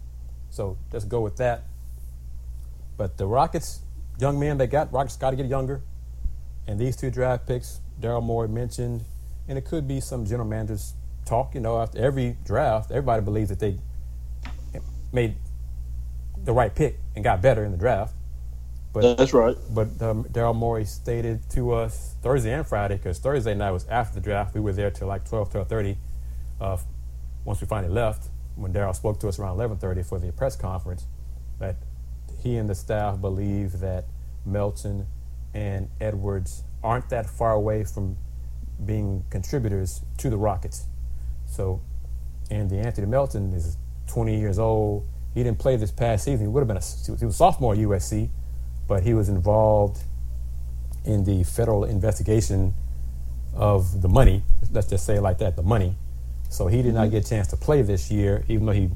So 0.49 0.77
let's 0.91 1.05
go 1.05 1.21
with 1.21 1.37
that. 1.37 1.63
But 2.97 3.17
the 3.17 3.27
Rockets, 3.27 3.79
young 4.19 4.39
men 4.39 4.57
they 4.57 4.67
got, 4.67 4.93
Rockets 4.93 5.17
got 5.17 5.31
to 5.31 5.35
get 5.35 5.47
younger. 5.47 5.81
And 6.67 6.79
these 6.79 6.95
two 6.95 7.11
draft 7.11 7.47
picks, 7.47 7.79
Daryl 7.99 8.23
Morey 8.23 8.47
mentioned, 8.47 9.03
and 9.47 9.57
it 9.57 9.65
could 9.65 9.87
be 9.87 9.99
some 9.99 10.25
general 10.25 10.47
managers 10.47 10.93
talk. 11.25 11.53
You 11.53 11.61
know, 11.61 11.79
after 11.79 11.99
every 11.99 12.37
draft, 12.45 12.91
everybody 12.91 13.21
believes 13.21 13.49
that 13.49 13.59
they 13.59 13.77
made 15.11 15.35
the 16.43 16.53
right 16.53 16.73
pick 16.73 16.99
and 17.15 17.23
got 17.23 17.41
better 17.41 17.63
in 17.63 17.71
the 17.71 17.77
draft. 17.77 18.13
But 18.95 19.17
that's 19.17 19.33
right. 19.33 19.57
But 19.71 20.01
um, 20.01 20.23
Daryl 20.23 20.55
Morey 20.55 20.85
stated 20.85 21.41
to 21.49 21.73
us 21.73 22.15
Thursday 22.21 22.53
and 22.53 22.65
Friday, 22.65 22.95
because 22.95 23.19
Thursday 23.19 23.53
night 23.53 23.71
was 23.71 23.85
after 23.89 24.15
the 24.15 24.21
draft. 24.21 24.55
We 24.55 24.61
were 24.61 24.71
there 24.71 24.89
till 24.89 25.09
like 25.09 25.25
12, 25.25 25.51
12.30. 25.51 25.97
Uh, 26.61 26.77
once 27.43 27.59
we 27.59 27.67
finally 27.67 27.91
left, 27.93 28.29
when 28.55 28.71
Daryl 28.71 28.95
spoke 28.95 29.19
to 29.19 29.27
us 29.27 29.37
around 29.37 29.57
11.30 29.57 30.05
for 30.05 30.17
the 30.17 30.31
press 30.31 30.55
conference, 30.55 31.07
that 31.59 31.75
he 32.41 32.55
and 32.55 32.69
the 32.69 32.75
staff 32.75 33.19
believe 33.19 33.81
that 33.81 34.05
Melton 34.45 35.07
and 35.53 35.89
Edwards 35.99 36.63
aren't 36.81 37.09
that 37.09 37.29
far 37.29 37.51
away 37.51 37.83
from 37.83 38.15
being 38.85 39.25
contributors 39.29 40.05
to 40.19 40.29
the 40.29 40.37
Rockets. 40.37 40.85
So, 41.47 41.81
and 42.49 42.71
De'Anthony 42.71 43.09
Melton 43.09 43.51
is 43.51 43.75
20 44.07 44.39
years 44.39 44.57
old. 44.57 45.05
He 45.33 45.43
didn't 45.43 45.59
play 45.59 45.75
this 45.75 45.91
past 45.91 46.23
season. 46.23 46.45
He 46.45 46.47
would 46.47 46.61
have 46.61 46.67
been 46.69 46.77
a, 46.77 46.81
he 47.05 47.11
was 47.11 47.21
a 47.23 47.33
sophomore 47.33 47.73
at 47.73 47.79
USC 47.79 48.29
but 48.87 49.03
he 49.03 49.13
was 49.13 49.29
involved 49.29 50.03
in 51.05 51.23
the 51.23 51.43
federal 51.43 51.83
investigation 51.83 52.73
of 53.53 54.01
the 54.01 54.07
money. 54.07 54.43
Let's 54.71 54.87
just 54.87 55.05
say 55.05 55.15
it 55.15 55.21
like 55.21 55.37
that, 55.39 55.55
the 55.55 55.63
money. 55.63 55.95
So 56.49 56.67
he 56.67 56.81
did 56.81 56.93
not 56.93 57.03
mm-hmm. 57.03 57.11
get 57.11 57.25
a 57.25 57.29
chance 57.29 57.47
to 57.47 57.57
play 57.57 57.81
this 57.81 58.11
year, 58.11 58.43
even 58.47 58.65
though 58.65 58.73
he 58.73 58.89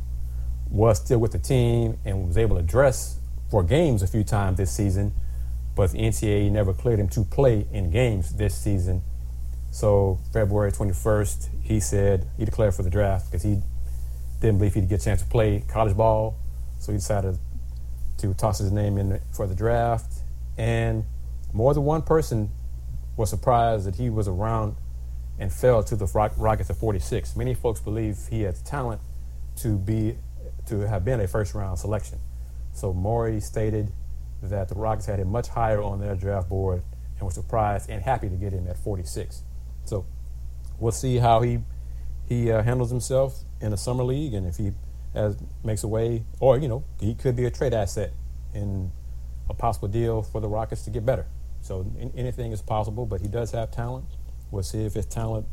was 0.69 0.99
still 0.99 1.19
with 1.19 1.31
the 1.31 1.39
team 1.39 1.99
and 2.05 2.27
was 2.27 2.37
able 2.37 2.55
to 2.57 2.61
dress 2.61 3.17
for 3.49 3.63
games 3.63 4.01
a 4.01 4.07
few 4.07 4.23
times 4.23 4.57
this 4.57 4.71
season. 4.71 5.13
But 5.75 5.91
the 5.91 5.99
NCAA 5.99 6.51
never 6.51 6.73
cleared 6.73 6.99
him 6.99 7.09
to 7.09 7.23
play 7.23 7.65
in 7.71 7.89
games 7.89 8.33
this 8.33 8.55
season. 8.55 9.01
So 9.71 10.19
February 10.33 10.71
21st, 10.71 11.49
he 11.63 11.79
said 11.79 12.27
he 12.37 12.45
declared 12.45 12.73
for 12.73 12.83
the 12.83 12.89
draft 12.89 13.31
because 13.31 13.43
he 13.43 13.61
didn't 14.41 14.57
believe 14.57 14.73
he'd 14.73 14.89
get 14.89 15.01
a 15.01 15.03
chance 15.03 15.21
to 15.21 15.27
play 15.27 15.63
college 15.67 15.95
ball. 15.95 16.37
So 16.79 16.91
he 16.91 16.97
decided 16.97 17.35
to 17.35 17.39
toss 18.33 18.59
his 18.59 18.71
name 18.71 18.97
in 18.97 19.19
for 19.31 19.47
the 19.47 19.55
draft. 19.55 20.13
And 20.57 21.05
more 21.53 21.73
than 21.73 21.83
one 21.83 22.01
person 22.01 22.49
was 23.17 23.29
surprised 23.29 23.85
that 23.85 23.95
he 23.95 24.09
was 24.09 24.27
around 24.27 24.75
and 25.39 25.51
fell 25.51 25.83
to 25.83 25.95
the 25.95 26.05
Rockets 26.37 26.69
at 26.69 26.75
46. 26.75 27.35
Many 27.35 27.53
folks 27.53 27.79
believe 27.79 28.17
he 28.29 28.41
has 28.41 28.61
talent 28.61 29.01
to 29.57 29.77
be 29.77 30.17
to 30.67 30.81
have 30.81 31.03
been 31.03 31.19
a 31.19 31.27
first 31.27 31.53
round 31.53 31.79
selection. 31.79 32.19
So 32.73 32.93
Morey 32.93 33.39
stated 33.39 33.91
that 34.43 34.69
the 34.69 34.75
Rockets 34.75 35.05
had 35.05 35.19
him 35.19 35.29
much 35.29 35.47
higher 35.47 35.81
on 35.81 35.99
their 35.99 36.15
draft 36.15 36.49
board 36.49 36.83
and 37.17 37.25
were 37.25 37.31
surprised 37.31 37.89
and 37.89 38.01
happy 38.01 38.29
to 38.29 38.35
get 38.35 38.53
him 38.53 38.67
at 38.67 38.77
46. 38.77 39.43
So 39.85 40.05
we'll 40.79 40.91
see 40.91 41.17
how 41.17 41.41
he 41.41 41.59
he 42.27 42.51
uh, 42.51 42.61
handles 42.61 42.91
himself 42.91 43.39
in 43.59 43.71
the 43.71 43.77
summer 43.77 44.03
league 44.03 44.35
and 44.35 44.45
if 44.45 44.57
he 44.57 44.71
as 45.13 45.37
makes 45.63 45.83
a 45.83 45.87
way, 45.87 46.23
or 46.39 46.57
you 46.57 46.67
know, 46.67 46.83
he 46.99 47.15
could 47.15 47.35
be 47.35 47.45
a 47.45 47.51
trade 47.51 47.73
asset 47.73 48.11
in 48.53 48.91
a 49.49 49.53
possible 49.53 49.87
deal 49.87 50.21
for 50.21 50.39
the 50.41 50.47
Rockets 50.47 50.83
to 50.83 50.89
get 50.89 51.05
better. 51.05 51.25
So 51.61 51.85
anything 52.15 52.51
is 52.51 52.61
possible, 52.61 53.05
but 53.05 53.21
he 53.21 53.27
does 53.27 53.51
have 53.51 53.71
talent. 53.71 54.05
We'll 54.51 54.63
see 54.63 54.85
if 54.85 54.93
his 54.93 55.05
talent 55.05 55.45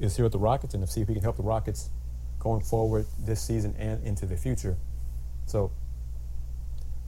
is 0.00 0.16
here 0.16 0.26
at 0.26 0.32
the 0.32 0.38
Rockets, 0.38 0.74
and 0.74 0.88
see 0.88 1.00
if 1.00 1.08
he 1.08 1.14
can 1.14 1.22
help 1.22 1.36
the 1.36 1.42
Rockets 1.42 1.90
going 2.38 2.60
forward 2.60 3.06
this 3.18 3.40
season 3.40 3.74
and 3.78 4.04
into 4.04 4.26
the 4.26 4.36
future. 4.36 4.76
So, 5.46 5.70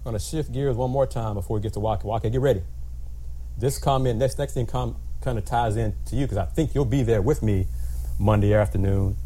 I'm 0.04 0.12
to 0.12 0.18
shift 0.18 0.52
gears 0.52 0.76
one 0.76 0.90
more 0.90 1.06
time 1.06 1.34
before 1.34 1.56
we 1.56 1.62
get 1.62 1.72
to 1.72 1.80
Walker. 1.80 2.06
Walker, 2.06 2.30
get 2.30 2.40
ready. 2.40 2.62
this 3.58 3.78
comment, 3.78 4.18
next 4.18 4.38
next 4.38 4.54
thing, 4.54 4.66
com, 4.66 4.96
kind 5.20 5.38
of 5.38 5.44
ties 5.44 5.76
in 5.76 5.94
to 6.06 6.16
you 6.16 6.26
because 6.26 6.38
I 6.38 6.44
think 6.44 6.74
you'll 6.74 6.84
be 6.84 7.02
there 7.02 7.22
with 7.22 7.42
me 7.42 7.66
Monday 8.18 8.54
afternoon. 8.54 9.16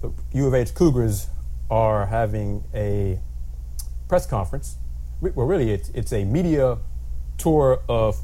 The 0.00 0.12
U 0.32 0.46
of 0.48 0.54
H 0.54 0.74
Cougars 0.74 1.28
are 1.70 2.06
having 2.06 2.64
a 2.74 3.18
press 4.08 4.26
conference. 4.26 4.76
Well, 5.20 5.46
really, 5.46 5.70
it's, 5.70 5.88
it's 5.90 6.12
a 6.12 6.24
media 6.24 6.78
tour 7.38 7.82
of 7.88 8.20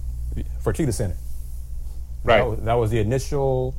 Fertitta 0.63 0.93
Center. 0.93 1.17
Right. 2.25 2.39
That 2.39 2.47
was, 2.47 2.61
that 2.61 2.75
was 2.75 2.91
the 2.91 2.99
initial 2.99 3.75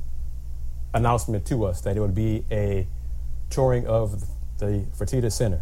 announcement 0.94 1.46
to 1.48 1.66
us 1.66 1.82
that 1.82 1.98
it 1.98 2.00
would 2.00 2.16
be 2.16 2.46
a 2.50 2.88
touring 3.50 3.86
of 3.86 4.24
the 4.58 4.86
Fertitta 4.98 5.32
Center. 5.32 5.62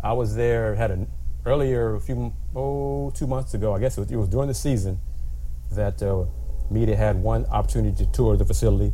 I 0.00 0.12
was 0.12 0.34
there, 0.34 0.74
had 0.74 0.90
an 0.90 1.08
earlier, 1.46 1.94
a 1.94 2.00
few, 2.00 2.32
oh, 2.56 3.10
two 3.10 3.26
months 3.26 3.54
ago, 3.54 3.74
I 3.74 3.78
guess 3.78 3.96
it 3.98 4.00
was, 4.00 4.10
it 4.10 4.16
was 4.16 4.28
during 4.28 4.48
the 4.48 4.54
season, 4.54 4.98
that 5.72 6.02
uh, 6.02 6.24
media 6.70 6.96
had 6.96 7.22
one 7.22 7.46
opportunity 7.46 7.96
to 8.04 8.10
tour 8.12 8.36
the 8.36 8.44
facility. 8.44 8.92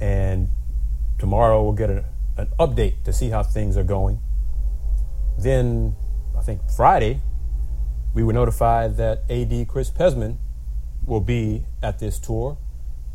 And 0.00 0.48
tomorrow 1.18 1.62
we'll 1.62 1.72
get 1.72 1.90
a, 1.90 2.04
an 2.36 2.48
update 2.58 3.02
to 3.04 3.12
see 3.12 3.30
how 3.30 3.42
things 3.42 3.76
are 3.76 3.84
going. 3.84 4.20
Then, 5.38 5.96
I 6.36 6.42
think 6.42 6.60
Friday, 6.76 7.20
we 8.14 8.22
were 8.22 8.32
notified 8.32 8.96
that 8.96 9.22
AD 9.30 9.68
Chris 9.68 9.90
Pezman 9.90 10.36
will 11.06 11.20
be 11.20 11.64
at 11.82 11.98
this 11.98 12.18
tour, 12.18 12.56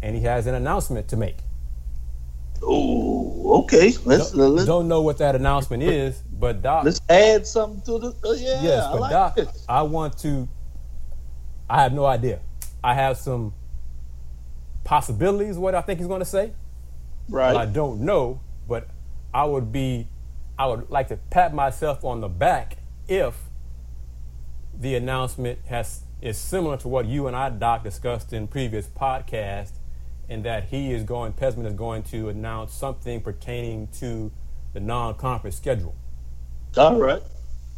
and 0.02 0.16
he 0.16 0.24
has 0.24 0.48
an 0.48 0.56
announcement 0.56 1.08
to 1.10 1.18
make. 1.18 1.38
Oh, 2.62 3.62
okay. 3.64 3.94
Let's, 4.04 4.32
don't, 4.32 4.56
let's 4.56 4.68
don't 4.68 4.88
know 4.88 5.02
what 5.02 5.18
that 5.20 5.36
announcement 5.36 5.82
is, 5.84 6.22
but 6.32 6.62
Doc. 6.62 6.84
let's 6.84 7.00
add 7.10 7.48
something 7.48 7.82
to 7.84 8.00
the. 8.00 8.28
Uh, 8.28 8.34
yeah, 8.34 8.62
yes, 8.62 8.84
I 8.84 8.92
but 8.92 9.02
like 9.02 9.12
Doc, 9.12 9.38
it. 9.38 9.48
I 9.68 9.82
want 9.84 10.18
to. 10.20 10.48
I 11.70 11.84
have 11.84 11.94
no 11.94 12.06
idea. 12.06 12.40
I 12.84 12.94
have 12.94 13.18
some 13.18 13.54
possibilities 14.84 15.58
what 15.58 15.76
I 15.76 15.82
think 15.82 16.00
he's 16.00 16.08
going 16.08 16.20
to 16.20 16.26
say. 16.26 16.52
Right. 17.30 17.56
I 17.56 17.66
don't 17.66 18.02
know, 18.02 18.42
but 18.68 18.88
I 19.34 19.46
would 19.46 19.72
be, 19.72 20.08
I 20.58 20.68
would 20.68 20.90
like 20.90 21.08
to 21.10 21.18
pat 21.18 21.54
myself 21.54 22.04
on 22.04 22.22
the 22.22 22.28
back 22.28 22.78
if 23.08 23.36
the 24.78 24.96
announcement 24.96 25.60
has 25.68 26.04
is 26.22 26.38
similar 26.38 26.78
to 26.78 26.88
what 26.88 27.06
you 27.06 27.28
and 27.28 27.36
I, 27.36 27.50
Doc, 27.50 27.84
discussed 27.84 28.34
in 28.34 28.48
previous 28.48 28.88
podcast, 28.88 29.72
in 30.28 30.44
that 30.44 30.66
he 30.66 30.92
is 30.92 31.04
going, 31.04 31.34
Pezman 31.34 31.66
is 31.66 31.74
going 31.74 32.04
to 32.04 32.30
announce 32.30 32.74
something 32.74 33.22
pertaining 33.22 33.88
to 34.00 34.32
the 34.74 34.80
non-conference 34.80 35.56
schedule. 35.56 35.96
All 36.78 37.00
right. 37.00 37.24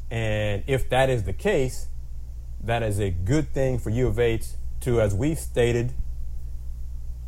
And 0.09 0.63
if 0.67 0.89
that 0.89 1.09
is 1.09 1.23
the 1.23 1.33
case, 1.33 1.87
that 2.63 2.83
is 2.83 2.99
a 2.99 3.09
good 3.09 3.53
thing 3.53 3.79
for 3.79 3.89
U 3.89 4.07
of 4.07 4.19
H 4.19 4.47
to, 4.81 4.99
as 4.99 5.13
we 5.13 5.35
stated, 5.35 5.93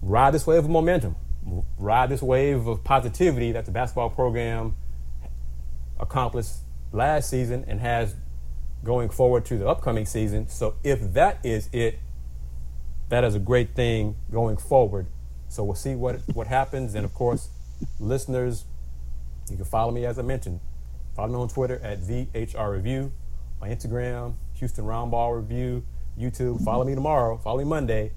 ride 0.01 0.33
this 0.33 0.45
wave 0.45 0.65
of 0.65 0.69
momentum, 0.69 1.15
ride 1.77 2.09
this 2.09 2.21
wave 2.21 2.67
of 2.67 2.83
positivity 2.83 3.51
that 3.51 3.65
the 3.65 3.71
basketball 3.71 4.09
program 4.09 4.75
accomplished 5.99 6.53
last 6.91 7.29
season 7.29 7.65
and 7.67 7.79
has 7.79 8.15
going 8.83 9.09
forward 9.09 9.45
to 9.45 9.57
the 9.57 9.67
upcoming 9.67 10.05
season. 10.05 10.47
So 10.47 10.75
if 10.83 11.13
that 11.13 11.39
is 11.43 11.69
it, 11.71 11.99
that 13.09 13.23
is 13.23 13.35
a 13.35 13.39
great 13.39 13.75
thing 13.75 14.15
going 14.31 14.57
forward. 14.57 15.07
So 15.49 15.63
we'll 15.63 15.75
see 15.75 15.95
what 15.95 16.21
what 16.33 16.47
happens. 16.47 16.95
And 16.95 17.05
of 17.05 17.13
course, 17.13 17.49
listeners, 17.99 18.65
you 19.49 19.55
can 19.55 19.65
follow 19.65 19.91
me 19.91 20.05
as 20.05 20.17
I 20.17 20.21
mentioned. 20.21 20.59
Follow 21.15 21.29
me 21.29 21.35
on 21.35 21.47
Twitter 21.47 21.79
at 21.83 22.01
VHR 22.01 22.71
Review, 22.71 23.11
on 23.61 23.69
Instagram, 23.69 24.33
Houston 24.55 24.83
Roundball 24.83 25.37
Review, 25.37 25.83
YouTube. 26.19 26.63
Follow 26.63 26.83
me 26.83 26.95
tomorrow, 26.95 27.37
follow 27.37 27.59
me 27.59 27.65
Monday, 27.65 28.13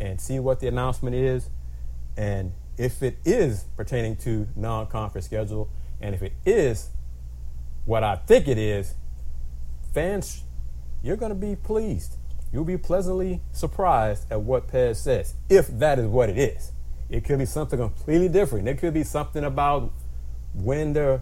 and 0.00 0.20
see 0.20 0.40
what 0.40 0.60
the 0.60 0.66
announcement 0.66 1.14
is. 1.14 1.48
And 2.16 2.52
if 2.80 3.02
it 3.02 3.18
is 3.26 3.66
pertaining 3.76 4.16
to 4.16 4.48
non 4.56 4.86
conference 4.86 5.26
schedule, 5.26 5.68
and 6.00 6.14
if 6.14 6.22
it 6.22 6.32
is 6.46 6.88
what 7.84 8.02
I 8.02 8.16
think 8.16 8.48
it 8.48 8.56
is, 8.56 8.94
fans, 9.92 10.44
you're 11.02 11.16
going 11.16 11.30
to 11.30 11.36
be 11.36 11.54
pleased. 11.54 12.16
You'll 12.50 12.64
be 12.64 12.78
pleasantly 12.78 13.42
surprised 13.52 14.32
at 14.32 14.40
what 14.40 14.66
Pez 14.66 14.96
says, 14.96 15.34
if 15.50 15.68
that 15.78 15.98
is 15.98 16.06
what 16.06 16.30
it 16.30 16.38
is. 16.38 16.72
It 17.10 17.24
could 17.24 17.38
be 17.38 17.44
something 17.44 17.78
completely 17.78 18.28
different. 18.28 18.66
It 18.66 18.78
could 18.78 18.94
be 18.94 19.04
something 19.04 19.44
about 19.44 19.92
when 20.54 20.94
the 20.94 21.20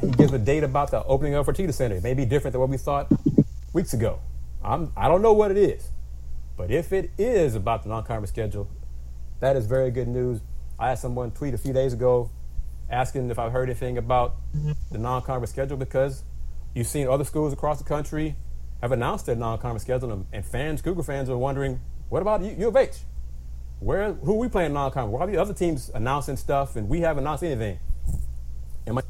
he 0.00 0.10
gives 0.10 0.32
a 0.32 0.38
date 0.38 0.64
about 0.64 0.90
the 0.90 1.04
opening 1.04 1.34
of 1.34 1.46
Fertitta 1.46 1.74
Center. 1.74 1.96
It 1.96 2.02
may 2.02 2.14
be 2.14 2.24
different 2.24 2.52
than 2.52 2.60
what 2.60 2.70
we 2.70 2.78
thought 2.78 3.12
weeks 3.74 3.92
ago. 3.92 4.20
I'm, 4.64 4.90
I 4.96 5.06
don't 5.06 5.20
know 5.20 5.34
what 5.34 5.50
it 5.50 5.58
is. 5.58 5.90
But 6.56 6.70
if 6.70 6.92
it 6.92 7.10
is 7.18 7.54
about 7.54 7.82
the 7.82 7.90
non-conference 7.90 8.30
schedule, 8.30 8.68
that 9.40 9.54
is 9.54 9.66
very 9.66 9.90
good 9.90 10.08
news. 10.08 10.40
I 10.82 10.88
had 10.88 10.98
someone 10.98 11.30
tweet 11.30 11.54
a 11.54 11.58
few 11.58 11.72
days 11.72 11.92
ago 11.92 12.28
asking 12.90 13.30
if 13.30 13.38
I've 13.38 13.52
heard 13.52 13.70
anything 13.70 13.98
about 13.98 14.34
the 14.90 14.98
non-conference 14.98 15.52
schedule 15.52 15.76
because 15.76 16.24
you've 16.74 16.88
seen 16.88 17.06
other 17.06 17.22
schools 17.22 17.52
across 17.52 17.78
the 17.78 17.84
country 17.84 18.34
have 18.80 18.90
announced 18.90 19.26
their 19.26 19.36
non-conference 19.36 19.84
schedule, 19.84 20.26
and 20.32 20.44
fans, 20.44 20.82
Cougar 20.82 21.04
fans, 21.04 21.30
are 21.30 21.38
wondering, 21.38 21.80
what 22.08 22.20
about 22.20 22.42
U, 22.42 22.66
of 22.66 22.74
H? 22.74 22.96
Where, 23.78 24.14
who 24.14 24.32
are 24.32 24.38
we 24.38 24.48
playing 24.48 24.72
non-conference? 24.72 25.12
Why 25.12 25.20
are 25.20 25.30
the 25.30 25.40
other 25.40 25.54
teams 25.54 25.88
announcing 25.94 26.36
stuff 26.36 26.74
and 26.74 26.88
we 26.88 27.00
haven't 27.02 27.22
announced 27.22 27.44
anything? 27.44 27.78
And 28.84 28.96
my 28.96 29.02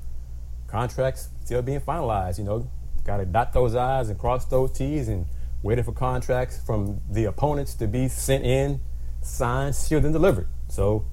contracts 0.66 1.30
still 1.42 1.62
being 1.62 1.80
finalized. 1.80 2.36
You 2.36 2.44
know, 2.44 2.70
got 3.02 3.16
to 3.16 3.24
dot 3.24 3.54
those 3.54 3.74
I's 3.74 4.10
and 4.10 4.18
cross 4.18 4.44
those 4.44 4.72
T's, 4.72 5.08
and 5.08 5.24
waiting 5.62 5.84
for 5.84 5.92
contracts 5.92 6.60
from 6.66 7.00
the 7.10 7.24
opponents 7.24 7.72
to 7.76 7.86
be 7.86 8.08
sent 8.08 8.44
in, 8.44 8.80
signed, 9.22 9.74
sealed, 9.74 10.04
and 10.04 10.12
delivered. 10.12 10.48
So 10.68 11.06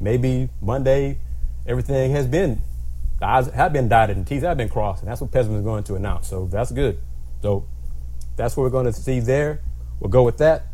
maybe 0.00 0.48
Monday 0.60 1.18
everything 1.66 2.12
has 2.12 2.26
been 2.26 2.62
I's 3.22 3.48
have 3.48 3.72
been 3.72 3.88
dotted 3.88 4.16
and 4.16 4.26
T's 4.26 4.42
have 4.42 4.58
been 4.58 4.68
crossed, 4.68 5.02
and 5.02 5.10
that's 5.10 5.20
what 5.20 5.30
Pezman 5.30 5.56
is 5.56 5.62
going 5.62 5.84
to 5.84 5.94
announce. 5.94 6.28
So 6.28 6.46
that's 6.46 6.70
good. 6.70 6.98
So 7.42 7.66
that's 8.36 8.56
what 8.56 8.64
we're 8.64 8.70
going 8.70 8.86
to 8.86 8.92
see 8.92 9.20
there. 9.20 9.62
We'll 10.00 10.10
go 10.10 10.22
with 10.22 10.38
that. 10.38 10.66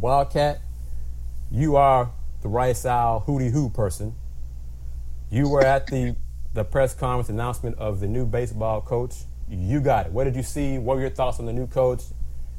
Wildcat, 0.00 0.60
you 1.50 1.76
are 1.76 2.10
the 2.42 2.48
Rice 2.48 2.84
Owl 2.84 3.24
Hootie 3.26 3.52
Hoo 3.52 3.70
person. 3.70 4.14
You 5.30 5.48
were 5.48 5.64
at 5.64 5.86
the 5.86 6.16
the 6.54 6.64
press 6.64 6.94
conference 6.94 7.28
announcement 7.28 7.78
of 7.78 8.00
the 8.00 8.08
new 8.08 8.26
baseball 8.26 8.80
coach. 8.80 9.14
You 9.48 9.80
got 9.80 10.06
it. 10.06 10.12
What 10.12 10.24
did 10.24 10.34
you 10.34 10.42
see? 10.42 10.78
What 10.78 10.96
were 10.96 11.02
your 11.02 11.10
thoughts 11.10 11.38
on 11.38 11.46
the 11.46 11.52
new 11.52 11.68
coach? 11.68 12.02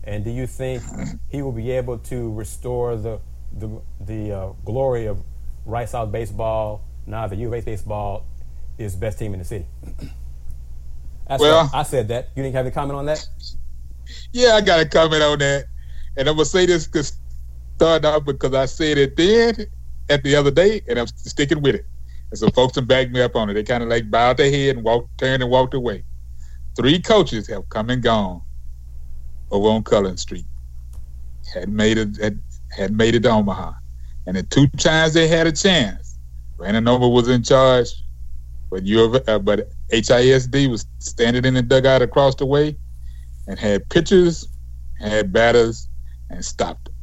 And 0.05 0.23
do 0.23 0.31
you 0.31 0.47
think 0.47 0.81
he 1.27 1.41
will 1.41 1.51
be 1.51 1.71
able 1.71 1.97
to 1.97 2.31
restore 2.33 2.95
the 2.95 3.19
the, 3.51 3.81
the 3.99 4.31
uh, 4.31 4.49
glory 4.63 5.07
of 5.07 5.23
Rice 5.69 5.93
Owl 5.93 6.07
baseball 6.07 6.81
now 7.05 7.27
the 7.27 7.35
U 7.37 7.47
of 7.47 7.53
H 7.55 7.65
baseball 7.65 8.25
is 8.77 8.95
best 8.95 9.19
team 9.19 9.33
in 9.33 9.39
the 9.39 9.45
city? 9.45 9.65
I 11.27 11.37
said, 11.37 11.39
Well- 11.39 11.69
I 11.73 11.83
said 11.83 12.07
that. 12.09 12.29
You 12.35 12.43
didn't 12.43 12.55
have 12.55 12.65
any 12.65 12.73
comment 12.73 12.97
on 12.97 13.05
that? 13.07 13.25
Yeah, 14.31 14.53
I 14.55 14.61
got 14.61 14.79
a 14.79 14.85
comment 14.85 15.21
on 15.21 15.39
that, 15.39 15.65
and 16.17 16.27
I'm 16.27 16.35
gonna 16.35 16.45
say 16.45 16.65
this 16.65 16.87
to 16.87 17.03
start 17.75 18.05
off 18.05 18.25
because 18.25 18.53
I 18.53 18.65
said 18.65 18.97
it 18.97 19.15
then 19.15 19.67
at 20.09 20.23
the 20.23 20.35
other 20.35 20.51
day, 20.51 20.81
and 20.87 20.97
I'm 20.99 21.07
sticking 21.07 21.61
with 21.61 21.75
it. 21.75 21.85
And 22.31 22.39
so 22.39 22.49
folks 22.49 22.73
can 22.73 22.85
back 22.85 23.11
me 23.11 23.21
up 23.21 23.35
on 23.35 23.49
it. 23.49 23.53
They 23.53 23.63
kind 23.63 23.83
of 23.83 23.89
like 23.89 24.09
bowed 24.09 24.37
their 24.37 24.51
head 24.51 24.75
and 24.75 24.85
walked, 24.85 25.17
turned 25.17 25.41
and 25.43 25.51
walked 25.51 25.73
away. 25.73 26.03
Three 26.75 26.99
coaches 26.99 27.47
have 27.47 27.67
come 27.69 27.89
and 27.89 28.01
gone 28.01 28.41
over 29.51 29.67
on 29.69 29.83
Cullen 29.83 30.17
Street. 30.17 30.45
Had 31.53 31.69
made 31.69 31.97
it 31.97 32.17
had, 32.17 32.39
had 32.75 32.95
made 32.95 33.15
it 33.15 33.23
to 33.23 33.29
Omaha, 33.29 33.73
and 34.27 34.35
the 34.37 34.43
two 34.43 34.67
times 34.77 35.13
they 35.13 35.27
had 35.27 35.47
a 35.47 35.51
chance, 35.51 36.17
Brandon 36.57 36.83
was 36.85 37.27
in 37.27 37.43
charge, 37.43 37.89
but 38.69 38.83
you 38.85 39.19
uh, 39.27 39.39
but 39.39 39.69
HISD 39.91 40.69
was 40.69 40.85
standing 40.99 41.45
in 41.45 41.53
the 41.53 41.61
dugout 41.61 42.01
across 42.01 42.35
the 42.35 42.45
way 42.45 42.77
and 43.47 43.57
had 43.57 43.87
pitchers, 43.89 44.47
had 44.99 45.33
batters, 45.33 45.87
and 46.29 46.43
stopped 46.43 46.85
them 46.85 46.93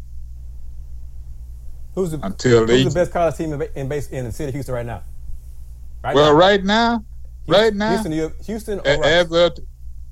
Who's 1.95 2.11
the, 2.13 2.21
until 2.23 2.61
who's 2.61 2.69
they. 2.69 2.85
the 2.85 2.91
best 2.91 3.13
college 3.13 3.37
team 3.37 3.53
in, 3.55 3.69
in 3.75 3.89
base 3.89 4.09
in 4.11 4.25
the 4.27 4.33
city 4.33 4.49
of 4.51 4.55
Houston 4.55 4.75
right 4.75 4.87
now? 4.87 5.03
Right 6.05 6.15
well, 6.15 6.33
now. 6.33 6.39
right 6.39 6.63
now, 6.65 7.05
right 7.49 7.75
now, 7.75 7.89
Houston, 7.89 8.13
you, 8.13 8.33
Houston. 8.45 8.81
a- 8.85 9.05
as 9.05 9.33
of 9.33 9.57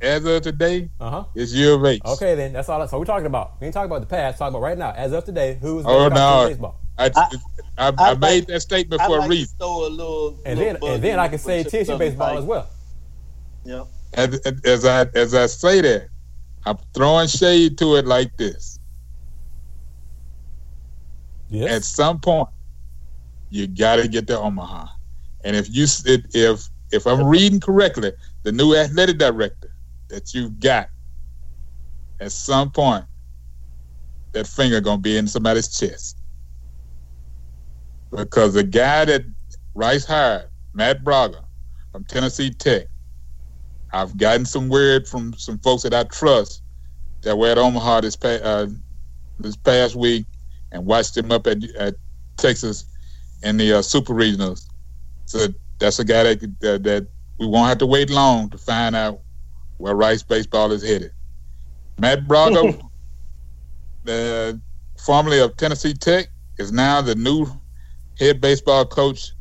as 0.00 0.24
of 0.24 0.42
today, 0.42 0.90
Uh 0.98 1.10
huh. 1.10 1.24
it's 1.34 1.52
U 1.52 1.74
of 1.74 1.84
H. 1.84 2.00
Okay, 2.04 2.34
then 2.34 2.52
that's 2.52 2.68
all. 2.68 2.80
That's 2.80 2.90
what 2.90 2.98
we're 2.98 3.04
talking 3.04 3.26
about. 3.26 3.60
We 3.60 3.66
ain't 3.66 3.74
talking 3.74 3.90
about 3.90 4.00
the 4.00 4.06
past. 4.06 4.38
Talking 4.38 4.54
about 4.56 4.62
right 4.62 4.78
now, 4.78 4.92
as 4.92 5.12
of 5.12 5.24
today, 5.24 5.58
who 5.60 5.78
is 5.78 5.84
the 5.84 5.90
Oh, 5.90 6.08
best 6.08 6.18
college 6.18 6.18
team 6.18 6.42
no. 6.42 6.48
baseball? 6.48 6.80
I, 6.98 7.10
I, 7.16 7.28
I, 7.76 7.92
I 7.98 8.14
made 8.14 8.20
like- 8.20 8.46
that 8.48 8.60
statement 8.60 9.02
I 9.02 9.06
for 9.06 9.18
like 9.18 9.26
a 9.26 9.30
reason. 9.30 9.56
throw 9.58 9.86
a 9.86 9.88
little, 9.88 10.38
And 10.46 10.58
little 10.58 10.78
then, 10.80 10.94
and 10.94 11.02
then 11.04 11.18
I 11.18 11.28
can 11.28 11.38
say 11.38 11.62
Chip 11.64 11.72
TSU 11.72 11.84
Southern 11.86 11.98
baseball 11.98 12.28
Fight. 12.28 12.38
as 12.38 12.44
well. 12.44 12.70
Yeah. 13.64 13.84
As, 14.14 14.34
as 14.64 14.84
I 14.84 15.06
as 15.14 15.34
I 15.34 15.46
say 15.46 15.80
that, 15.80 16.08
I'm 16.66 16.76
throwing 16.94 17.26
shade 17.26 17.76
to 17.78 17.96
it 17.96 18.06
like 18.06 18.36
this. 18.36 18.78
Yes. 21.48 21.70
At 21.72 21.84
some 21.84 22.20
point, 22.20 22.48
you 23.50 23.66
got 23.66 23.96
to 23.96 24.08
get 24.08 24.26
to 24.28 24.38
Omaha, 24.38 24.86
and 25.44 25.56
if 25.56 25.68
you 25.74 25.86
if 26.06 26.68
if 26.92 27.06
I'm 27.06 27.24
reading 27.26 27.58
correctly, 27.60 28.12
the 28.44 28.52
new 28.52 28.74
athletic 28.76 29.18
director 29.18 29.74
that 30.08 30.32
you 30.32 30.50
got, 30.50 30.88
at 32.20 32.30
some 32.32 32.70
point, 32.70 33.04
that 34.32 34.46
finger 34.46 34.80
gonna 34.80 35.00
be 35.00 35.16
in 35.16 35.26
somebody's 35.26 35.76
chest 35.76 36.18
because 38.14 38.54
the 38.54 38.62
guy 38.62 39.04
that 39.04 39.24
Rice 39.74 40.04
hired, 40.04 40.48
Matt 40.72 41.04
Bragga 41.04 41.44
from 41.92 42.04
Tennessee 42.04 42.50
Tech, 42.50 42.86
I've 43.92 44.16
gotten 44.16 44.44
some 44.44 44.68
word 44.68 45.06
from 45.06 45.34
some 45.34 45.58
folks 45.58 45.82
that 45.82 45.94
I 45.94 46.04
trust 46.04 46.62
that 47.22 47.36
were 47.36 47.48
at 47.48 47.58
Omaha 47.58 48.02
this 48.02 48.16
past, 48.16 48.42
uh, 48.42 48.66
this 49.38 49.56
past 49.56 49.94
week 49.94 50.26
and 50.72 50.84
watched 50.84 51.16
him 51.16 51.30
up 51.32 51.46
at, 51.46 51.62
at 51.76 51.94
Texas 52.36 52.86
in 53.42 53.56
the 53.56 53.78
uh, 53.78 53.82
Super 53.82 54.14
Regionals. 54.14 54.68
So 55.26 55.46
that's 55.78 55.98
a 55.98 56.04
guy 56.04 56.22
that, 56.22 56.60
that 56.60 56.82
that 56.82 57.06
we 57.38 57.46
won't 57.46 57.68
have 57.68 57.78
to 57.78 57.86
wait 57.86 58.10
long 58.10 58.50
to 58.50 58.58
find 58.58 58.94
out 58.94 59.20
where 59.78 59.94
Rice 59.94 60.22
baseball 60.22 60.70
is 60.72 60.82
headed. 60.82 61.12
Matt 61.98 62.26
Bragga, 62.26 62.80
the 64.04 64.60
formerly 65.04 65.40
of 65.40 65.56
Tennessee 65.56 65.94
Tech, 65.94 66.28
is 66.58 66.72
now 66.72 67.00
the 67.00 67.14
new 67.14 67.46
head 68.18 68.40
baseball 68.40 68.86
coach 68.86 69.32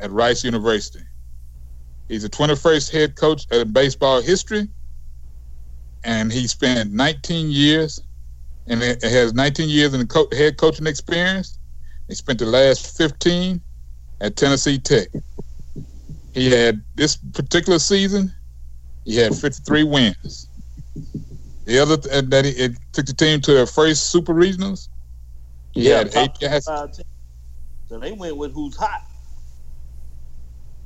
at 0.00 0.10
Rice 0.10 0.44
University. 0.44 1.04
He's 2.08 2.22
the 2.22 2.30
21st 2.30 2.92
head 2.92 3.16
coach 3.16 3.46
in 3.52 3.72
baseball 3.72 4.20
history, 4.22 4.68
and 6.04 6.32
he 6.32 6.46
spent 6.48 6.92
19 6.92 7.50
years, 7.50 8.00
and 8.66 8.82
has 8.82 9.34
19 9.34 9.68
years 9.68 9.94
in 9.94 10.06
co- 10.08 10.28
head 10.32 10.58
coaching 10.58 10.86
experience. 10.86 11.58
He 12.08 12.14
spent 12.14 12.38
the 12.40 12.46
last 12.46 12.96
15 12.96 13.62
at 14.20 14.36
Tennessee 14.36 14.78
Tech. 14.78 15.08
He 16.32 16.50
had 16.50 16.82
this 16.94 17.16
particular 17.16 17.78
season, 17.78 18.32
he 19.04 19.16
had 19.16 19.34
53 19.34 19.84
wins. 19.84 20.48
The 21.66 21.78
other 21.78 21.96
th- 21.96 22.24
that 22.30 22.44
he 22.44 22.50
it 22.52 22.72
took 22.92 23.06
the 23.06 23.14
team 23.14 23.40
to 23.42 23.52
their 23.54 23.66
first 23.66 24.10
super 24.10 24.34
regionals. 24.34 24.88
He 25.72 25.86
Yeah, 25.86 25.98
had 25.98 26.10
eight 26.14 26.38
guys. 26.40 26.66
So 27.90 27.98
they 27.98 28.12
went 28.12 28.36
with 28.36 28.52
who's 28.52 28.76
hot. 28.76 29.00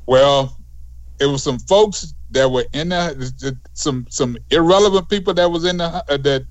Well, 0.06 0.56
it 1.20 1.26
was 1.26 1.42
some 1.42 1.58
folks 1.58 2.14
that 2.30 2.50
were 2.50 2.64
in 2.72 2.88
the 2.88 3.58
some 3.74 4.06
some 4.08 4.38
irrelevant 4.50 5.10
people 5.10 5.34
that 5.34 5.50
was 5.50 5.66
in 5.66 5.76
the 5.76 5.84
uh, 5.84 6.16
that 6.16 6.46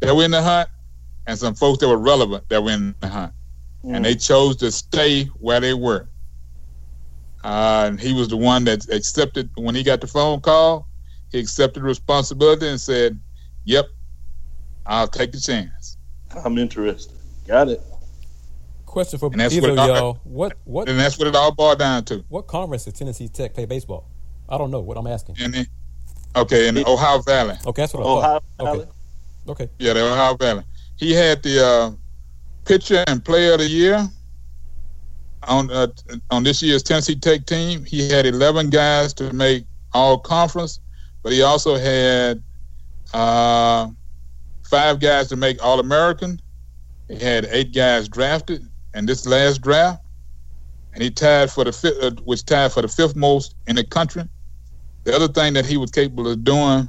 that 0.00 0.16
were 0.16 0.24
in 0.24 0.30
the 0.30 0.40
hunt, 0.40 0.70
and 1.26 1.38
some 1.38 1.54
folks 1.54 1.80
that 1.80 1.88
were 1.88 1.98
relevant 1.98 2.48
that 2.48 2.64
were 2.64 2.70
in 2.70 2.94
the 3.00 3.08
hunt, 3.08 3.34
and 3.84 4.02
they 4.02 4.14
chose 4.14 4.56
to 4.56 4.72
stay 4.72 5.24
where 5.40 5.60
they 5.60 5.74
were. 5.74 6.08
Uh, 7.44 7.84
and 7.88 8.00
he 8.00 8.14
was 8.14 8.28
the 8.28 8.36
one 8.36 8.64
that 8.64 8.88
accepted 8.88 9.50
when 9.56 9.74
he 9.74 9.82
got 9.82 10.00
the 10.00 10.06
phone 10.06 10.40
call. 10.40 10.88
He 11.32 11.38
accepted 11.38 11.82
responsibility 11.82 12.66
and 12.66 12.80
said, 12.80 13.20
"Yep, 13.64 13.84
I'll 14.86 15.06
take 15.06 15.32
the 15.32 15.40
chance." 15.40 15.98
I'm 16.42 16.56
interested. 16.56 17.14
Got 17.46 17.68
it. 17.68 17.82
Question 18.88 19.18
for 19.18 19.26
And 19.30 19.40
that's 19.40 19.54
either 19.54 19.70
of 19.70 19.76
what 19.76 19.90
I- 19.90 19.98
y'all: 19.98 20.18
What 20.24 20.52
what 20.64 20.88
And 20.88 20.98
that's 20.98 21.18
what 21.18 21.28
it 21.28 21.36
all 21.36 21.52
boiled 21.52 21.78
down 21.78 22.04
to. 22.06 22.24
what 22.28 22.46
conference 22.46 22.84
does 22.84 22.94
Tennessee 22.94 23.28
Tech 23.28 23.54
play 23.54 23.66
baseball? 23.66 24.06
I 24.48 24.56
don't 24.56 24.70
know. 24.70 24.80
What 24.80 24.96
I'm 24.96 25.06
asking. 25.06 25.36
And 25.40 25.52
then, 25.52 25.66
okay, 26.34 26.68
in 26.68 26.74
the 26.74 26.88
Ohio 26.88 27.20
Valley. 27.20 27.56
Okay, 27.66 27.82
that's 27.82 27.92
what 27.92 28.02
I 28.02 28.06
Ohio 28.06 28.40
thought. 28.58 28.64
Valley. 28.64 28.80
Okay, 28.80 28.90
okay. 29.64 29.70
Yeah, 29.78 29.92
the 29.92 30.10
Ohio 30.10 30.36
Valley. 30.36 30.62
He 30.96 31.12
had 31.12 31.42
the 31.42 31.64
uh, 31.64 31.90
pitcher 32.64 33.04
and 33.06 33.22
player 33.22 33.52
of 33.52 33.58
the 33.58 33.68
year 33.68 34.08
on 35.46 35.70
uh, 35.70 35.88
on 36.30 36.42
this 36.42 36.62
year's 36.62 36.82
Tennessee 36.82 37.14
Tech 37.14 37.44
team. 37.44 37.84
He 37.84 38.08
had 38.08 38.24
11 38.24 38.70
guys 38.70 39.12
to 39.14 39.32
make 39.34 39.66
all 39.92 40.18
conference, 40.18 40.80
but 41.22 41.32
he 41.32 41.42
also 41.42 41.76
had 41.76 42.42
uh, 43.12 43.88
five 44.68 44.98
guys 44.98 45.28
to 45.28 45.36
make 45.36 45.62
All 45.62 45.78
American. 45.78 46.40
He 47.08 47.18
had 47.18 47.46
eight 47.50 47.74
guys 47.74 48.08
drafted 48.08 48.66
in 48.98 49.06
this 49.06 49.26
last 49.26 49.62
draft, 49.62 50.02
and 50.92 51.02
he 51.02 51.10
tied 51.10 51.50
for 51.50 51.64
the 51.64 51.72
fifth, 51.72 52.02
uh, 52.02 52.10
was 52.24 52.42
tied 52.42 52.72
for 52.72 52.82
the 52.82 52.88
fifth 52.88 53.14
most 53.14 53.54
in 53.68 53.76
the 53.76 53.84
country. 53.84 54.24
The 55.04 55.14
other 55.14 55.28
thing 55.28 55.54
that 55.54 55.64
he 55.64 55.76
was 55.76 55.90
capable 55.90 56.28
of 56.28 56.42
doing, 56.42 56.88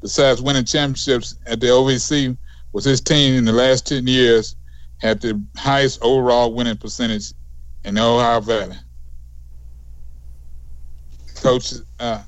besides 0.00 0.40
winning 0.40 0.64
championships 0.64 1.36
at 1.46 1.60
the 1.60 1.66
OVC, 1.66 2.36
was 2.72 2.84
his 2.84 3.02
team 3.02 3.34
in 3.34 3.44
the 3.44 3.52
last 3.52 3.86
10 3.86 4.06
years 4.06 4.56
had 4.98 5.20
the 5.20 5.40
highest 5.56 5.98
overall 6.02 6.54
winning 6.54 6.76
percentage 6.76 7.32
in 7.84 7.96
the 7.96 8.02
Ohio 8.02 8.40
Valley. 8.40 8.76
Coach, 11.36 11.74
uh, 11.98 12.22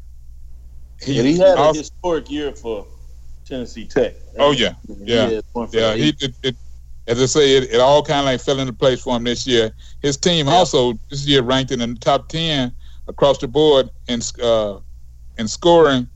He, 1.01 1.23
he 1.23 1.39
had 1.39 1.57
a 1.57 1.73
historic 1.73 2.31
year 2.31 2.53
for 2.53 2.87
Tennessee 3.47 3.87
Tech. 3.87 4.15
Oh, 4.39 4.51
yeah. 4.51 4.75
Yeah. 4.99 5.41
one 5.53 5.69
yeah, 5.73 5.95
he 5.95 6.09
it, 6.21 6.35
it, 6.43 6.57
as 7.07 7.21
I 7.21 7.27
say, 7.27 7.57
it, 7.57 7.75
it 7.75 7.81
all 7.81 8.03
kind 8.03 8.21
of 8.21 8.27
like 8.27 8.41
fell 8.41 8.61
into 8.61 8.73
place 8.73 9.03
for 9.03 9.17
him 9.17 9.25
this 9.25 9.47
year. 9.47 9.73
His 10.01 10.17
team 10.17 10.49
also 10.49 10.99
this 11.11 11.27
year 11.27 11.43
ranked 11.43 11.71
in 11.71 11.81
the 11.81 11.95
top 12.01 12.29
10 12.29 12.73
across 13.09 13.39
the 13.39 13.49
board 13.49 13.91
in 14.09 14.21
uh, 14.43 14.79
in 15.37 15.49
scoring. 15.49 16.09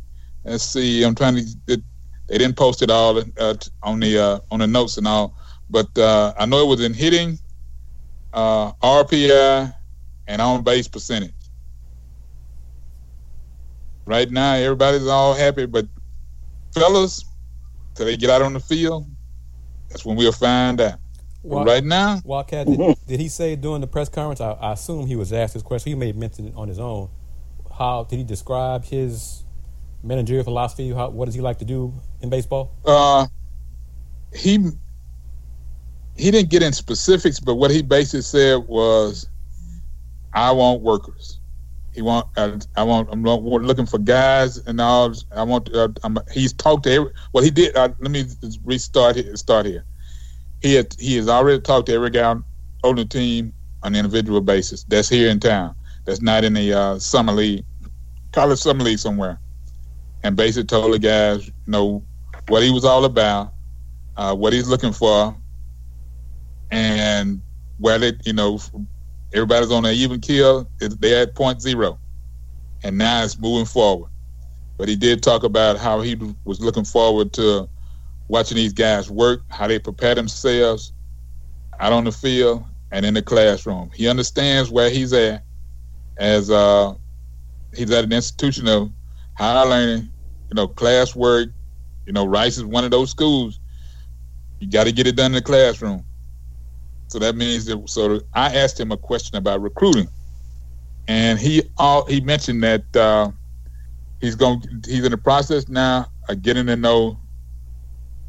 Let's 0.45 0.65
see, 0.65 1.05
I'm 1.05 1.15
trying 1.15 1.37
to. 1.37 1.45
It, 1.67 1.83
they 2.29 2.37
didn't 2.37 2.57
post 2.57 2.83
it 2.83 2.91
all 2.91 3.23
uh, 3.39 3.55
on 3.83 4.01
the 4.01 4.19
uh, 4.19 4.39
on 4.51 4.61
the 4.61 4.67
notes 4.67 4.99
and 4.99 5.07
all, 5.07 5.37
but 5.71 5.97
uh, 5.99 6.35
I 6.39 6.47
know 6.47 6.63
it 6.63 6.69
was 6.69 6.85
in 6.85 6.95
hitting, 6.95 7.39
uh, 8.33 8.73
RPI, 8.75 9.75
and 10.27 10.43
on 10.43 10.63
base 10.63 10.89
percentage. 10.89 11.33
Right 14.05 14.31
now, 14.31 14.55
everybody's 14.55 15.07
all 15.07 15.35
happy, 15.35 15.67
but 15.67 15.87
fellas, 16.73 17.25
till 17.95 18.07
they 18.07 18.17
get 18.17 18.31
out 18.31 18.43
on 18.43 18.55
the 18.55 18.61
field, 18.61 19.07
that's 19.89 20.05
when 20.05 20.17
we'll 20.17 20.33
find 20.33 20.81
out. 20.81 20.99
Right 21.45 21.85
now, 21.85 22.21
Wildcat, 22.25 22.67
did, 22.67 22.97
did 23.07 23.21
he 23.21 23.29
say 23.29 23.57
during 23.57 23.81
the 23.81 23.87
press 23.87 24.09
conference? 24.09 24.41
I, 24.41 24.53
I 24.53 24.73
assume 24.73 25.07
he 25.07 25.17
was 25.17 25.33
asked 25.33 25.55
this 25.55 25.63
question. 25.63 25.93
He 25.93 25.95
may 25.95 26.09
have 26.09 26.17
mentioned 26.17 26.49
it 26.49 26.55
on 26.57 26.69
his 26.69 26.79
own. 26.79 27.09
How 27.79 28.05
did 28.05 28.17
he 28.17 28.25
describe 28.25 28.85
his 28.85 29.45
managerial 30.03 30.45
philosophy? 30.45 30.91
How, 30.91 31.11
what 31.11 31.27
does 31.27 31.35
he 31.35 31.41
like 31.41 31.59
to 31.59 31.65
do 31.65 31.95
in 32.21 32.29
baseball? 32.29 32.73
uh, 32.85 33.27
he 34.35 34.59
he 36.17 36.31
didn't 36.31 36.51
get 36.51 36.63
in 36.63 36.73
specifics, 36.73 37.41
but 37.41 37.55
what 37.55 37.71
he 37.71 37.81
basically 37.81 38.23
said 38.23 38.57
was, 38.67 39.29
"I 40.35 40.51
want 40.53 40.83
workers. 40.83 41.38
He 41.99 42.03
want 42.03 42.29
I, 42.37 42.57
I 42.77 42.85
want 42.85 43.09
I'm 43.11 43.25
looking 43.25 43.85
for 43.85 43.99
guys 43.99 44.59
and 44.59 44.81
all. 44.81 45.13
I 45.35 45.43
want 45.43 45.75
uh, 45.75 45.89
I'm, 46.05 46.17
he's 46.31 46.53
talked 46.53 46.85
to 46.85 46.93
every. 46.93 47.11
Well, 47.33 47.43
he 47.43 47.51
did. 47.51 47.75
Uh, 47.75 47.89
let 47.99 48.13
me 48.13 48.25
restart 48.65 49.17
here. 49.17 49.35
Start 49.35 49.67
here. 49.67 49.85
He 50.63 50.75
had, 50.75 50.95
he 50.97 51.17
has 51.17 51.29
already 51.29 51.61
talked 51.61 51.87
to 51.87 51.95
every 51.95 52.11
guy 52.11 52.37
on 52.85 52.95
the 52.95 53.05
team 53.05 53.53
on 53.83 53.97
an 53.97 53.99
individual 53.99 54.41
basis. 54.41 54.85
That's 54.85 55.09
here 55.09 55.29
in 55.29 55.41
town. 55.41 55.75
That's 56.05 56.23
not 56.23 56.45
in 56.45 56.53
the 56.53 56.73
uh, 56.73 56.99
summer 57.01 57.33
league, 57.33 57.65
college 58.31 58.61
summer 58.61 58.85
league 58.85 59.01
somewhere. 59.01 59.41
And 60.23 60.37
basically 60.37 60.67
told 60.67 60.95
the 60.95 61.01
guys, 61.01 61.49
you 61.49 61.53
know, 61.67 62.05
what 62.47 62.63
he 62.63 62.71
was 62.71 62.85
all 62.85 63.07
about, 63.07 63.55
uh, 64.17 64.37
what 64.37 64.53
he's 64.53 64.69
looking 64.69 64.93
for, 64.93 65.37
and 66.71 67.43
where 67.79 67.99
they, 67.99 68.13
you 68.25 68.35
know, 68.35 68.61
everybody's 69.33 69.71
on 69.71 69.85
an 69.85 69.95
even 69.95 70.21
kill. 70.21 70.69
They're 70.81 71.23
at 71.23 71.35
point 71.35 71.63
zero, 71.63 71.99
and 72.83 72.99
now 72.99 73.25
it's 73.25 73.39
moving 73.39 73.67
forward. 73.67 74.11
But 74.77 74.89
he 74.89 74.97
did 74.97 75.23
talk 75.23 75.43
about 75.43 75.77
how 75.77 76.01
he 76.01 76.17
was 76.45 76.61
looking 76.61 76.85
forward 76.85 77.33
to 77.35 77.69
watching 78.29 78.57
these 78.57 78.73
guys 78.73 79.11
work, 79.11 79.43
how 79.49 79.67
they 79.67 79.79
prepare 79.79 80.15
themselves 80.15 80.93
out 81.81 81.93
on 81.93 82.05
the 82.05 82.13
field 82.13 82.65
and 82.93 83.05
in 83.05 83.15
the 83.15 83.23
classroom. 83.23 83.91
He 83.95 84.09
understands 84.09 84.71
where 84.71 84.91
he's 84.91 85.13
at 85.13 85.45
as 86.19 86.51
uh, 86.51 86.95
he's 87.75 87.91
at 87.91 88.05
an 88.05 88.13
institution 88.13 88.69
of 88.69 88.91
higher 89.37 89.69
learning, 89.69 90.11
you 90.49 90.55
know, 90.55 90.69
class 90.69 91.15
work. 91.15 91.49
You 92.07 92.13
know, 92.13 92.27
Rice 92.27 92.57
is 92.57 92.65
one 92.65 92.85
of 92.85 92.91
those 92.91 93.11
schools. 93.11 93.61
You 94.61 94.71
got 94.71 94.85
to 94.85 94.93
get 94.93 95.07
it 95.07 95.17
done 95.17 95.33
in 95.33 95.37
the 95.37 95.43
classroom. 95.43 96.05
So 97.09 97.19
that 97.19 97.37
means 97.37 97.65
that. 97.67 97.89
So 97.89 98.21
I 98.35 98.55
asked 98.55 98.79
him 98.79 98.93
a 98.93 98.97
question 98.97 99.39
about 99.39 99.63
recruiting, 99.63 100.09
and 101.09 101.39
he 101.39 101.63
all 101.79 102.05
he 102.05 102.21
mentioned 102.21 102.63
that 102.63 102.97
uh, 102.97 103.31
he's 104.21 104.35
going. 104.35 104.63
He's 104.87 105.05
in 105.05 105.11
the 105.11 105.19
process 105.19 105.69
now 105.69 106.07
of 106.29 106.43
getting 106.43 106.67
to 106.67 106.77
know 106.77 107.19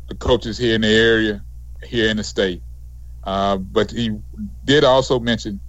the 0.08 0.16
coaches 0.16 0.58
here 0.58 0.76
in 0.76 0.82
the 0.82 0.88
area, 0.88 1.44
here 1.84 2.10
in 2.10 2.18
the 2.18 2.24
state. 2.24 2.64
Uh, 3.26 3.58
but 3.58 3.92
he 3.92 4.18
did 4.64 4.84
also 4.84 5.20
mention 5.20 5.60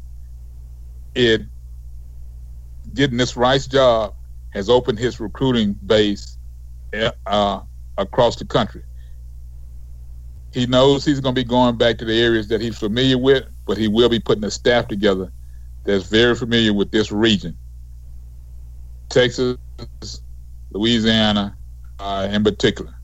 it. 1.14 1.42
Getting 2.94 3.18
this 3.18 3.36
Rice 3.36 3.66
job 3.66 4.14
has 4.50 4.70
opened 4.70 4.98
his 4.98 5.20
recruiting 5.20 5.74
base 5.86 6.38
uh, 7.26 7.60
across 7.98 8.36
the 8.36 8.44
country. 8.44 8.82
He 10.52 10.66
knows 10.66 11.04
he's 11.04 11.20
going 11.20 11.34
to 11.34 11.40
be 11.40 11.46
going 11.46 11.76
back 11.76 11.98
to 11.98 12.04
the 12.04 12.20
areas 12.20 12.48
that 12.48 12.60
he's 12.60 12.78
familiar 12.78 13.18
with, 13.18 13.44
but 13.66 13.78
he 13.78 13.88
will 13.88 14.08
be 14.08 14.18
putting 14.18 14.44
a 14.44 14.50
staff 14.50 14.88
together 14.88 15.30
that's 15.84 16.06
very 16.08 16.34
familiar 16.34 16.72
with 16.72 16.90
this 16.90 17.12
region. 17.12 17.56
Texas, 19.08 19.56
Louisiana, 20.72 21.56
uh, 21.98 22.28
in 22.30 22.42
particular. 22.42 22.94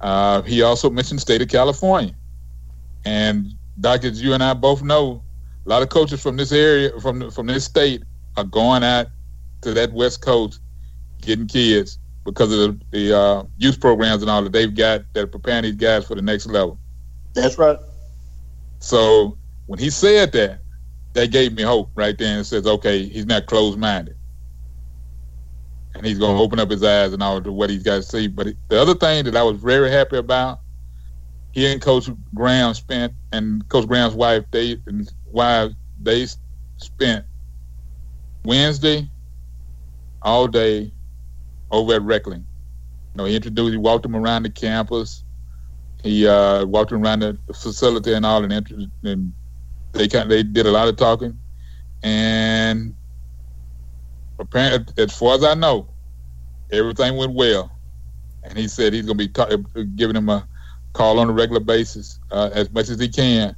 Uh, 0.00 0.42
he 0.42 0.62
also 0.62 0.90
mentioned 0.90 1.20
state 1.20 1.42
of 1.42 1.48
California. 1.48 2.14
And 3.04 3.54
doctors, 3.80 4.22
you 4.22 4.34
and 4.34 4.42
I 4.42 4.54
both 4.54 4.82
know 4.82 5.22
a 5.64 5.68
lot 5.68 5.82
of 5.82 5.88
coaches 5.88 6.22
from 6.22 6.36
this 6.36 6.52
area, 6.52 6.98
from 7.00 7.30
from 7.30 7.46
this 7.46 7.64
state, 7.64 8.02
are 8.36 8.44
going 8.44 8.84
out 8.84 9.06
to 9.62 9.72
that 9.74 9.92
West 9.92 10.20
Coast, 10.20 10.60
getting 11.22 11.46
kids 11.46 11.98
because 12.24 12.52
of 12.52 12.58
the, 12.58 12.84
the 12.90 13.18
uh, 13.18 13.42
youth 13.58 13.80
programs 13.80 14.22
and 14.22 14.30
all 14.30 14.42
that 14.42 14.52
they've 14.52 14.74
got 14.74 15.02
that 15.12 15.24
are 15.24 15.26
preparing 15.26 15.62
these 15.62 15.76
guys 15.76 16.06
for 16.06 16.14
the 16.14 16.22
next 16.22 16.46
level. 16.46 16.78
That's 17.34 17.58
right. 17.58 17.78
So 18.80 19.38
when 19.66 19.78
he 19.78 19.90
said 19.90 20.32
that, 20.32 20.60
that 21.14 21.30
gave 21.30 21.52
me 21.54 21.62
hope 21.62 21.90
right 21.94 22.16
there 22.18 22.36
and 22.36 22.46
says, 22.46 22.66
okay, 22.66 23.04
he's 23.08 23.26
not 23.26 23.46
closed 23.46 23.78
minded. 23.78 24.16
And 25.94 26.04
he's 26.04 26.18
going 26.18 26.36
to 26.36 26.42
open 26.42 26.58
up 26.58 26.70
his 26.70 26.82
eyes 26.82 27.12
and 27.12 27.22
all 27.22 27.40
to 27.40 27.52
what 27.52 27.70
he's 27.70 27.84
got 27.84 27.96
to 27.96 28.02
see. 28.02 28.26
But 28.26 28.48
the 28.68 28.80
other 28.80 28.94
thing 28.94 29.24
that 29.24 29.36
I 29.36 29.42
was 29.44 29.60
very 29.60 29.90
happy 29.90 30.16
about, 30.16 30.60
he 31.52 31.66
and 31.70 31.80
Coach 31.80 32.10
Graham 32.34 32.74
spent, 32.74 33.14
and 33.32 33.66
Coach 33.68 33.86
Graham's 33.86 34.14
wife, 34.14 34.44
they 34.50 34.76
and 34.86 35.08
wife, 35.24 35.72
they 36.02 36.26
spent 36.78 37.24
Wednesday 38.44 39.08
all 40.22 40.48
day 40.48 40.92
over 41.70 41.94
at 41.94 42.02
Reckling. 42.02 42.40
You 43.14 43.18
know, 43.18 43.24
he 43.24 43.36
introduced, 43.36 43.72
he 43.72 43.78
walked 43.78 44.04
him 44.04 44.16
around 44.16 44.42
the 44.42 44.50
campus. 44.50 45.23
He 46.04 46.28
uh, 46.28 46.66
walked 46.66 46.92
around 46.92 47.20
the 47.20 47.38
facility 47.54 48.12
and 48.12 48.26
all, 48.26 48.44
and, 48.44 48.52
and 49.02 49.32
they 49.92 50.06
kind 50.06 50.24
of, 50.24 50.28
they 50.28 50.42
did 50.42 50.66
a 50.66 50.70
lot 50.70 50.86
of 50.86 50.96
talking, 50.96 51.40
and 52.02 52.94
apparently, 54.38 55.02
as 55.02 55.16
far 55.16 55.34
as 55.34 55.42
I 55.42 55.54
know, 55.54 55.88
everything 56.70 57.16
went 57.16 57.32
well. 57.32 57.70
And 58.42 58.58
he 58.58 58.68
said 58.68 58.92
he's 58.92 59.06
going 59.06 59.16
to 59.16 59.26
be 59.26 59.32
ta- 59.32 59.56
giving 59.96 60.16
him 60.16 60.28
a 60.28 60.46
call 60.92 61.18
on 61.18 61.30
a 61.30 61.32
regular 61.32 61.60
basis 61.60 62.20
uh, 62.30 62.50
as 62.52 62.70
much 62.70 62.90
as 62.90 63.00
he 63.00 63.08
can 63.08 63.56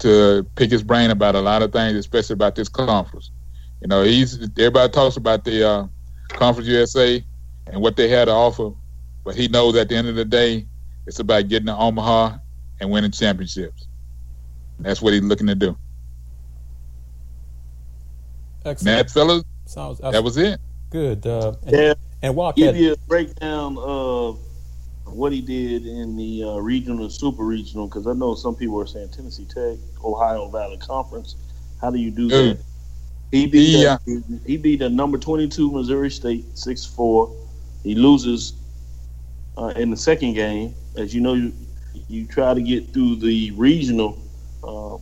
to 0.00 0.46
pick 0.56 0.70
his 0.70 0.82
brain 0.82 1.10
about 1.10 1.34
a 1.34 1.40
lot 1.40 1.62
of 1.62 1.72
things, 1.72 1.96
especially 1.96 2.34
about 2.34 2.54
this 2.54 2.68
conference. 2.68 3.30
You 3.80 3.88
know, 3.88 4.02
he's 4.02 4.42
everybody 4.58 4.92
talks 4.92 5.16
about 5.16 5.44
the 5.44 5.66
uh, 5.66 5.86
Conference 6.28 6.68
USA 6.68 7.24
and 7.68 7.80
what 7.80 7.96
they 7.96 8.08
had 8.08 8.26
to 8.26 8.32
offer, 8.32 8.72
but 9.24 9.34
he 9.34 9.48
knows 9.48 9.74
at 9.76 9.88
the 9.88 9.96
end 9.96 10.08
of 10.08 10.16
the 10.16 10.24
day, 10.24 10.66
it's 11.06 11.18
about 11.18 11.48
getting 11.48 11.66
to 11.66 11.76
Omaha 11.76 12.38
and 12.80 12.90
winning 12.90 13.10
championships. 13.10 13.86
That's 14.78 15.00
what 15.00 15.12
he's 15.12 15.22
looking 15.22 15.46
to 15.46 15.54
do. 15.54 15.76
Excellent. 18.64 19.06
That 19.06 19.10
fellas, 19.10 19.44
Sounds, 19.64 19.98
that 20.00 20.22
was 20.22 20.36
it. 20.36 20.60
Good. 20.90 21.26
Uh, 21.26 21.54
and, 21.62 21.76
yeah. 21.76 21.94
And 22.22 22.34
Walk 22.34 22.56
give 22.56 22.76
you 22.76 22.92
a 22.92 22.96
breakdown 23.08 23.78
of 23.78 24.40
what 25.04 25.32
he 25.32 25.40
did 25.40 25.86
in 25.86 26.16
the 26.16 26.42
uh, 26.42 26.56
regional 26.56 27.04
and 27.04 27.12
super 27.12 27.44
regional 27.44 27.86
because 27.86 28.06
I 28.06 28.12
know 28.12 28.34
some 28.34 28.56
people 28.56 28.80
are 28.80 28.86
saying 28.86 29.10
Tennessee 29.10 29.44
Tech, 29.44 29.78
Ohio 30.04 30.48
Valley 30.48 30.78
Conference. 30.78 31.36
How 31.80 31.90
do 31.90 31.98
you 31.98 32.10
do 32.10 32.28
that? 32.28 32.58
He 33.30 33.46
beat 33.46 33.78
yeah. 33.78 33.98
he 34.46 34.56
beat 34.56 34.82
a 34.82 34.88
number 34.88 35.18
twenty 35.18 35.48
two 35.48 35.70
Missouri 35.70 36.10
State 36.10 36.44
six 36.56 36.84
four. 36.84 37.34
He 37.82 37.94
loses 37.94 38.54
uh, 39.56 39.72
in 39.76 39.90
the 39.90 39.96
second 39.96 40.34
game. 40.34 40.74
As 40.96 41.14
you 41.14 41.20
know, 41.20 41.34
you, 41.34 41.52
you 42.08 42.26
try 42.26 42.54
to 42.54 42.62
get 42.62 42.92
through 42.92 43.16
the 43.16 43.50
regional, 43.52 44.18
uh, 44.64 44.96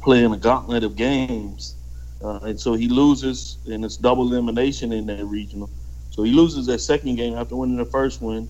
playing 0.00 0.32
a 0.32 0.36
gauntlet 0.36 0.84
of 0.84 0.96
games, 0.96 1.76
uh, 2.22 2.40
and 2.42 2.58
so 2.58 2.74
he 2.74 2.88
loses, 2.88 3.58
and 3.66 3.84
it's 3.84 3.96
double 3.96 4.24
elimination 4.30 4.92
in 4.92 5.06
that 5.06 5.24
regional. 5.24 5.70
So 6.10 6.22
he 6.24 6.32
loses 6.32 6.66
that 6.66 6.80
second 6.80 7.16
game 7.16 7.34
after 7.34 7.56
winning 7.56 7.76
the 7.76 7.84
first 7.84 8.20
one 8.20 8.48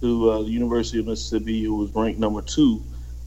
to 0.00 0.30
uh, 0.30 0.38
the 0.42 0.50
University 0.50 1.00
of 1.00 1.06
Mississippi, 1.06 1.64
who 1.64 1.76
was 1.76 1.94
ranked 1.94 2.20
number 2.20 2.42
two, 2.42 2.82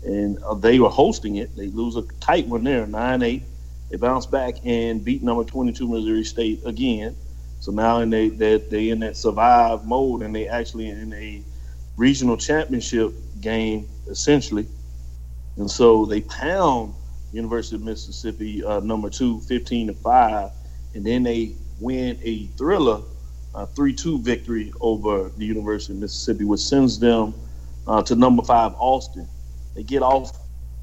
and 0.06 0.42
uh, 0.44 0.54
they 0.56 0.80
were 0.80 0.90
hosting 0.90 1.36
it. 1.38 1.56
They 1.56 1.68
lose 1.68 1.98
a 1.98 2.04
tight 2.20 2.48
one 2.48 2.64
there, 2.64 2.88
nine 2.88 3.22
eight. 3.22 3.44
They 3.90 3.98
bounce 3.98 4.26
back 4.26 4.56
and 4.66 5.04
beat 5.04 5.22
number 5.22 5.44
22 5.44 5.88
Missouri 5.88 6.24
State 6.24 6.62
again. 6.66 7.16
So 7.60 7.72
now 7.72 8.00
in 8.00 8.10
they 8.10 8.30
they 8.30 8.58
they 8.58 8.90
in 8.90 9.00
that 9.02 9.18
survive 9.18 9.86
mode 9.86 10.22
and 10.24 10.34
they 10.34 10.48
actually 10.48 10.90
in 10.90 11.14
a 11.14 11.44
regional 11.98 12.38
championship 12.38 13.14
game 13.42 13.88
essentially. 14.10 14.68
And 15.58 15.70
so 15.70 16.06
they 16.06 16.22
pound 16.22 16.94
University 17.34 17.76
of 17.76 17.84
Mississippi 17.84 18.64
uh, 18.64 18.80
number 18.82 19.10
two, 19.10 19.40
15 19.42 19.88
to 19.88 19.94
five, 19.94 20.52
and 20.94 21.06
then 21.06 21.24
they 21.24 21.54
win 21.80 22.20
a 22.24 22.46
thriller, 22.58 23.02
three-two 23.76 24.20
victory 24.20 24.72
over 24.82 25.30
the 25.38 25.46
University 25.46 25.94
of 25.94 26.00
Mississippi, 26.00 26.46
which 26.46 26.62
sends 26.62 27.00
them 27.00 27.34
uh, 27.88 28.02
to 28.04 28.16
number 28.16 28.44
five 28.44 28.74
Austin. 28.78 29.28
They 29.76 29.84
get 29.84 30.02
off 30.02 30.32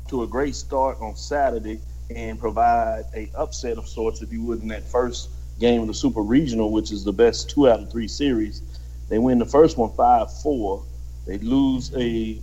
to 0.09 0.23
a 0.23 0.27
great 0.27 0.55
start 0.55 0.99
on 1.01 1.17
Saturday 1.17 1.81
and 2.15 2.39
provide 2.39 3.05
a 3.15 3.31
upset 3.35 3.77
of 3.77 3.87
sorts, 3.87 4.23
if 4.23 4.33
you 4.33 4.43
would, 4.43 4.63
in 4.63 4.69
that 4.69 4.83
first 4.83 5.31
game 5.61 5.83
of 5.83 5.89
the 5.89 5.95
Super 5.95 6.23
Regional, 6.23 6.73
which 6.73 6.91
is 6.91 7.05
the 7.05 7.13
best 7.13 7.51
two 7.51 7.69
out 7.69 7.81
of 7.81 7.91
three 7.91 8.09
series. 8.09 8.63
They 9.09 9.19
win 9.19 9.39
the 9.39 9.47
first 9.47 9.77
one 9.77 9.93
5 9.93 10.43
4. 10.43 10.85
They 11.29 11.37
lose 11.39 11.93
a 11.95 12.41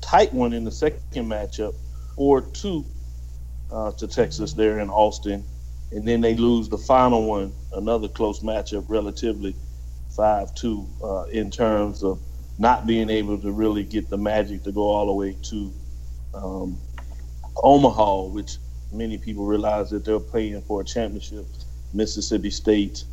tight 0.00 0.34
one 0.34 0.52
in 0.52 0.64
the 0.64 0.72
second 0.72 1.26
matchup, 1.26 1.76
or 2.16 2.40
2 2.40 2.84
uh, 3.70 3.92
to 3.92 4.08
Texas 4.08 4.52
there 4.52 4.80
in 4.80 4.90
Austin. 4.90 5.44
And 5.92 6.06
then 6.06 6.20
they 6.20 6.34
lose 6.34 6.68
the 6.68 6.76
final 6.76 7.24
one, 7.24 7.52
another 7.72 8.08
close 8.08 8.40
matchup, 8.40 8.84
relatively 8.88 9.54
5 10.16 10.54
2, 10.56 10.88
uh, 11.04 11.22
in 11.30 11.52
terms 11.52 12.02
of 12.02 12.18
not 12.58 12.84
being 12.84 13.08
able 13.10 13.38
to 13.38 13.52
really 13.52 13.84
get 13.84 14.10
the 14.10 14.18
magic 14.18 14.64
to 14.64 14.72
go 14.72 14.82
all 14.82 15.06
the 15.06 15.12
way 15.12 15.36
to 15.42 15.72
um, 16.34 16.78
Omaha, 17.62 18.24
which 18.24 18.56
many 18.92 19.18
people 19.18 19.46
realize 19.46 19.88
that 19.90 20.04
they're 20.04 20.18
playing 20.18 20.62
for 20.62 20.80
a 20.80 20.84
championship. 20.84 21.46
Mississippi 21.94 22.50
State 22.50 23.04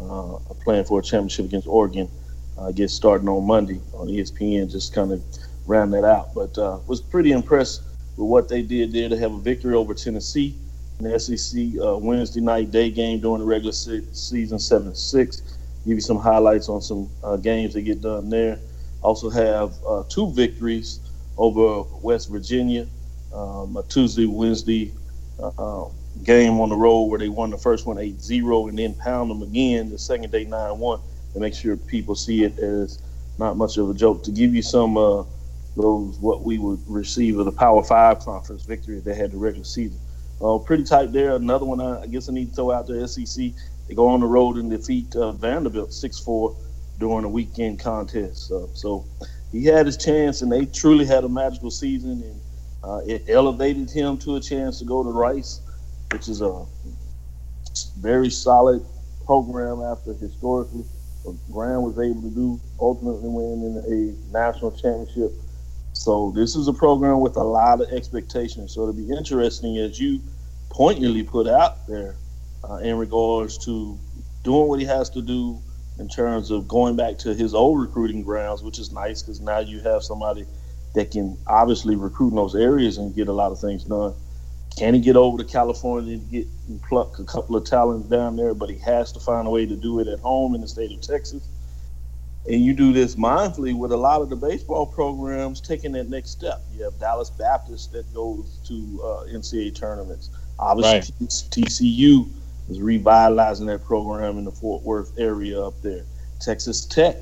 uh, 0.00 0.38
playing 0.62 0.84
for 0.84 1.00
a 1.00 1.02
championship 1.02 1.46
against 1.46 1.66
Oregon. 1.66 2.08
Uh, 2.56 2.70
gets 2.70 2.94
starting 2.94 3.28
on 3.28 3.44
Monday 3.44 3.80
on 3.94 4.06
ESPN. 4.06 4.70
Just 4.70 4.94
kind 4.94 5.12
of 5.12 5.22
round 5.66 5.92
that 5.92 6.04
out, 6.04 6.34
but 6.34 6.56
uh, 6.58 6.78
was 6.86 7.00
pretty 7.00 7.32
impressed 7.32 7.82
with 8.16 8.28
what 8.28 8.48
they 8.48 8.62
did 8.62 8.92
there 8.92 9.08
to 9.08 9.16
have 9.16 9.32
a 9.32 9.38
victory 9.38 9.74
over 9.74 9.92
Tennessee 9.94 10.54
in 11.00 11.10
the 11.10 11.18
SEC 11.18 11.62
uh, 11.82 11.96
Wednesday 11.96 12.40
night 12.40 12.70
day 12.70 12.90
game 12.90 13.20
during 13.20 13.40
the 13.40 13.46
regular 13.46 13.72
se- 13.72 14.06
season, 14.12 14.58
seven 14.58 14.94
six. 14.94 15.42
Give 15.84 15.96
you 15.96 16.00
some 16.00 16.18
highlights 16.18 16.68
on 16.68 16.80
some 16.80 17.10
uh, 17.22 17.36
games 17.36 17.74
that 17.74 17.82
get 17.82 18.00
done 18.00 18.30
there. 18.30 18.58
Also 19.02 19.28
have 19.28 19.74
uh, 19.86 20.04
two 20.08 20.30
victories 20.32 21.00
over 21.36 21.82
West 22.02 22.30
Virginia, 22.30 22.86
um, 23.34 23.76
a 23.76 23.82
Tuesday, 23.82 24.26
Wednesday 24.26 24.92
uh, 25.42 25.86
game 26.22 26.60
on 26.60 26.68
the 26.68 26.76
road 26.76 27.04
where 27.04 27.18
they 27.18 27.28
won 27.28 27.50
the 27.50 27.58
first 27.58 27.86
one 27.86 27.96
8-0 27.96 28.68
and 28.68 28.78
then 28.78 28.94
pound 28.94 29.30
them 29.30 29.42
again 29.42 29.90
the 29.90 29.98
second 29.98 30.30
day 30.30 30.46
9-1 30.46 31.00
to 31.34 31.40
make 31.40 31.54
sure 31.54 31.76
people 31.76 32.14
see 32.14 32.44
it 32.44 32.58
as 32.58 33.02
not 33.38 33.56
much 33.56 33.76
of 33.76 33.90
a 33.90 33.94
joke. 33.94 34.22
To 34.24 34.30
give 34.30 34.54
you 34.54 34.62
some 34.62 34.96
uh, 34.96 35.24
those 35.76 36.18
what 36.18 36.42
we 36.42 36.58
would 36.58 36.80
receive 36.86 37.38
of 37.38 37.44
the 37.44 37.52
Power 37.52 37.82
Five 37.82 38.20
conference 38.20 38.64
victory 38.64 39.00
they 39.00 39.14
had 39.14 39.32
the 39.32 39.36
regular 39.36 39.64
season. 39.64 39.98
Uh, 40.40 40.58
pretty 40.58 40.84
tight 40.84 41.12
there. 41.12 41.34
Another 41.36 41.64
one 41.64 41.80
I, 41.80 42.06
guess 42.06 42.28
I 42.28 42.32
need 42.32 42.50
to 42.50 42.54
throw 42.54 42.70
out 42.70 42.86
the 42.86 43.06
SEC. 43.06 43.52
They 43.88 43.94
go 43.94 44.08
on 44.08 44.20
the 44.20 44.26
road 44.26 44.56
and 44.56 44.70
defeat 44.70 45.14
uh, 45.14 45.32
Vanderbilt 45.32 45.90
6-4 45.90 46.56
during 46.98 47.24
a 47.24 47.28
weekend 47.28 47.78
contest. 47.78 48.50
Uh, 48.50 48.66
so 48.72 49.04
he 49.52 49.64
had 49.64 49.86
his 49.86 49.96
chance, 49.96 50.42
and 50.42 50.50
they 50.50 50.64
truly 50.66 51.04
had 51.04 51.24
a 51.24 51.28
magical 51.28 51.70
season. 51.70 52.22
And 52.22 52.40
uh, 52.82 53.00
it 53.06 53.24
elevated 53.28 53.90
him 53.90 54.18
to 54.18 54.36
a 54.36 54.40
chance 54.40 54.78
to 54.80 54.84
go 54.84 55.02
to 55.02 55.10
Rice, 55.10 55.60
which 56.12 56.28
is 56.28 56.40
a 56.40 56.64
very 57.98 58.30
solid 58.30 58.84
program 59.24 59.82
after 59.82 60.12
historically 60.14 60.84
Graham 61.50 61.82
was 61.82 61.98
able 61.98 62.22
to 62.22 62.30
do, 62.30 62.60
ultimately 62.80 63.28
winning 63.28 63.76
a 63.78 64.32
national 64.32 64.72
championship. 64.72 65.32
So 65.92 66.32
this 66.34 66.56
is 66.56 66.68
a 66.68 66.72
program 66.72 67.20
with 67.20 67.36
a 67.36 67.42
lot 67.42 67.80
of 67.80 67.92
expectations. 67.92 68.74
So 68.74 68.82
it'll 68.82 68.94
be 68.94 69.10
interesting 69.10 69.78
as 69.78 69.98
you 69.98 70.20
pointedly 70.70 71.22
put 71.22 71.46
out 71.46 71.86
there 71.86 72.16
uh, 72.68 72.76
in 72.76 72.96
regards 72.98 73.58
to 73.64 73.98
doing 74.42 74.68
what 74.68 74.80
he 74.80 74.86
has 74.86 75.08
to 75.10 75.22
do 75.22 75.60
in 75.98 76.08
terms 76.08 76.50
of 76.50 76.66
going 76.66 76.96
back 76.96 77.18
to 77.18 77.34
his 77.34 77.54
old 77.54 77.80
recruiting 77.80 78.22
grounds, 78.22 78.62
which 78.62 78.78
is 78.78 78.92
nice 78.92 79.22
because 79.22 79.40
now 79.40 79.60
you 79.60 79.80
have 79.80 80.02
somebody– 80.02 80.44
that 80.94 81.10
can 81.10 81.36
obviously 81.46 81.96
recruit 81.96 82.30
in 82.30 82.36
those 82.36 82.54
areas 82.54 82.98
and 82.98 83.14
get 83.14 83.28
a 83.28 83.32
lot 83.32 83.52
of 83.52 83.60
things 83.60 83.84
done. 83.84 84.14
Can 84.76 84.94
he 84.94 85.00
get 85.00 85.16
over 85.16 85.38
to 85.38 85.44
California 85.44 86.14
and 86.14 86.30
get 86.30 86.46
and 86.68 86.82
pluck 86.82 87.18
a 87.18 87.24
couple 87.24 87.56
of 87.56 87.64
talents 87.64 88.08
down 88.08 88.36
there? 88.36 88.54
But 88.54 88.70
he 88.70 88.78
has 88.78 89.12
to 89.12 89.20
find 89.20 89.46
a 89.46 89.50
way 89.50 89.66
to 89.66 89.76
do 89.76 90.00
it 90.00 90.08
at 90.08 90.18
home 90.18 90.54
in 90.54 90.60
the 90.60 90.68
state 90.68 90.90
of 90.90 91.00
Texas. 91.00 91.48
And 92.46 92.62
you 92.62 92.74
do 92.74 92.92
this 92.92 93.14
mindfully 93.14 93.74
with 93.76 93.92
a 93.92 93.96
lot 93.96 94.20
of 94.20 94.28
the 94.28 94.36
baseball 94.36 94.86
programs 94.86 95.60
taking 95.60 95.92
that 95.92 96.10
next 96.10 96.30
step. 96.30 96.60
You 96.74 96.84
have 96.84 96.98
Dallas 96.98 97.30
Baptist 97.30 97.92
that 97.92 98.12
goes 98.12 98.58
to 98.66 99.00
uh, 99.02 99.32
NCAA 99.32 99.74
tournaments. 99.74 100.30
Obviously, 100.58 101.14
right. 101.20 101.28
TCU 101.50 102.28
is 102.68 102.80
revitalizing 102.80 103.66
that 103.66 103.84
program 103.84 104.38
in 104.38 104.44
the 104.44 104.52
Fort 104.52 104.82
Worth 104.82 105.18
area 105.18 105.60
up 105.62 105.80
there. 105.82 106.04
Texas 106.40 106.84
Tech 106.84 107.16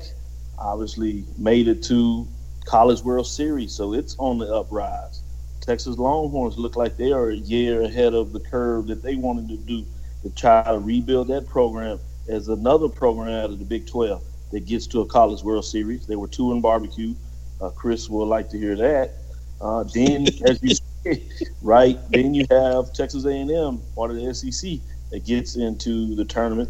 obviously 0.57 1.23
made 1.37 1.67
it 1.67 1.83
to 1.83 2.27
College 2.65 3.01
World 3.01 3.27
Series, 3.27 3.73
so 3.73 3.93
it's 3.93 4.15
on 4.19 4.37
the 4.37 4.53
uprise. 4.53 5.22
Texas 5.63 5.97
Longhorns 5.97 6.57
look 6.57 6.75
like 6.75 6.97
they 6.97 7.13
are 7.13 7.29
a 7.29 7.35
year 7.35 7.83
ahead 7.83 8.13
of 8.13 8.33
the 8.33 8.39
curve 8.39 8.87
that 8.87 9.01
they 9.01 9.15
wanted 9.15 9.47
to 9.47 9.57
do 9.57 9.85
to 10.23 10.29
try 10.31 10.61
to 10.63 10.77
rebuild 10.77 11.29
that 11.29 11.47
program 11.47 11.99
as 12.27 12.49
another 12.49 12.89
program 12.89 13.29
out 13.29 13.49
of 13.49 13.59
the 13.59 13.65
Big 13.65 13.87
12 13.87 14.21
that 14.51 14.65
gets 14.65 14.87
to 14.87 15.01
a 15.01 15.05
College 15.05 15.41
World 15.41 15.63
Series. 15.63 16.05
They 16.05 16.17
were 16.17 16.27
two 16.27 16.51
in 16.51 16.59
barbecue. 16.59 17.15
Uh, 17.61 17.69
Chris 17.69 18.09
will 18.09 18.27
like 18.27 18.49
to 18.49 18.57
hear 18.57 18.75
that. 18.75 19.13
Uh, 19.61 19.83
then, 19.93 20.27
as 20.45 20.61
you 20.61 20.75
say, 20.75 21.23
right, 21.61 21.97
then 22.09 22.33
you 22.33 22.45
have 22.51 22.93
Texas 22.93 23.25
A&M, 23.25 23.81
part 23.95 24.11
of 24.11 24.17
the 24.17 24.33
SEC, 24.33 24.79
that 25.11 25.25
gets 25.25 25.55
into 25.55 26.13
the 26.15 26.25
tournament 26.25 26.69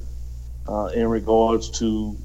uh, 0.68 0.92
in 0.94 1.08
regards 1.08 1.70
to 1.80 2.16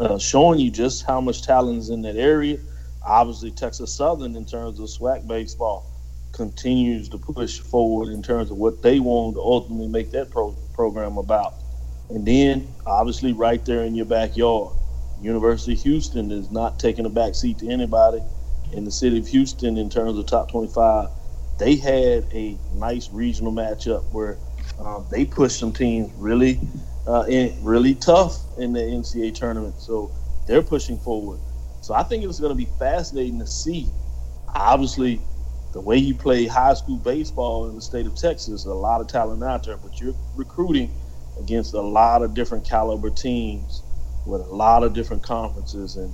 uh, 0.00 0.18
showing 0.18 0.58
you 0.58 0.72
just 0.72 1.06
how 1.06 1.20
much 1.20 1.42
talent 1.42 1.78
is 1.78 1.90
in 1.90 2.02
that 2.02 2.16
area. 2.16 2.58
Obviously, 3.04 3.50
Texas 3.50 3.94
Southern, 3.94 4.34
in 4.34 4.44
terms 4.46 4.80
of 4.80 4.86
SWAC 4.86 5.26
baseball, 5.26 5.90
continues 6.32 7.08
to 7.10 7.18
push 7.18 7.60
forward 7.60 8.10
in 8.12 8.22
terms 8.22 8.50
of 8.50 8.56
what 8.56 8.82
they 8.82 8.98
want 8.98 9.36
to 9.36 9.40
ultimately 9.40 9.88
make 9.88 10.10
that 10.12 10.30
pro- 10.30 10.56
program 10.72 11.18
about. 11.18 11.54
And 12.10 12.26
then, 12.26 12.68
obviously, 12.86 13.32
right 13.32 13.64
there 13.64 13.84
in 13.84 13.94
your 13.94 14.06
backyard, 14.06 14.74
University 15.20 15.74
of 15.74 15.82
Houston 15.82 16.30
is 16.30 16.50
not 16.50 16.78
taking 16.78 17.06
a 17.06 17.10
back 17.10 17.34
seat 17.34 17.58
to 17.58 17.68
anybody 17.68 18.20
in 18.72 18.84
the 18.84 18.90
city 18.90 19.18
of 19.18 19.26
Houston 19.28 19.76
in 19.78 19.88
terms 19.88 20.18
of 20.18 20.26
top 20.26 20.50
25. 20.50 21.08
They 21.58 21.76
had 21.76 22.24
a 22.32 22.58
nice 22.74 23.08
regional 23.10 23.52
matchup 23.52 24.04
where 24.12 24.38
um, 24.78 25.06
they 25.10 25.24
pushed 25.24 25.58
some 25.58 25.72
teams 25.72 26.10
really, 26.16 26.58
uh, 27.06 27.24
in, 27.28 27.62
really 27.62 27.94
tough 27.94 28.38
in 28.58 28.72
the 28.72 28.80
NCAA 28.80 29.34
tournament. 29.34 29.76
So 29.78 30.10
they're 30.46 30.62
pushing 30.62 30.98
forward. 30.98 31.38
So 31.84 31.92
I 31.92 32.02
think 32.02 32.24
it's 32.24 32.40
going 32.40 32.48
to 32.48 32.56
be 32.56 32.70
fascinating 32.78 33.38
to 33.40 33.46
see. 33.46 33.90
Obviously, 34.54 35.20
the 35.74 35.82
way 35.82 35.98
you 35.98 36.14
play 36.14 36.46
high 36.46 36.72
school 36.72 36.96
baseball 36.96 37.68
in 37.68 37.74
the 37.74 37.82
state 37.82 38.06
of 38.06 38.16
Texas, 38.16 38.64
a 38.64 38.72
lot 38.72 39.02
of 39.02 39.06
talent 39.06 39.44
out 39.44 39.64
there, 39.64 39.76
but 39.76 40.00
you're 40.00 40.14
recruiting 40.34 40.90
against 41.38 41.74
a 41.74 41.80
lot 41.82 42.22
of 42.22 42.32
different 42.32 42.66
caliber 42.66 43.10
teams 43.10 43.82
with 44.26 44.40
a 44.40 44.54
lot 44.54 44.82
of 44.82 44.94
different 44.94 45.22
conferences 45.22 45.96
and 45.96 46.10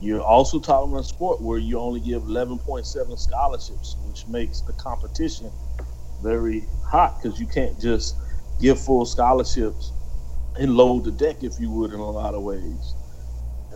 you're 0.00 0.20
also 0.20 0.60
talking 0.60 0.92
about 0.92 1.00
a 1.00 1.08
sport 1.08 1.40
where 1.40 1.58
you 1.58 1.78
only 1.78 2.00
give 2.00 2.24
11.7 2.24 3.18
scholarships, 3.18 3.96
which 4.06 4.26
makes 4.28 4.60
the 4.60 4.74
competition 4.74 5.50
very 6.22 6.62
hot 6.84 7.16
because 7.22 7.40
you 7.40 7.46
can't 7.46 7.80
just 7.80 8.16
give 8.60 8.78
full 8.78 9.06
scholarships 9.06 9.92
and 10.60 10.76
load 10.76 11.04
the 11.04 11.10
deck, 11.12 11.42
if 11.42 11.58
you 11.58 11.70
would, 11.70 11.94
in 11.94 12.00
a 12.00 12.10
lot 12.10 12.34
of 12.34 12.42
ways. 12.42 12.94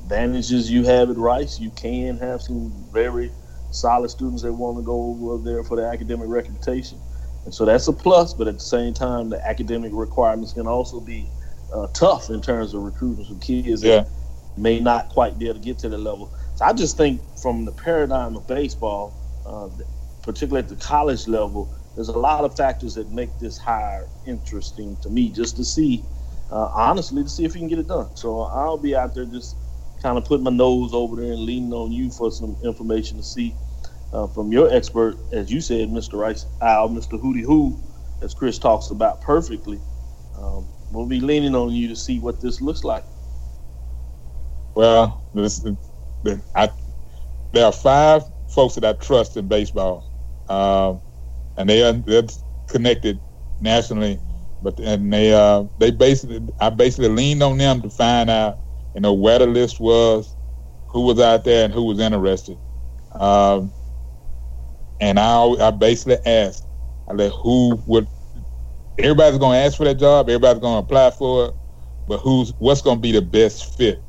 Advantages 0.03 0.71
you 0.71 0.85
have 0.85 1.11
at 1.11 1.17
Rice, 1.17 1.59
you 1.61 1.71
can 1.71 2.19
have 2.19 2.43
some 2.43 2.73
very 2.93 3.31
solid 3.71 4.11
students 4.11 4.43
that 4.43 4.53
want 4.53 4.77
to 4.77 4.83
go 4.83 5.17
over 5.21 5.43
there 5.43 5.63
for 5.63 5.77
the 5.77 5.85
academic 5.85 6.29
reputation. 6.29 6.99
And 7.45 7.55
so 7.55 7.65
that's 7.65 7.89
a 7.89 7.93
plus, 7.93 8.35
but 8.35 8.47
at 8.47 8.55
the 8.55 8.61
same 8.61 8.95
time, 8.95 9.31
the 9.31 9.45
academic 9.47 9.93
requirements 9.95 10.53
can 10.53 10.67
also 10.67 11.01
be 11.01 11.29
uh, 11.73 11.87
tough 11.89 12.31
in 12.31 12.41
terms 12.43 12.75
of 12.75 12.83
recruiting 12.83 13.25
some 13.25 13.41
kids 13.41 13.83
yeah. 13.83 14.01
that 14.03 14.09
may 14.57 14.79
not 14.79 15.09
quite 15.09 15.39
be 15.39 15.47
able 15.47 15.59
to 15.59 15.65
get 15.65 15.79
to 15.79 15.89
the 15.89 15.99
level. 15.99 16.33
So 16.57 16.65
I 16.65 16.73
just 16.73 16.97
think 16.97 17.21
from 17.39 17.65
the 17.65 17.73
paradigm 17.73 18.37
of 18.37 18.47
baseball, 18.47 19.15
uh, 19.47 19.69
particularly 20.23 20.65
at 20.65 20.69
the 20.69 20.77
college 20.77 21.27
level, 21.27 21.73
there's 21.95 22.09
a 22.09 22.19
lot 22.19 22.45
of 22.45 22.57
factors 22.57 22.95
that 22.95 23.11
make 23.11 23.31
this 23.39 23.59
hire 23.59 24.09
interesting 24.27 24.97
to 25.03 25.11
me 25.11 25.31
just 25.31 25.57
to 25.57 25.65
see, 25.65 26.05
uh, 26.51 26.71
honestly, 26.75 27.23
to 27.23 27.29
see 27.29 27.45
if 27.45 27.55
you 27.55 27.61
can 27.61 27.69
get 27.69 27.79
it 27.79 27.89
done. 27.89 28.15
So 28.15 28.43
I'll 28.43 28.79
be 28.79 28.95
out 28.95 29.15
there 29.15 29.25
just 29.25 29.57
kind 30.03 30.19
of 30.19 30.25
putting 30.25 30.45
my 30.45 30.51
nose 30.51 30.93
over 30.93 31.17
there 31.17 31.33
and 31.33 31.41
leaning 31.41 31.73
on 31.73 31.93
you 31.93 32.11
for 32.11 32.31
some 32.31 32.57
information 32.65 33.17
to 33.17 33.23
see 33.23 33.55
uh, 34.13 34.27
from 34.27 34.53
your 34.53 34.73
expert, 34.73 35.17
as 35.33 35.51
you 35.51 35.61
said, 35.61 35.89
Mr. 35.89 36.15
Rice, 36.15 36.47
Al, 36.61 36.89
Mr. 36.91 37.21
Hootie 37.21 37.45
Who, 37.45 37.81
as 38.21 38.35
Chris 38.35 38.59
talks 38.59 38.91
about 38.91 39.23
perfectly. 39.23 39.81
Um, 40.37 40.67
we'll 40.91 41.07
be 41.07 41.21
leaning 41.21 41.55
on 41.55 41.71
you 41.71 41.89
to 41.89 41.97
see 41.97 42.19
what 42.19 42.41
this 42.41 42.61
looks 42.61 42.85
like. 42.85 43.05
Well, 44.75 45.25
this, 45.35 45.65
I, 46.55 46.71
there 47.53 47.67
are 47.67 47.73
five 47.73 48.23
folks 48.49 48.75
that 48.75 48.85
I 48.85 48.93
trust 48.95 49.37
in 49.37 49.49
baseball, 49.49 50.11
um, 50.49 51.01
and 51.57 51.69
they 51.69 51.83
are 51.83 51.93
they're 51.93 52.25
connected 52.69 53.21
nationally. 53.61 54.19
But 54.63 54.79
and 54.81 55.13
they 55.13 55.33
uh, 55.33 55.65
they 55.79 55.91
basically 55.91 56.41
I 56.61 56.71
basically 56.71 57.09
leaned 57.09 57.43
on 57.43 57.59
them 57.59 57.83
to 57.83 57.91
find 57.91 58.31
out 58.31 58.59
you 58.95 59.01
know 59.01 59.13
where 59.13 59.39
the 59.39 59.47
list 59.47 59.81
was, 59.81 60.35
who 60.89 61.03
was 61.03 61.21
out 61.21 61.45
there, 61.45 61.65
and 61.65 61.75
who 61.75 61.85
was 61.85 61.99
interested. 61.99 62.59
Um, 63.15 63.73
and 65.01 65.19
I 65.19 65.45
I 65.61 65.71
basically 65.71 66.19
asked, 66.27 66.67
I 67.09 67.13
let 67.13 67.33
who 67.33 67.81
would 67.87 68.07
everybody's 68.99 69.39
going 69.39 69.59
to 69.59 69.65
ask 69.65 69.77
for 69.77 69.85
that 69.85 69.99
job, 69.99 70.29
everybody's 70.29 70.61
going 70.61 70.75
to 70.75 70.85
apply 70.85 71.11
for 71.11 71.47
it, 71.47 71.55
but 72.07 72.19
who's 72.19 72.53
what's 72.59 72.83
going 72.83 72.97
to 72.99 73.01
be 73.01 73.13
the 73.13 73.23
best 73.23 73.77
fit 73.77 74.03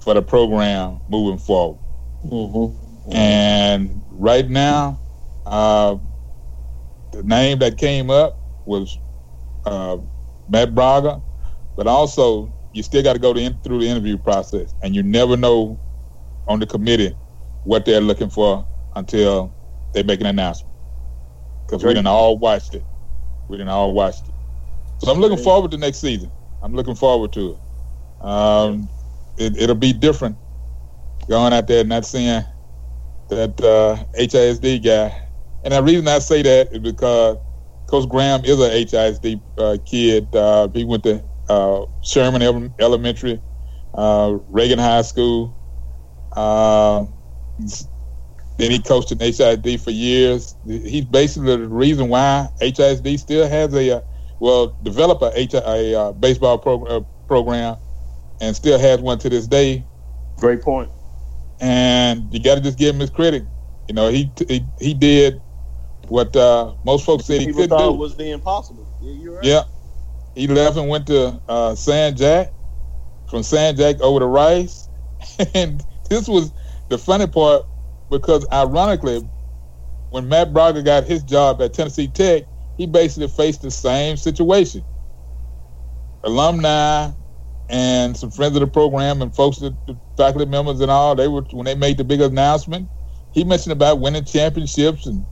for 0.00 0.14
the 0.14 0.22
program 0.22 1.00
moving 1.08 1.38
forward? 1.38 1.78
Mm-hmm. 2.24 3.12
And 3.12 4.02
right 4.10 4.48
now, 4.48 5.00
uh, 5.46 5.96
the 7.12 7.22
name 7.22 7.58
that 7.58 7.76
came 7.76 8.10
up 8.10 8.38
was 8.66 8.98
uh, 9.66 9.98
Matt 10.48 10.74
Bragga, 10.74 11.22
but 11.76 11.86
also 11.86 12.52
you 12.72 12.82
still 12.82 13.02
got 13.02 13.14
to 13.14 13.18
go 13.18 13.32
in, 13.32 13.58
through 13.62 13.80
the 13.80 13.88
interview 13.88 14.16
process, 14.16 14.74
and 14.82 14.94
you 14.94 15.02
never 15.02 15.36
know 15.36 15.80
on 16.46 16.60
the 16.60 16.66
committee 16.66 17.16
what 17.64 17.84
they're 17.84 18.00
looking 18.00 18.30
for 18.30 18.66
until 18.94 19.54
they 19.92 20.02
make 20.02 20.20
an 20.20 20.26
announcement. 20.26 20.74
Because 21.66 21.84
we 21.84 21.94
didn't 21.94 22.08
all 22.08 22.38
watched 22.38 22.74
it. 22.74 22.86
We 23.48 23.56
didn't 23.56 23.70
all 23.70 23.92
watched 23.92 24.28
it. 24.28 24.34
So 24.98 25.10
I'm 25.12 25.20
looking 25.20 25.38
forward 25.38 25.70
to 25.70 25.76
next 25.76 25.98
season. 25.98 26.32
I'm 26.62 26.74
looking 26.74 26.94
forward 26.94 27.32
to 27.32 27.52
it. 27.52 28.26
Um, 28.26 28.88
it 29.38 29.56
it'll 29.56 29.76
be 29.76 29.92
different 29.92 30.36
going 31.28 31.52
out 31.52 31.66
there 31.66 31.80
and 31.80 31.88
not 31.88 32.04
seeing 32.04 32.44
that 33.28 33.60
uh, 33.60 34.04
HISD 34.18 34.84
guy. 34.84 35.16
And 35.62 35.72
the 35.72 35.82
reason 35.82 36.08
I 36.08 36.18
say 36.18 36.42
that 36.42 36.72
is 36.72 36.80
because 36.80 37.38
Coach 37.86 38.08
Graham 38.08 38.44
is 38.44 38.60
a 38.60 38.70
HISD 38.70 39.40
uh, 39.58 39.78
kid. 39.84 40.34
Uh, 40.34 40.68
he 40.74 40.84
went 40.84 41.04
to 41.04 41.29
uh, 41.50 41.86
Sherman 42.02 42.42
Elementary, 42.78 43.42
uh, 43.94 44.38
Reagan 44.48 44.78
High 44.78 45.02
School. 45.02 45.58
Uh, 46.36 47.06
then 48.58 48.70
he 48.70 48.78
coached 48.78 49.10
in 49.10 49.18
HISD 49.18 49.80
for 49.80 49.90
years. 49.90 50.54
He's 50.66 51.04
basically 51.06 51.56
the 51.56 51.68
reason 51.68 52.08
why 52.08 52.48
HISD 52.62 53.18
still 53.18 53.48
has 53.48 53.74
a 53.74 53.96
uh, 53.96 54.00
well 54.38 54.76
develop 54.82 55.22
a, 55.22 55.32
H- 55.34 55.54
a 55.54 55.94
uh, 55.94 56.12
baseball 56.12 56.58
pro- 56.58 56.84
uh, 56.84 57.00
program 57.26 57.78
and 58.40 58.54
still 58.54 58.78
has 58.78 59.00
one 59.00 59.18
to 59.18 59.28
this 59.28 59.46
day. 59.46 59.88
Great 60.38 60.62
point. 60.62 60.90
And 61.60 62.32
you 62.32 62.40
got 62.40 62.54
to 62.56 62.60
just 62.60 62.78
give 62.78 62.94
him 62.94 63.00
his 63.00 63.10
credit. 63.10 63.46
You 63.88 63.94
know, 63.94 64.08
he 64.08 64.32
he, 64.48 64.66
he 64.78 64.94
did 64.94 65.42
what 66.08 66.34
uh, 66.36 66.74
most 66.84 67.04
folks 67.04 67.26
said 67.26 67.40
he 67.40 67.48
couldn't 67.48 67.76
do. 67.76 67.92
Was 67.92 68.16
the 68.16 68.30
impossible? 68.30 68.88
Yeah, 69.00 69.30
right. 69.30 69.44
Yeah, 69.44 69.62
he 70.34 70.46
left 70.46 70.76
and 70.76 70.88
went 70.88 71.06
to 71.08 71.40
uh, 71.48 71.74
San 71.74 72.16
Jac. 72.16 72.52
From 73.28 73.44
San 73.44 73.76
Jac 73.76 74.00
over 74.00 74.18
to 74.18 74.26
Rice, 74.26 74.88
and 75.54 75.84
this 76.08 76.26
was 76.26 76.52
the 76.88 76.98
funny 76.98 77.28
part 77.28 77.62
because 78.10 78.44
ironically, 78.52 79.22
when 80.10 80.28
Matt 80.28 80.52
Bragga 80.52 80.84
got 80.84 81.04
his 81.04 81.22
job 81.22 81.62
at 81.62 81.72
Tennessee 81.72 82.08
Tech, 82.08 82.44
he 82.76 82.86
basically 82.86 83.28
faced 83.28 83.62
the 83.62 83.70
same 83.70 84.16
situation. 84.16 84.84
Alumni 86.24 87.10
and 87.68 88.16
some 88.16 88.30
friends 88.30 88.56
of 88.56 88.60
the 88.60 88.66
program 88.66 89.22
and 89.22 89.34
folks, 89.34 89.58
the 89.58 89.76
faculty 90.16 90.44
members 90.44 90.80
and 90.80 90.90
all, 90.90 91.14
they 91.14 91.28
were 91.28 91.42
when 91.52 91.66
they 91.66 91.74
made 91.74 91.96
the 91.96 92.04
big 92.04 92.20
announcement. 92.20 92.88
He 93.32 93.44
mentioned 93.44 93.72
about 93.72 94.00
winning 94.00 94.24
championships 94.24 95.06
and 95.06 95.24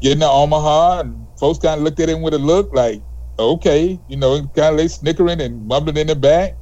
getting 0.00 0.20
to 0.20 0.28
Omaha, 0.28 1.00
and 1.00 1.28
folks 1.38 1.58
kind 1.58 1.78
of 1.78 1.84
looked 1.84 2.00
at 2.00 2.08
him 2.08 2.22
with 2.22 2.32
a 2.32 2.38
look 2.38 2.70
like, 2.72 3.02
okay, 3.38 4.02
you 4.06 4.16
know, 4.16 4.40
kind 4.54 4.74
of 4.74 4.80
like 4.80 4.90
snickering 4.90 5.40
and 5.40 5.66
mumbling 5.66 5.96
in 5.96 6.06
the 6.08 6.16
back. 6.16 6.58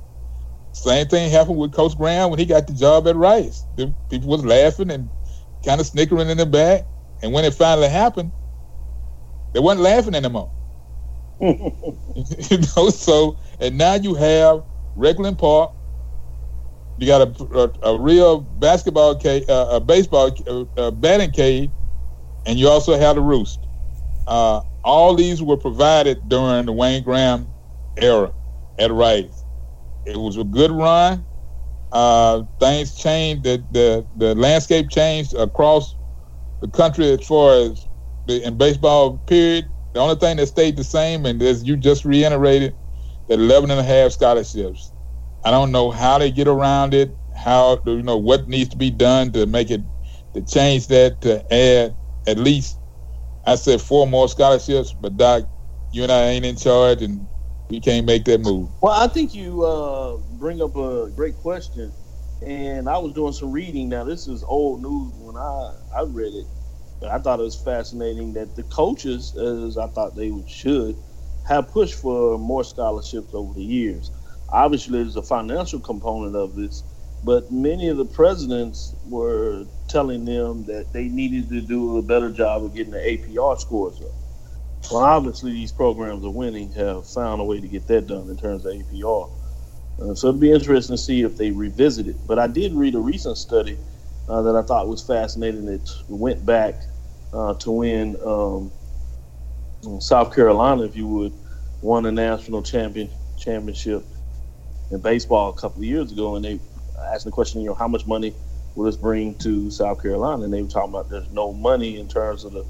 Same 0.72 1.06
thing 1.06 1.30
happened 1.30 1.58
with 1.58 1.72
Coach 1.72 1.96
Graham 1.96 2.30
when 2.30 2.38
he 2.38 2.46
got 2.46 2.66
the 2.66 2.74
job 2.74 3.06
at 3.08 3.16
Rice. 3.16 3.66
The 3.74 3.94
people 4.10 4.28
was 4.28 4.44
laughing 4.44 4.90
and 4.90 5.10
kind 5.64 5.80
of 5.80 5.86
snickering 5.86 6.28
in 6.30 6.38
the 6.38 6.46
back. 6.46 6.88
And 7.22 7.32
when 7.32 7.44
it 7.44 7.54
finally 7.54 7.88
happened, 7.88 8.32
they 9.52 9.60
weren't 9.60 9.80
laughing 9.80 10.14
anymore. 10.14 10.52
you 12.14 12.58
know, 12.76 12.90
so 12.90 13.38
and 13.60 13.78
now 13.78 13.94
you 13.94 14.14
have 14.14 14.64
Reckling 14.94 15.36
Park. 15.36 15.72
You 16.96 17.06
got 17.06 17.40
a, 17.40 17.72
a, 17.84 17.92
a 17.92 18.00
real 18.00 18.40
basketball 18.40 19.16
cage, 19.16 19.44
uh, 19.48 19.68
a 19.72 19.80
baseball, 19.80 20.30
uh, 20.76 20.90
batting 20.90 21.30
cage, 21.32 21.72
and 22.46 22.58
you 22.58 22.68
also 22.68 22.96
have 22.98 23.16
the 23.16 23.22
roost. 23.22 23.66
Uh, 24.26 24.62
all 24.84 25.14
these 25.14 25.42
were 25.42 25.56
provided 25.56 26.28
during 26.28 26.66
the 26.66 26.72
Wayne 26.72 27.04
Graham 27.04 27.54
era 27.96 28.32
at 28.78 28.92
Rice 28.92 29.42
it 30.04 30.16
was 30.16 30.36
a 30.36 30.44
good 30.44 30.70
run. 30.70 31.26
Uh, 31.92 32.44
things 32.58 32.94
changed. 32.94 33.44
The, 33.44 33.64
the 33.70 34.06
the 34.16 34.34
landscape 34.34 34.90
changed 34.90 35.34
across 35.34 35.96
the 36.60 36.68
country 36.68 37.10
as 37.12 37.26
far 37.26 37.54
as 37.54 37.86
the, 38.26 38.42
in 38.46 38.56
baseball 38.56 39.18
period. 39.26 39.66
The 39.94 40.00
only 40.00 40.16
thing 40.16 40.38
that 40.38 40.46
stayed 40.46 40.76
the 40.76 40.84
same, 40.84 41.26
and 41.26 41.42
as 41.42 41.64
you 41.64 41.76
just 41.76 42.06
reiterated, 42.06 42.78
that 43.28 43.38
11 43.38 43.70
and 43.70 43.80
a 43.80 43.84
half 43.84 44.12
scholarships. 44.12 44.92
I 45.44 45.50
don't 45.50 45.72
know 45.72 45.90
how 45.90 46.18
they 46.18 46.30
get 46.30 46.48
around 46.48 46.94
it, 46.94 47.16
how 47.36 47.76
do 47.76 47.96
you 47.96 48.02
know 48.02 48.16
what 48.16 48.48
needs 48.48 48.70
to 48.70 48.76
be 48.78 48.90
done 48.90 49.32
to 49.32 49.46
make 49.46 49.70
it 49.70 49.82
to 50.34 50.42
change 50.42 50.86
that 50.88 51.20
to 51.22 51.44
add 51.52 51.96
at 52.26 52.38
least 52.38 52.78
I 53.44 53.56
said 53.56 53.82
four 53.82 54.06
more 54.06 54.28
scholarships, 54.28 54.94
but 54.94 55.16
Doc, 55.16 55.44
you 55.90 56.04
and 56.04 56.12
I 56.12 56.24
ain't 56.28 56.46
in 56.46 56.56
charge, 56.56 57.02
and 57.02 57.28
we 57.70 57.80
can't 57.80 58.06
make 58.06 58.24
that 58.26 58.40
move. 58.40 58.70
Well, 58.80 58.92
I 59.00 59.08
think 59.08 59.34
you 59.34 59.64
uh, 59.64 60.18
bring 60.38 60.62
up 60.62 60.76
a 60.76 61.10
great 61.10 61.36
question, 61.36 61.92
and 62.46 62.88
I 62.88 62.98
was 62.98 63.14
doing 63.14 63.32
some 63.32 63.52
reading. 63.52 63.88
Now, 63.90 64.04
this 64.04 64.28
is 64.28 64.44
old 64.44 64.82
news 64.82 65.14
when 65.16 65.36
I 65.36 65.74
I 65.96 66.02
read 66.04 66.34
it, 66.34 66.48
but 67.00 67.10
I 67.10 67.18
thought 67.18 67.40
it 67.40 67.44
was 67.44 67.56
fascinating 67.56 68.34
that 68.34 68.54
the 68.56 68.64
coaches, 68.64 69.34
as 69.36 69.78
I 69.78 69.88
thought 69.88 70.16
they 70.16 70.32
should, 70.46 70.98
have 71.44 71.68
pushed 71.68 71.94
for 71.96 72.38
more 72.38 72.64
scholarships 72.64 73.34
over 73.34 73.54
the 73.54 73.64
years. 73.64 74.12
Obviously, 74.50 75.02
there's 75.02 75.16
a 75.16 75.22
financial 75.22 75.80
component 75.80 76.36
of 76.36 76.54
this, 76.54 76.84
but 77.24 77.50
many 77.50 77.88
of 77.88 77.96
the 77.96 78.06
presidents 78.06 78.94
were 79.04 79.66
telling 79.92 80.24
them 80.24 80.64
that 80.64 80.92
they 80.92 81.04
needed 81.08 81.50
to 81.50 81.60
do 81.60 81.98
a 81.98 82.02
better 82.02 82.30
job 82.30 82.64
of 82.64 82.74
getting 82.74 82.92
the 82.92 82.98
APR 82.98 83.58
scores 83.60 84.00
up. 84.00 84.08
Well, 84.90 85.02
obviously, 85.02 85.52
these 85.52 85.72
programs 85.72 86.24
are 86.24 86.30
winning 86.30 86.72
have 86.72 87.06
found 87.06 87.40
a 87.40 87.44
way 87.44 87.60
to 87.60 87.68
get 87.68 87.86
that 87.88 88.08
done 88.08 88.28
in 88.30 88.36
terms 88.36 88.66
of 88.66 88.72
APR. 88.72 89.30
Uh, 90.00 90.14
so 90.14 90.28
it'd 90.28 90.40
be 90.40 90.52
interesting 90.52 90.96
to 90.96 91.02
see 91.02 91.22
if 91.22 91.36
they 91.36 91.50
revisit 91.52 92.08
it. 92.08 92.26
But 92.26 92.38
I 92.38 92.48
did 92.48 92.74
read 92.74 92.94
a 92.96 93.00
recent 93.00 93.38
study 93.38 93.78
uh, 94.28 94.42
that 94.42 94.56
I 94.56 94.62
thought 94.62 94.88
was 94.88 95.02
fascinating. 95.04 95.68
It 95.68 95.88
went 96.08 96.44
back 96.44 96.82
uh, 97.32 97.54
to 97.54 97.70
when 97.70 98.16
um, 98.26 98.72
South 100.00 100.34
Carolina, 100.34 100.84
if 100.84 100.96
you 100.96 101.06
would, 101.08 101.34
won 101.82 102.06
a 102.06 102.12
national 102.12 102.62
champion 102.62 103.10
championship 103.38 104.06
in 104.90 105.00
baseball 105.00 105.50
a 105.50 105.54
couple 105.54 105.80
of 105.80 105.84
years 105.86 106.12
ago, 106.12 106.36
and 106.36 106.44
they 106.44 106.60
asked 107.12 107.24
the 107.24 107.30
question, 107.30 107.60
you 107.60 107.68
know, 107.68 107.74
how 107.74 107.88
much 107.88 108.06
money 108.06 108.34
will 108.74 108.86
this 108.86 108.96
bring 108.96 109.36
to 109.38 109.70
South 109.70 110.02
Carolina? 110.02 110.44
And 110.44 110.52
they 110.52 110.62
were 110.62 110.68
talking 110.68 110.90
about 110.90 111.10
there's 111.10 111.30
no 111.30 111.52
money 111.52 111.98
in 111.98 112.08
terms 112.08 112.44
of 112.44 112.52
the 112.52 112.64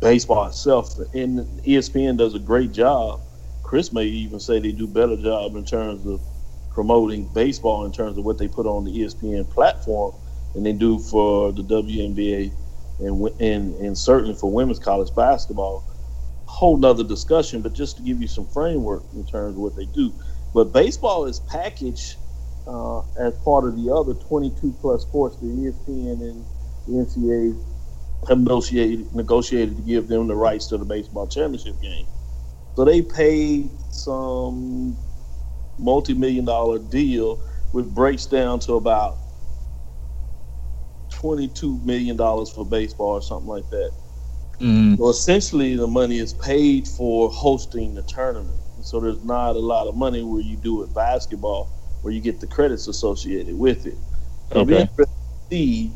baseball 0.00 0.46
itself. 0.46 0.94
And 1.14 1.62
ESPN 1.64 2.18
does 2.18 2.34
a 2.34 2.38
great 2.38 2.72
job. 2.72 3.22
Chris 3.62 3.92
may 3.92 4.04
even 4.04 4.40
say 4.40 4.60
they 4.60 4.72
do 4.72 4.86
better 4.88 5.16
job 5.16 5.56
in 5.56 5.64
terms 5.64 6.06
of 6.06 6.20
promoting 6.70 7.32
baseball 7.34 7.84
in 7.84 7.92
terms 7.92 8.18
of 8.18 8.24
what 8.24 8.38
they 8.38 8.48
put 8.48 8.66
on 8.66 8.84
the 8.84 8.92
ESPN 9.00 9.48
platform 9.50 10.12
than 10.54 10.64
they 10.64 10.72
do 10.72 10.98
for 10.98 11.52
the 11.52 11.62
WNBA 11.62 12.52
and 13.00 13.28
and, 13.40 13.74
and 13.76 13.98
certainly 13.98 14.34
for 14.34 14.52
women's 14.52 14.78
college 14.78 15.10
basketball. 15.16 15.86
Whole 16.46 16.76
nother 16.78 17.04
discussion, 17.04 17.62
but 17.62 17.74
just 17.74 17.96
to 17.98 18.02
give 18.02 18.20
you 18.20 18.28
some 18.28 18.46
framework 18.46 19.04
in 19.14 19.24
terms 19.26 19.56
of 19.56 19.62
what 19.62 19.76
they 19.76 19.86
do. 19.86 20.12
But 20.54 20.72
baseball 20.72 21.26
is 21.26 21.40
packaged 21.40 22.16
uh, 22.70 23.00
as 23.18 23.34
part 23.44 23.64
of 23.64 23.74
the 23.76 23.92
other 23.92 24.14
22 24.14 24.76
plus 24.80 25.02
sports 25.02 25.36
the 25.38 25.46
ESPN 25.46 26.20
and 26.22 26.44
the 26.86 26.92
NCAA 26.92 27.58
have 28.28 28.38
negotiated 28.38 29.12
negotiated 29.14 29.76
to 29.76 29.82
give 29.82 30.08
them 30.08 30.28
the 30.28 30.36
rights 30.36 30.66
to 30.68 30.78
the 30.78 30.84
baseball 30.84 31.26
championship 31.26 31.80
game. 31.82 32.06
So 32.76 32.84
they 32.84 33.02
paid 33.02 33.70
some 33.90 34.96
multi-million 35.78 36.44
dollar 36.44 36.78
deal, 36.78 37.36
which 37.72 37.86
breaks 37.86 38.26
down 38.26 38.60
to 38.60 38.74
about 38.74 39.18
twenty-two 41.10 41.80
million 41.84 42.16
dollars 42.16 42.50
for 42.50 42.64
baseball 42.64 43.14
or 43.14 43.22
something 43.22 43.48
like 43.48 43.68
that. 43.70 43.90
Mm-hmm. 44.60 44.96
So 44.96 45.08
essentially, 45.08 45.74
the 45.74 45.86
money 45.86 46.18
is 46.18 46.34
paid 46.34 46.86
for 46.86 47.30
hosting 47.30 47.94
the 47.94 48.02
tournament. 48.02 48.60
So 48.82 49.00
there's 49.00 49.24
not 49.24 49.56
a 49.56 49.58
lot 49.58 49.88
of 49.88 49.96
money 49.96 50.22
where 50.22 50.42
you 50.42 50.56
do 50.56 50.82
it 50.82 50.94
basketball, 50.94 51.79
where 52.02 52.12
you 52.12 52.20
get 52.20 52.40
the 52.40 52.46
credits 52.46 52.88
associated 52.88 53.56
with 53.56 53.86
it. 53.86 53.96
So 54.52 54.60
okay. 54.60 54.84
be 54.84 55.04
to 55.04 55.10
see 55.50 55.92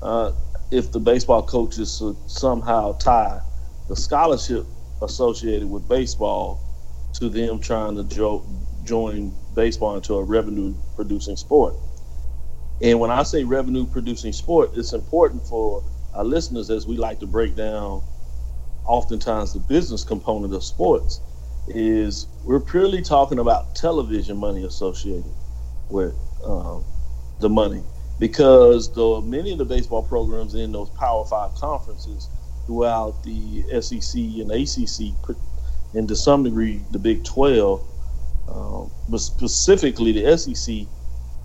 uh, 0.00 0.32
if 0.70 0.90
the 0.92 1.00
baseball 1.00 1.42
coaches 1.42 2.02
somehow 2.26 2.92
tie 2.94 3.40
the 3.88 3.96
scholarship 3.96 4.66
associated 5.02 5.68
with 5.68 5.88
baseball 5.88 6.60
to 7.14 7.28
them 7.28 7.60
trying 7.60 7.96
to 7.96 8.04
jo- 8.04 8.44
join 8.84 9.34
baseball 9.54 9.96
into 9.96 10.14
a 10.14 10.24
revenue 10.24 10.74
producing 10.96 11.36
sport. 11.36 11.74
And 12.80 12.98
when 12.98 13.10
I 13.10 13.22
say 13.22 13.44
revenue 13.44 13.86
producing 13.86 14.32
sport, 14.32 14.70
it's 14.74 14.92
important 14.92 15.46
for 15.46 15.84
our 16.14 16.24
listeners 16.24 16.70
as 16.70 16.86
we 16.86 16.96
like 16.96 17.20
to 17.20 17.26
break 17.26 17.54
down 17.54 18.02
oftentimes 18.84 19.52
the 19.52 19.60
business 19.60 20.02
component 20.04 20.54
of 20.54 20.64
sports 20.64 21.20
is 21.68 22.26
we're 22.44 22.60
purely 22.60 23.02
talking 23.02 23.38
about 23.38 23.74
television 23.74 24.36
money 24.36 24.64
associated 24.64 25.32
with 25.88 26.14
um, 26.44 26.84
the 27.40 27.48
money 27.48 27.82
because 28.18 28.92
the 28.94 29.20
many 29.22 29.52
of 29.52 29.58
the 29.58 29.64
baseball 29.64 30.02
programs 30.02 30.54
in 30.54 30.72
those 30.72 30.90
Power 30.90 31.24
Five 31.24 31.54
conferences 31.54 32.28
throughout 32.66 33.22
the 33.22 33.64
SEC 33.80 34.20
and 34.20 34.50
ACC, 34.50 35.14
and 35.94 36.08
to 36.08 36.16
some 36.16 36.42
degree 36.42 36.84
the 36.90 36.98
Big 36.98 37.24
Twelve, 37.24 37.80
um, 38.48 38.90
but 39.08 39.18
specifically 39.18 40.12
the 40.12 40.36
SEC, 40.36 40.86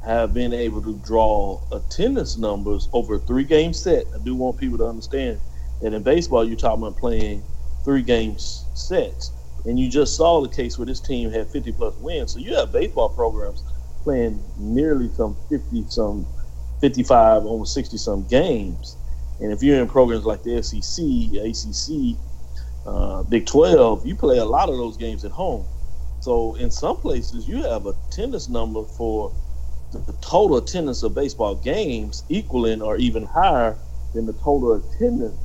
have 0.06 0.34
been 0.34 0.54
able 0.54 0.82
to 0.82 1.00
draw 1.00 1.60
attendance 1.72 2.38
numbers 2.38 2.88
over 2.94 3.16
a 3.16 3.20
three 3.20 3.44
game 3.44 3.74
set. 3.74 4.06
I 4.16 4.20
do 4.24 4.36
want 4.36 4.58
people 4.58 4.78
to 4.78 4.86
understand 4.86 5.42
that 5.82 5.94
in 5.94 6.04
baseball 6.04 6.48
you're 6.48 6.58
talking 6.58 6.84
about 6.84 6.98
playing 6.98 7.44
three 7.84 8.04
game 8.04 8.38
sets. 8.38 9.32
And 9.68 9.78
you 9.78 9.90
just 9.90 10.16
saw 10.16 10.42
the 10.42 10.48
case 10.48 10.78
where 10.78 10.86
this 10.86 11.02
team 11.02 11.30
had 11.30 11.50
50 11.50 11.74
plus 11.74 11.96
wins. 11.98 12.34
So 12.34 12.40
you 12.40 12.56
have 12.56 12.72
baseball 12.72 13.10
programs 13.10 13.64
playing 14.04 14.42
nearly 14.58 15.10
some 15.10 15.36
50 15.50 15.86
some 15.90 16.26
55, 16.80 17.46
almost 17.46 17.74
60 17.74 17.98
some 17.98 18.26
games. 18.28 18.96
And 19.42 19.52
if 19.52 19.62
you're 19.62 19.80
in 19.82 19.88
programs 19.88 20.26
like 20.26 20.44
the 20.44 20.64
SEC, 20.64 21.04
ACC, 21.44 22.18
uh, 22.86 23.24
Big 23.24 23.46
12, 23.46 24.06
you 24.06 24.16
play 24.16 24.38
a 24.38 24.46
lot 24.46 24.70
of 24.70 24.78
those 24.78 24.96
games 24.96 25.26
at 25.26 25.32
home. 25.32 25.66
So 26.22 26.56
in 26.56 26.72
some 26.72 26.98
places, 26.98 27.48
you 27.48 27.62
have 27.64 27.86
a 27.86 27.94
attendance 28.18 28.50
number 28.50 28.84
for 28.84 29.32
the 29.92 30.14
total 30.22 30.58
attendance 30.58 31.04
of 31.04 31.14
baseball 31.14 31.56
games 31.56 32.24
equaling 32.30 32.82
or 32.82 32.98
even 32.98 33.26
higher 33.26 33.78
than 34.14 34.26
the 34.26 34.34
total 34.34 34.74
attendance 34.74 35.38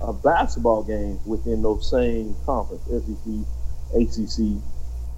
of 0.00 0.22
basketball 0.22 0.82
games 0.82 1.20
within 1.26 1.62
those 1.62 1.90
same 1.90 2.34
conference, 2.44 2.82
SEC, 2.86 3.46
ACC, 3.94 4.62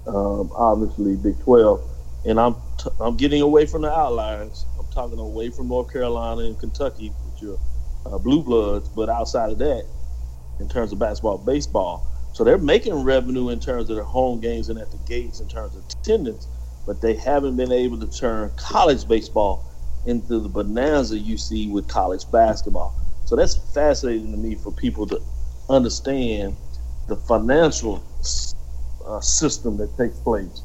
um, 0.07 0.51
obviously 0.55 1.15
Big 1.15 1.39
12, 1.43 1.81
and 2.25 2.39
I'm 2.39 2.55
t- 2.77 2.89
I'm 2.99 3.17
getting 3.17 3.41
away 3.41 3.65
from 3.65 3.81
the 3.83 3.91
outliers. 3.91 4.65
I'm 4.79 4.87
talking 4.87 5.19
away 5.19 5.49
from 5.49 5.67
North 5.67 5.91
Carolina 5.91 6.41
and 6.41 6.57
Kentucky, 6.57 7.13
which 7.25 7.43
are 7.43 7.57
uh, 8.05 8.17
blue 8.17 8.43
bloods, 8.43 8.89
but 8.89 9.09
outside 9.09 9.51
of 9.51 9.57
that, 9.59 9.85
in 10.59 10.67
terms 10.67 10.91
of 10.91 10.99
basketball, 10.99 11.37
baseball, 11.39 12.07
so 12.33 12.43
they're 12.43 12.57
making 12.57 13.03
revenue 13.03 13.49
in 13.49 13.59
terms 13.59 13.89
of 13.89 13.95
their 13.95 14.05
home 14.05 14.39
games 14.39 14.69
and 14.69 14.79
at 14.79 14.91
the 14.91 14.97
gates 14.99 15.41
in 15.41 15.47
terms 15.47 15.75
of 15.75 15.83
attendance, 16.01 16.47
but 16.85 17.01
they 17.01 17.15
haven't 17.15 17.57
been 17.57 17.71
able 17.71 17.99
to 17.99 18.07
turn 18.07 18.51
college 18.55 19.07
baseball 19.07 19.69
into 20.05 20.39
the 20.39 20.49
bonanza 20.49 21.17
you 21.17 21.37
see 21.37 21.67
with 21.67 21.87
college 21.87 22.23
basketball. 22.31 22.97
So 23.25 23.35
that's 23.35 23.55
fascinating 23.73 24.31
to 24.31 24.37
me 24.37 24.55
for 24.55 24.71
people 24.71 25.05
to 25.07 25.21
understand 25.69 26.57
the 27.07 27.15
financial 27.15 28.03
uh, 29.07 29.21
system 29.21 29.77
that 29.77 29.95
takes 29.97 30.17
place. 30.19 30.63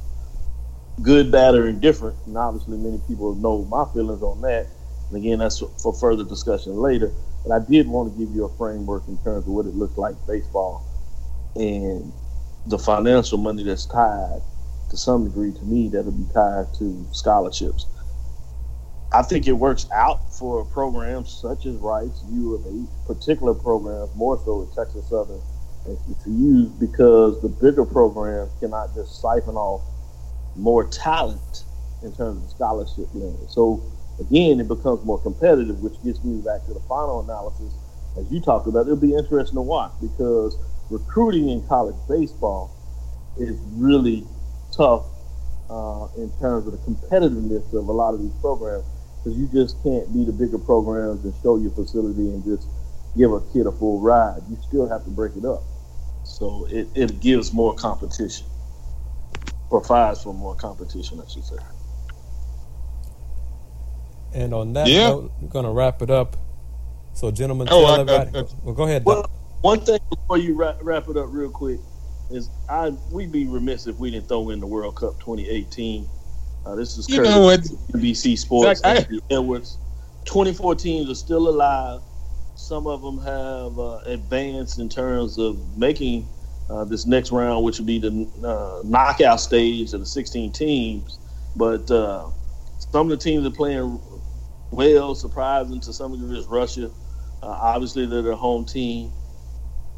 Good, 1.03 1.31
bad, 1.31 1.55
or 1.55 1.69
indifferent. 1.69 2.17
And 2.27 2.37
obviously, 2.39 2.79
many 2.79 3.01
people 3.07 3.35
know 3.35 3.65
my 3.65 3.85
feelings 3.93 4.23
on 4.23 4.41
that. 4.43 4.67
And 5.09 5.19
again, 5.19 5.39
that's 5.39 5.63
for 5.83 5.93
further 5.93 6.25
discussion 6.25 6.77
later. 6.77 7.13
But 7.45 7.55
I 7.55 7.65
did 7.65 7.87
want 7.87 8.13
to 8.13 8.19
give 8.19 8.35
you 8.35 8.45
a 8.45 8.57
framework 8.57 9.07
in 9.09 9.19
terms 9.19 9.47
of 9.47 9.53
what 9.53 9.67
it 9.67 9.75
looks 9.75 9.97
like 9.97 10.15
baseball 10.27 10.85
and 11.55 12.13
the 12.67 12.79
financial 12.79 13.39
money 13.39 13.63
that's 13.63 13.87
tied 13.87 14.41
to 14.91 14.97
some 14.97 15.25
degree 15.25 15.53
to 15.53 15.63
me 15.63 15.89
that'll 15.89 16.13
be 16.13 16.27
tied 16.33 16.67
to 16.79 17.07
scholarships. 17.13 17.87
I 19.13 19.23
think 19.23 19.47
it 19.47 19.53
works 19.53 19.87
out 19.93 20.33
for 20.35 20.65
programs 20.65 21.33
such 21.33 21.67
as 21.67 21.77
Rice, 21.77 22.23
U 22.31 22.55
of 22.55 22.67
H, 22.67 22.89
particular 23.07 23.55
programs, 23.55 24.15
more 24.15 24.41
so 24.45 24.63
at 24.63 24.75
Texas 24.75 25.09
Southern 25.09 25.41
to 25.87 26.31
use 26.31 26.69
because 26.69 27.41
the 27.43 27.49
bigger 27.49 27.85
programs 27.85 28.51
cannot 28.61 28.95
just 28.95 29.21
siphon 29.21 29.57
off 29.57 29.83
more 30.57 30.85
talent 30.85 31.65
in 32.03 32.13
terms 32.15 32.43
of 32.45 32.51
scholarship 32.51 33.09
limit. 33.15 33.51
So 33.51 33.83
again, 34.21 34.61
it 34.61 34.69
becomes 34.69 35.05
more 35.05 35.21
competitive, 35.21 35.81
which 35.81 36.03
gets 36.05 36.23
me 36.25 36.41
back 36.43 36.65
to 36.67 36.75
the 36.75 36.81
final 36.81 37.21
analysis. 37.21 37.75
As 38.19 38.31
you 38.33 38.41
talked 38.41 38.67
about, 38.67 38.87
it'll 38.87 38.97
be 38.97 39.15
interesting 39.15 39.57
to 39.57 39.63
watch 39.63 39.93
because 40.01 40.59
recruiting 40.91 41.51
in 41.51 41.67
college 41.67 41.97
baseball 42.09 42.71
is 43.39 43.59
really 43.75 44.25
tough 44.73 45.05
uh, 45.69 46.09
in 46.17 46.31
terms 46.41 46.67
of 46.67 46.73
the 46.73 46.79
competitiveness 46.79 47.73
of 47.75 47.89
a 47.89 47.93
lot 47.93 48.15
of 48.15 48.21
these 48.21 48.33
programs 48.41 48.85
because 49.23 49.39
you 49.39 49.49
just 49.49 49.83
can't 49.83 50.13
be 50.15 50.25
the 50.25 50.33
bigger 50.33 50.59
programs 50.59 51.25
and 51.25 51.35
show 51.43 51.57
your 51.57 51.73
facility 51.73 52.31
and 52.31 52.45
just 52.45 52.69
give 53.17 53.33
a 53.33 53.41
kid 53.53 53.67
a 53.67 53.73
full 53.73 54.01
ride. 54.01 54.41
You 54.49 54.57
still 54.63 54.89
have 54.89 55.05
to 55.05 55.11
break 55.11 55.37
it 55.37 55.45
up. 55.45 55.65
So 56.29 56.67
it, 56.69 56.89
it 56.95 57.21
gives 57.21 57.53
more 57.53 57.75
competition, 57.75 58.47
provides 59.71 60.23
for 60.23 60.35
more 60.35 60.55
competition, 60.55 61.21
I 61.25 61.31
should 61.31 61.45
say. 61.45 61.57
And 64.35 64.53
on 64.53 64.73
that 64.75 64.87
Yeah. 64.89 65.09
note, 65.11 65.33
we're 65.41 65.49
going 65.49 65.65
to 65.65 65.71
wrap 65.71 66.03
it 66.03 66.11
up. 66.11 66.37
So, 67.15 67.31
gentlemen, 67.31 67.69
Oh, 67.71 67.83
tell 67.83 67.87
I- 67.87 68.01
everybody. 68.01 68.31
I- 68.37 68.41
I- 68.41 68.45
well, 68.65 68.75
go 68.75 68.83
ahead. 68.83 69.05
Well, 69.07 69.23
Doc. 69.23 69.31
one 69.63 69.81
thing 69.81 69.99
before 70.11 70.37
you 70.37 70.55
wrap, 70.57 70.79
wrap 70.83 71.09
it 71.09 71.17
up 71.17 71.27
real 71.31 71.49
quick 71.49 71.81
is 72.29 72.51
I 72.69 72.91
we'd 73.13 73.31
be 73.31 73.47
remiss 73.47 73.87
if 73.87 73.97
we 73.99 74.11
didn't 74.11 74.27
throw 74.29 74.51
in 74.51 74.59
the 74.61 74.67
World 74.67 74.97
Cup 74.97 75.19
2018. 75.21 76.09
Uh, 76.67 76.75
this 76.75 76.99
is 76.99 77.09
You 77.09 77.23
know 77.23 77.41
what? 77.43 77.61
NBC 77.95 78.37
Sports. 78.37 78.81
Zach, 78.81 79.09
I- 79.11 79.21
Edwards. 79.31 79.79
24 80.25 80.75
teams 80.75 81.09
are 81.09 81.15
still 81.15 81.49
alive. 81.49 82.01
Some 82.57 82.87
of 82.87 83.03
them 83.03 83.19
have 83.19 83.79
uh, 83.79 83.99
advanced 84.07 84.79
in 84.79 84.89
terms 84.89 85.39
of 85.39 85.77
making 85.77 86.27
uh, 86.71 86.85
this 86.85 87.05
next 87.05 87.31
round, 87.31 87.65
which 87.65 87.79
would 87.79 87.87
be 87.87 87.99
the 87.99 88.27
uh, 88.43 88.83
knockout 88.83 89.41
stage 89.41 89.93
of 89.93 90.01
the 90.01 90.07
16 90.07 90.53
teams. 90.53 91.19
But 91.55 91.91
uh, 91.91 92.31
some 92.79 93.11
of 93.11 93.11
the 93.11 93.23
teams 93.23 93.47
are 93.47 93.51
playing 93.51 94.01
well, 94.71 95.15
surprising 95.15 95.81
to 95.81 95.93
some 95.93 96.13
degree 96.13 96.39
is 96.39 96.47
Russia. 96.47 96.91
Uh, 97.43 97.47
obviously, 97.47 98.07
they're 98.07 98.23
their 98.23 98.35
home 98.35 98.65
team. 98.65 99.13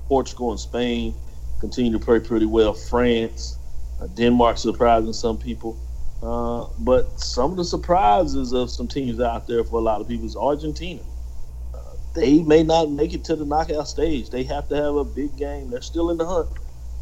Portugal 0.08 0.50
and 0.50 0.60
Spain 0.60 1.14
continue 1.60 1.92
to 1.92 2.04
play 2.04 2.18
pretty 2.18 2.46
well. 2.46 2.74
France, 2.74 3.56
uh, 4.00 4.08
Denmark 4.08 4.58
surprising 4.58 5.12
some 5.12 5.38
people. 5.38 5.78
Uh, 6.20 6.66
but 6.80 7.20
some 7.20 7.52
of 7.52 7.56
the 7.56 7.64
surprises 7.64 8.52
of 8.52 8.68
some 8.68 8.88
teams 8.88 9.20
out 9.20 9.46
there 9.46 9.62
for 9.62 9.78
a 9.78 9.82
lot 9.82 10.00
of 10.00 10.08
people 10.08 10.26
is 10.26 10.34
Argentina. 10.36 11.02
They 12.14 12.42
may 12.42 12.62
not 12.62 12.90
make 12.90 13.14
it 13.14 13.24
to 13.24 13.36
the 13.36 13.44
knockout 13.44 13.88
stage. 13.88 14.30
They 14.30 14.42
have 14.44 14.68
to 14.68 14.76
have 14.76 14.96
a 14.96 15.04
big 15.04 15.36
game. 15.36 15.70
They're 15.70 15.82
still 15.82 16.10
in 16.10 16.16
the 16.16 16.26
hunt, 16.26 16.48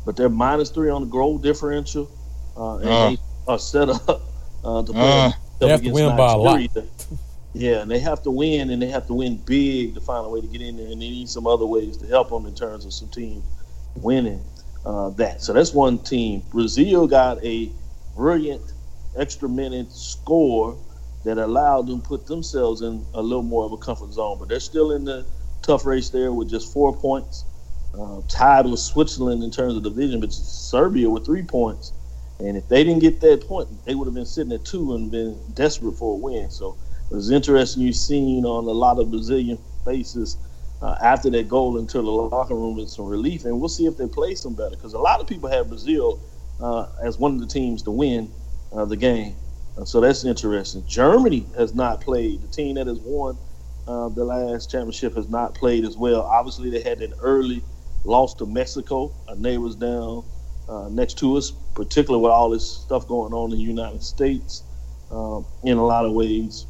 but 0.05 0.17
they're 0.17 0.29
minus 0.29 0.71
three 0.71 0.91
on 0.91 1.03
the 1.03 1.07
goal 1.09 1.39
differential, 1.39 2.11
uh, 2.57 2.77
and 2.79 2.89
Uh. 2.89 3.11
they 3.11 3.19
are 3.49 3.59
set 3.59 3.89
up 3.89 4.23
uh, 4.65 4.83
to 4.83 4.93
play 4.93 5.03
Uh. 5.03 5.33
They 5.59 5.69
have 5.69 5.81
to 5.81 5.89
against 5.89 5.95
win 5.95 6.17
by 6.17 6.33
a 6.33 6.37
lot. 6.37 6.61
Nigeria. 6.61 6.89
Yeah, 7.55 7.81
and 7.81 7.91
they 7.91 8.01
have 8.01 8.23
to 8.25 8.31
win, 8.31 8.69
and 8.69 8.83
they 8.83 8.89
have 8.89 9.07
to 9.07 9.15
win 9.15 9.37
big 9.39 9.95
to 9.95 10.01
find 10.03 10.27
a 10.27 10.29
way 10.29 10.43
to 10.43 10.47
get 10.47 10.61
in 10.61 10.77
there, 10.77 10.89
and 10.89 11.01
they 11.01 11.09
need 11.09 11.29
some 11.31 11.47
other 11.47 11.65
ways 11.65 11.97
to 11.99 12.07
help 12.07 12.29
them 12.29 12.45
in 12.45 12.55
terms 12.55 12.85
of 12.85 12.93
some 12.93 13.09
team 13.09 13.43
winning 13.95 14.45
uh, 14.85 15.09
that. 15.11 15.41
So 15.41 15.55
that's 15.55 15.73
one 15.73 15.99
team. 15.99 16.43
Brazil 16.51 17.07
got 17.07 17.43
a 17.43 17.73
brilliant 18.15 18.61
extra 19.17 19.49
minute 19.49 19.91
score 19.91 20.77
that 21.27 21.39
allowed 21.39 21.89
them 21.89 22.01
to 22.01 22.07
put 22.07 22.27
themselves 22.27 22.83
in 22.83 23.05
a 23.15 23.23
little 23.23 23.43
more 23.43 23.65
of 23.65 23.73
a 23.73 23.77
comfort 23.77 24.13
zone, 24.13 24.39
but 24.39 24.49
they're 24.49 24.61
still 24.61 24.93
in 24.93 25.05
the 25.05 25.27
tough 25.63 25.85
race 25.85 26.09
there 26.11 26.33
with 26.33 26.49
just 26.49 26.73
four 26.73 26.97
points. 26.97 27.45
Uh, 27.99 28.21
tied 28.29 28.67
with 28.67 28.79
Switzerland 28.79 29.43
in 29.43 29.51
terms 29.51 29.75
of 29.75 29.83
division, 29.83 30.21
but 30.21 30.31
Serbia 30.31 31.09
with 31.09 31.25
three 31.25 31.43
points. 31.43 31.93
And 32.39 32.57
if 32.57 32.69
they 32.69 32.85
didn't 32.85 33.01
get 33.01 33.21
that 33.23 33.47
point, 33.49 33.69
they 33.87 33.95
would 33.95 34.05
have 34.05 34.15
been 34.15 34.27
sitting 34.27 34.53
at 34.53 34.67
two 34.67 34.95
and 34.95 35.11
been 35.11 35.39
desperate 35.55 35.93
for 35.93 36.15
a 36.15 36.19
win. 36.19 36.51
So 36.51 36.77
it 37.11 37.15
was 37.15 37.31
interesting 37.31 37.83
you've 37.83 37.97
seen 37.97 38.45
on 38.45 38.65
a 38.65 38.73
lot 38.73 38.99
of 38.99 39.11
Brazilian 39.11 39.59
faces 39.85 40.37
uh, 40.83 40.97
after 41.01 41.31
that 41.31 41.49
goal 41.49 41.79
into 41.79 41.97
the 41.99 42.11
locker 42.11 42.55
room 42.55 42.77
with 42.77 42.91
some 42.91 43.07
relief. 43.07 43.47
And 43.47 43.59
we'll 43.59 43.71
see 43.71 43.87
if 43.87 43.97
they 43.97 44.07
play 44.07 44.35
some 44.35 44.55
better 44.55 44.77
because 44.77 44.93
a 44.93 44.99
lot 44.99 45.21
of 45.21 45.27
people 45.27 45.49
have 45.49 45.69
Brazil 45.69 46.21
uh, 46.61 46.89
as 47.03 47.19
one 47.19 47.35
of 47.35 47.41
the 47.41 47.47
teams 47.47 47.83
to 47.85 47.91
win 47.91 48.31
uh, 48.73 48.85
the 48.85 48.97
game. 48.97 49.35
Uh, 49.77 49.85
so 49.85 50.01
that's 50.01 50.25
interesting. 50.25 50.85
Germany 50.87 51.47
has 51.57 51.75
not 51.75 52.01
played. 52.01 52.43
The 52.43 52.49
team 52.49 52.77
that 52.77 52.87
has 52.87 52.99
won 53.01 53.37
uh, 53.87 54.09
the 54.09 54.25
last 54.25 54.71
championship 54.71 55.15
has 55.15 55.29
not 55.29 55.55
played 55.55 55.85
as 55.85 55.97
well. 55.97 56.23
Obviously, 56.23 56.71
they 56.71 56.83
had 56.83 57.01
an 57.03 57.15
early 57.21 57.63
loss 58.05 58.35
to 58.35 58.47
Mexico, 58.47 59.13
our 59.29 59.37
neighbors 59.37 59.77
down 59.77 60.25
uh, 60.69 60.89
next 60.91 61.19
to 61.19 61.37
us, 61.37 61.53
particularly 61.75 62.23
with 62.23 62.33
all 62.33 62.51
this 62.51 62.69
stuff 62.69 63.07
going 63.07 63.33
on 63.33 63.53
in 63.53 63.59
the 63.59 63.65
United 63.65 64.03
States. 64.03 64.65
Um, 65.11 65.47
in 65.63 65.77
a 65.77 65.85
lot 65.85 66.05
of 66.05 66.13
ways, 66.13 66.67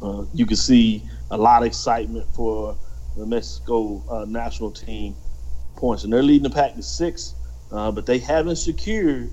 uh, 0.00 0.24
you 0.32 0.46
can 0.46 0.56
see 0.56 1.02
a 1.30 1.36
lot 1.36 1.62
of 1.62 1.66
excitement 1.66 2.26
for 2.34 2.76
the 3.16 3.26
Mexico 3.26 4.02
uh, 4.08 4.24
national 4.26 4.70
team 4.70 5.14
points, 5.76 6.04
and 6.04 6.12
they're 6.12 6.22
leading 6.22 6.44
the 6.44 6.50
pack 6.50 6.74
to 6.76 6.82
six, 6.82 7.34
uh, 7.72 7.90
but 7.90 8.06
they 8.06 8.18
haven't 8.18 8.56
secured 8.56 9.30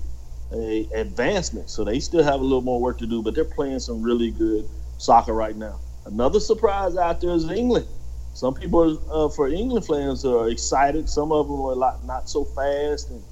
a 0.52 0.88
advancement, 0.94 1.70
so 1.70 1.84
they 1.84 2.00
still 2.00 2.22
have 2.22 2.40
a 2.40 2.42
little 2.42 2.62
more 2.62 2.80
work 2.80 2.98
to 2.98 3.06
do. 3.06 3.22
But 3.22 3.34
they're 3.34 3.44
playing 3.44 3.80
some 3.80 4.02
really 4.02 4.30
good 4.30 4.68
soccer 4.98 5.32
right 5.32 5.56
now. 5.56 5.78
Another 6.06 6.40
surprise 6.40 6.96
out 6.96 7.20
there 7.20 7.30
is 7.30 7.48
England. 7.50 7.86
Some 8.34 8.54
people 8.54 9.00
uh, 9.10 9.28
for 9.28 9.48
England 9.48 9.86
fans 9.86 10.24
are 10.24 10.48
excited. 10.48 11.08
Some 11.08 11.32
of 11.32 11.48
them 11.48 11.60
are 11.60 11.74
like 11.74 12.02
not 12.04 12.28
so 12.28 12.44
fast, 12.44 13.10
and 13.10 13.22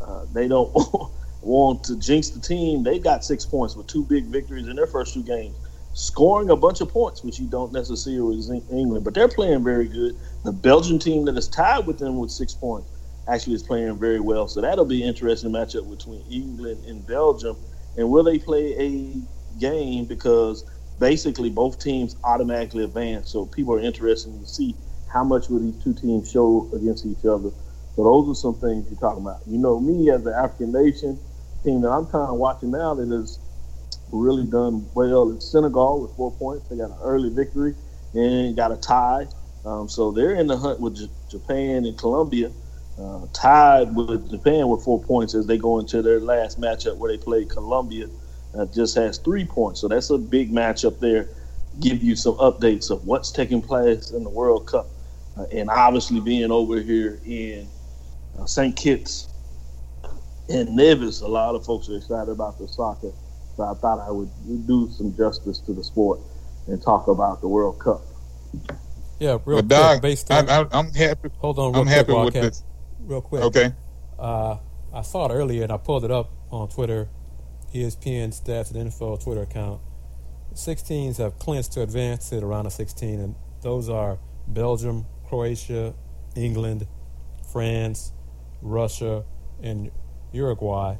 uh, 0.00 0.26
they 0.32 0.48
don't 0.48 0.72
want 1.42 1.84
to 1.84 1.96
jinx 1.96 2.30
the 2.30 2.40
team. 2.40 2.82
They 2.82 2.98
got 2.98 3.24
six 3.24 3.44
points 3.46 3.76
with 3.76 3.86
two 3.86 4.04
big 4.04 4.24
victories 4.24 4.66
in 4.68 4.76
their 4.76 4.86
first 4.86 5.14
two 5.14 5.22
games, 5.22 5.54
scoring 5.94 6.50
a 6.50 6.56
bunch 6.56 6.80
of 6.80 6.88
points, 6.88 7.24
which 7.24 7.38
you 7.38 7.46
don't 7.46 7.72
necessarily 7.72 8.36
with 8.36 8.72
England. 8.72 9.04
But 9.04 9.14
they're 9.14 9.28
playing 9.28 9.64
very 9.64 9.88
good. 9.88 10.16
The 10.44 10.52
Belgian 10.52 10.98
team 10.98 11.24
that 11.26 11.36
is 11.36 11.48
tied 11.48 11.86
with 11.86 11.98
them 11.98 12.18
with 12.18 12.30
six 12.30 12.54
points 12.54 12.88
actually 13.28 13.54
is 13.54 13.62
playing 13.62 13.98
very 13.98 14.20
well. 14.20 14.48
So 14.48 14.60
that'll 14.60 14.84
be 14.84 15.02
an 15.02 15.08
interesting 15.08 15.50
matchup 15.50 15.88
between 15.90 16.22
England 16.30 16.84
and 16.86 17.06
Belgium. 17.06 17.56
And 17.96 18.10
will 18.10 18.24
they 18.24 18.38
play 18.38 18.74
a 18.78 19.58
game 19.58 20.06
because 20.06 20.64
basically 20.98 21.50
both 21.50 21.78
teams 21.78 22.16
automatically 22.24 22.84
advance. 22.84 23.30
So 23.30 23.46
people 23.46 23.74
are 23.74 23.80
interested 23.80 24.38
to 24.38 24.46
see 24.46 24.76
how 25.06 25.24
much 25.24 25.48
will 25.48 25.60
these 25.60 25.82
two 25.82 25.94
teams 25.94 26.30
show 26.30 26.70
against 26.74 27.06
each 27.06 27.24
other. 27.24 27.50
So 27.96 28.04
those 28.04 28.28
are 28.30 28.34
some 28.34 28.60
things 28.60 28.86
you're 28.90 28.98
talking 28.98 29.22
about. 29.22 29.40
You 29.46 29.58
know, 29.58 29.80
me 29.80 30.10
as 30.10 30.26
an 30.26 30.34
African 30.34 30.72
nation 30.72 31.20
team 31.64 31.80
that 31.82 31.90
I'm 31.90 32.06
kind 32.06 32.30
of 32.30 32.36
watching 32.38 32.70
now 32.70 32.94
that 32.94 33.08
has 33.10 33.40
really 34.12 34.46
done 34.46 34.88
well 34.94 35.30
in 35.30 35.40
Senegal 35.40 36.02
with 36.02 36.12
four 36.16 36.32
points. 36.32 36.68
They 36.68 36.76
got 36.76 36.90
an 36.90 36.98
early 37.02 37.30
victory 37.30 37.74
and 38.14 38.56
got 38.56 38.72
a 38.72 38.76
tie. 38.76 39.26
Um, 39.64 39.88
so 39.88 40.12
they're 40.12 40.34
in 40.34 40.46
the 40.46 40.56
hunt 40.56 40.80
with 40.80 40.96
J- 40.96 41.10
Japan 41.30 41.84
and 41.84 41.98
Colombia, 41.98 42.52
uh, 43.00 43.26
tied 43.32 43.94
with 43.94 44.30
Japan 44.30 44.68
with 44.68 44.82
four 44.82 45.02
points 45.02 45.34
as 45.34 45.46
they 45.46 45.58
go 45.58 45.78
into 45.78 46.02
their 46.02 46.20
last 46.20 46.60
matchup 46.60 46.96
where 46.96 47.10
they 47.10 47.18
play 47.18 47.44
Colombia. 47.44 48.08
Uh, 48.56 48.64
just 48.66 48.94
has 48.94 49.18
three 49.18 49.44
points. 49.44 49.80
So 49.80 49.88
that's 49.88 50.10
a 50.10 50.18
big 50.18 50.50
matchup 50.50 50.98
there. 51.00 51.28
Give 51.80 52.02
you 52.02 52.16
some 52.16 52.34
updates 52.38 52.90
of 52.90 53.04
what's 53.06 53.30
taking 53.30 53.60
place 53.62 54.10
in 54.10 54.24
the 54.24 54.30
World 54.30 54.66
Cup. 54.66 54.86
Uh, 55.36 55.44
and 55.52 55.70
obviously 55.70 56.18
being 56.20 56.50
over 56.50 56.80
here 56.80 57.20
in 57.24 57.68
uh, 58.38 58.46
St. 58.46 58.74
Kitts 58.74 59.28
and 60.48 60.74
Nevis, 60.74 61.20
a 61.20 61.28
lot 61.28 61.54
of 61.54 61.64
folks 61.64 61.88
are 61.88 61.96
excited 61.96 62.30
about 62.30 62.58
the 62.58 62.66
soccer. 62.66 63.12
So 63.56 63.64
I 63.64 63.74
thought 63.74 64.00
I 64.00 64.10
would 64.10 64.30
do 64.66 64.88
some 64.90 65.14
justice 65.16 65.58
to 65.60 65.72
the 65.72 65.84
sport 65.84 66.20
and 66.66 66.82
talk 66.82 67.06
about 67.08 67.40
the 67.40 67.48
World 67.48 67.78
Cup. 67.78 68.00
Yeah, 69.18 69.38
real 69.44 69.58
But 69.62 69.68
quick, 69.68 69.68
Doc, 69.68 70.02
based 70.02 70.30
on, 70.30 70.48
I, 70.48 70.66
I'm 70.72 70.92
happy. 70.92 71.28
hold 71.38 71.58
on 71.58 71.72
real 71.72 71.80
I'm 71.82 71.86
quick, 71.86 71.96
happy 71.96 72.12
with 72.14 72.34
this. 72.34 72.62
Real 73.00 73.20
quick. 73.20 73.42
Okay. 73.42 73.72
Uh, 74.18 74.56
I 74.92 75.02
saw 75.02 75.26
it 75.26 75.32
earlier 75.34 75.62
and 75.62 75.72
I 75.72 75.76
pulled 75.76 76.04
it 76.04 76.10
up 76.10 76.30
on 76.50 76.68
Twitter. 76.68 77.08
ESPN 77.74 78.28
stats 78.28 78.70
and 78.70 78.78
info 78.78 79.16
Twitter 79.16 79.42
account. 79.42 79.80
Six 80.54 80.82
teams 80.82 81.18
have 81.18 81.38
clinched 81.38 81.72
to 81.72 81.82
advance 81.82 82.30
to 82.30 82.40
the 82.40 82.46
round 82.46 82.66
of 82.66 82.72
16, 82.72 83.20
and 83.20 83.34
those 83.62 83.88
are 83.88 84.18
Belgium, 84.48 85.04
Croatia, 85.28 85.94
England, 86.34 86.86
France, 87.52 88.12
Russia, 88.62 89.24
and 89.62 89.90
Uruguay. 90.32 90.96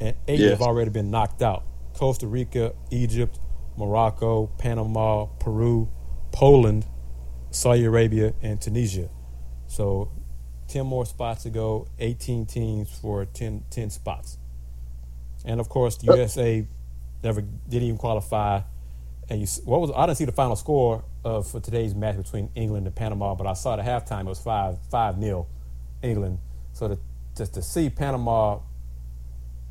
And 0.00 0.16
eight 0.26 0.40
Yes. 0.40 0.50
have 0.50 0.62
already 0.62 0.90
been 0.90 1.10
knocked 1.10 1.40
out. 1.40 1.62
Costa 1.94 2.26
Rica, 2.26 2.74
Egypt, 2.90 3.38
Morocco, 3.76 4.46
Panama, 4.58 5.26
Peru, 5.38 5.88
Poland, 6.32 6.86
Saudi 7.50 7.84
Arabia, 7.84 8.34
and 8.42 8.60
Tunisia. 8.60 9.08
So 9.68 10.10
10 10.68 10.86
more 10.86 11.06
spots 11.06 11.42
to 11.44 11.50
go, 11.50 11.88
18 11.98 12.46
teams 12.46 12.90
for 12.98 13.24
10, 13.24 13.64
10 13.70 13.90
spots. 13.90 14.38
And 15.44 15.60
of 15.60 15.68
course, 15.68 15.96
the 15.96 16.06
USA 16.14 16.66
never 17.22 17.40
didn't 17.40 17.84
even 17.84 17.98
qualify. 17.98 18.60
And 19.30 19.40
you, 19.40 19.46
what 19.64 19.80
was 19.80 19.90
I 19.94 20.06
didn't 20.06 20.18
see 20.18 20.24
the 20.24 20.32
final 20.32 20.56
score 20.56 21.04
of 21.24 21.46
for 21.46 21.60
today's 21.60 21.94
match 21.94 22.16
between 22.16 22.50
England 22.54 22.86
and 22.86 22.94
Panama, 22.94 23.34
but 23.34 23.46
I 23.46 23.52
saw 23.52 23.76
the 23.76 23.82
halftime 23.82 24.22
it 24.22 24.26
was 24.26 24.40
five 24.40 24.78
five 24.90 25.18
nil, 25.18 25.46
England. 26.02 26.38
So 26.72 26.88
to 26.88 26.98
just 27.36 27.54
to 27.54 27.62
see 27.62 27.90
Panama 27.90 28.60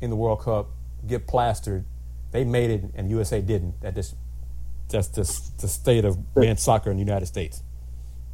in 0.00 0.10
the 0.10 0.16
World 0.16 0.40
Cup 0.40 0.68
get 1.06 1.26
plastered, 1.26 1.84
they 2.30 2.44
made 2.44 2.70
it 2.70 2.84
and 2.94 3.10
USA 3.10 3.40
didn't. 3.40 3.80
That 3.80 3.94
just 3.94 4.14
that's 4.88 5.08
just 5.08 5.58
the 5.58 5.68
state 5.68 6.04
of 6.04 6.18
men's 6.36 6.62
soccer 6.62 6.90
in 6.90 6.96
the 6.96 7.04
United 7.04 7.26
States. 7.26 7.62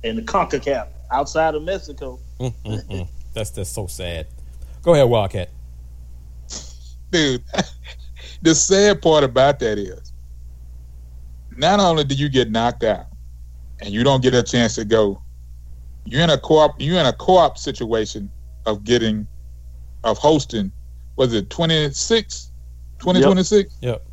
And 0.02 0.18
the 0.18 0.22
CONCACAF 0.22 0.88
outside 1.14 1.54
of 1.54 1.62
Mexico. 1.62 2.18
Mm-mm-mm. 2.40 3.08
That's 3.32 3.50
just 3.50 3.72
so 3.72 3.86
sad. 3.86 4.26
Go 4.82 4.94
ahead, 4.94 5.08
Wildcat. 5.08 5.50
dude, 7.10 7.42
the 8.42 8.54
sad 8.54 9.00
part 9.00 9.24
about 9.24 9.58
that 9.60 9.78
is 9.78 10.12
not 11.56 11.80
only 11.80 12.04
do 12.04 12.14
you 12.14 12.28
get 12.28 12.50
knocked 12.50 12.82
out 12.82 13.06
and 13.80 13.90
you 13.90 14.02
don't 14.02 14.22
get 14.22 14.34
a 14.34 14.42
chance 14.42 14.74
to 14.74 14.84
go 14.84 15.20
you're 16.04 16.22
in 16.22 16.30
a 16.30 16.38
co-op 16.38 16.80
you're 16.80 16.98
in 16.98 17.06
a 17.06 17.12
co-op 17.12 17.56
situation 17.56 18.30
of 18.66 18.82
getting 18.84 19.26
of 20.02 20.18
hosting 20.18 20.70
was 21.16 21.32
it 21.32 21.48
26 21.48 22.50
2026 22.98 23.78
yep. 23.80 23.92
yep 23.92 24.06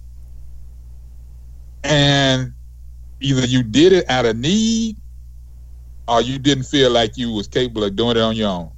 and 1.84 2.54
either 3.20 3.45
you 3.47 3.64
did 3.64 3.91
it 3.91 4.10
out 4.10 4.26
of 4.26 4.38
need 4.38 4.95
or 6.08 6.22
you 6.22 6.39
didn't 6.39 6.64
feel 6.64 6.91
like 6.91 7.18
you 7.18 7.32
was 7.32 7.47
capable 7.47 7.84
of 7.84 7.95
doing 7.95 8.18
it 8.18 8.22
on 8.22 8.36
your 8.36 8.49
own 8.49 8.72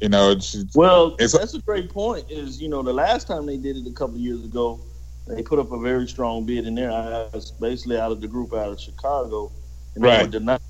you 0.00 0.08
know 0.08 0.30
it's, 0.30 0.56
well 0.74 1.16
it's, 1.18 1.36
that's 1.36 1.54
a 1.54 1.60
great 1.62 1.88
point 1.90 2.28
is 2.30 2.60
you 2.60 2.68
know 2.68 2.82
the 2.82 2.92
last 2.92 3.26
time 3.26 3.46
they 3.46 3.56
did 3.56 3.76
it 3.76 3.86
a 3.86 3.92
couple 3.92 4.14
of 4.14 4.20
years 4.20 4.44
ago 4.44 4.80
they 5.26 5.42
put 5.42 5.58
up 5.58 5.72
a 5.72 5.78
very 5.78 6.06
strong 6.06 6.44
bid 6.44 6.66
in 6.66 6.74
there 6.74 6.90
I 6.90 7.28
was 7.32 7.50
basically 7.52 7.98
out 7.98 8.12
of 8.12 8.20
the 8.20 8.28
group 8.28 8.52
out 8.52 8.70
of 8.70 8.80
chicago 8.80 9.50
and 9.94 10.04
right. 10.04 10.18
they 10.18 10.24
were 10.24 10.30
denied 10.30 10.60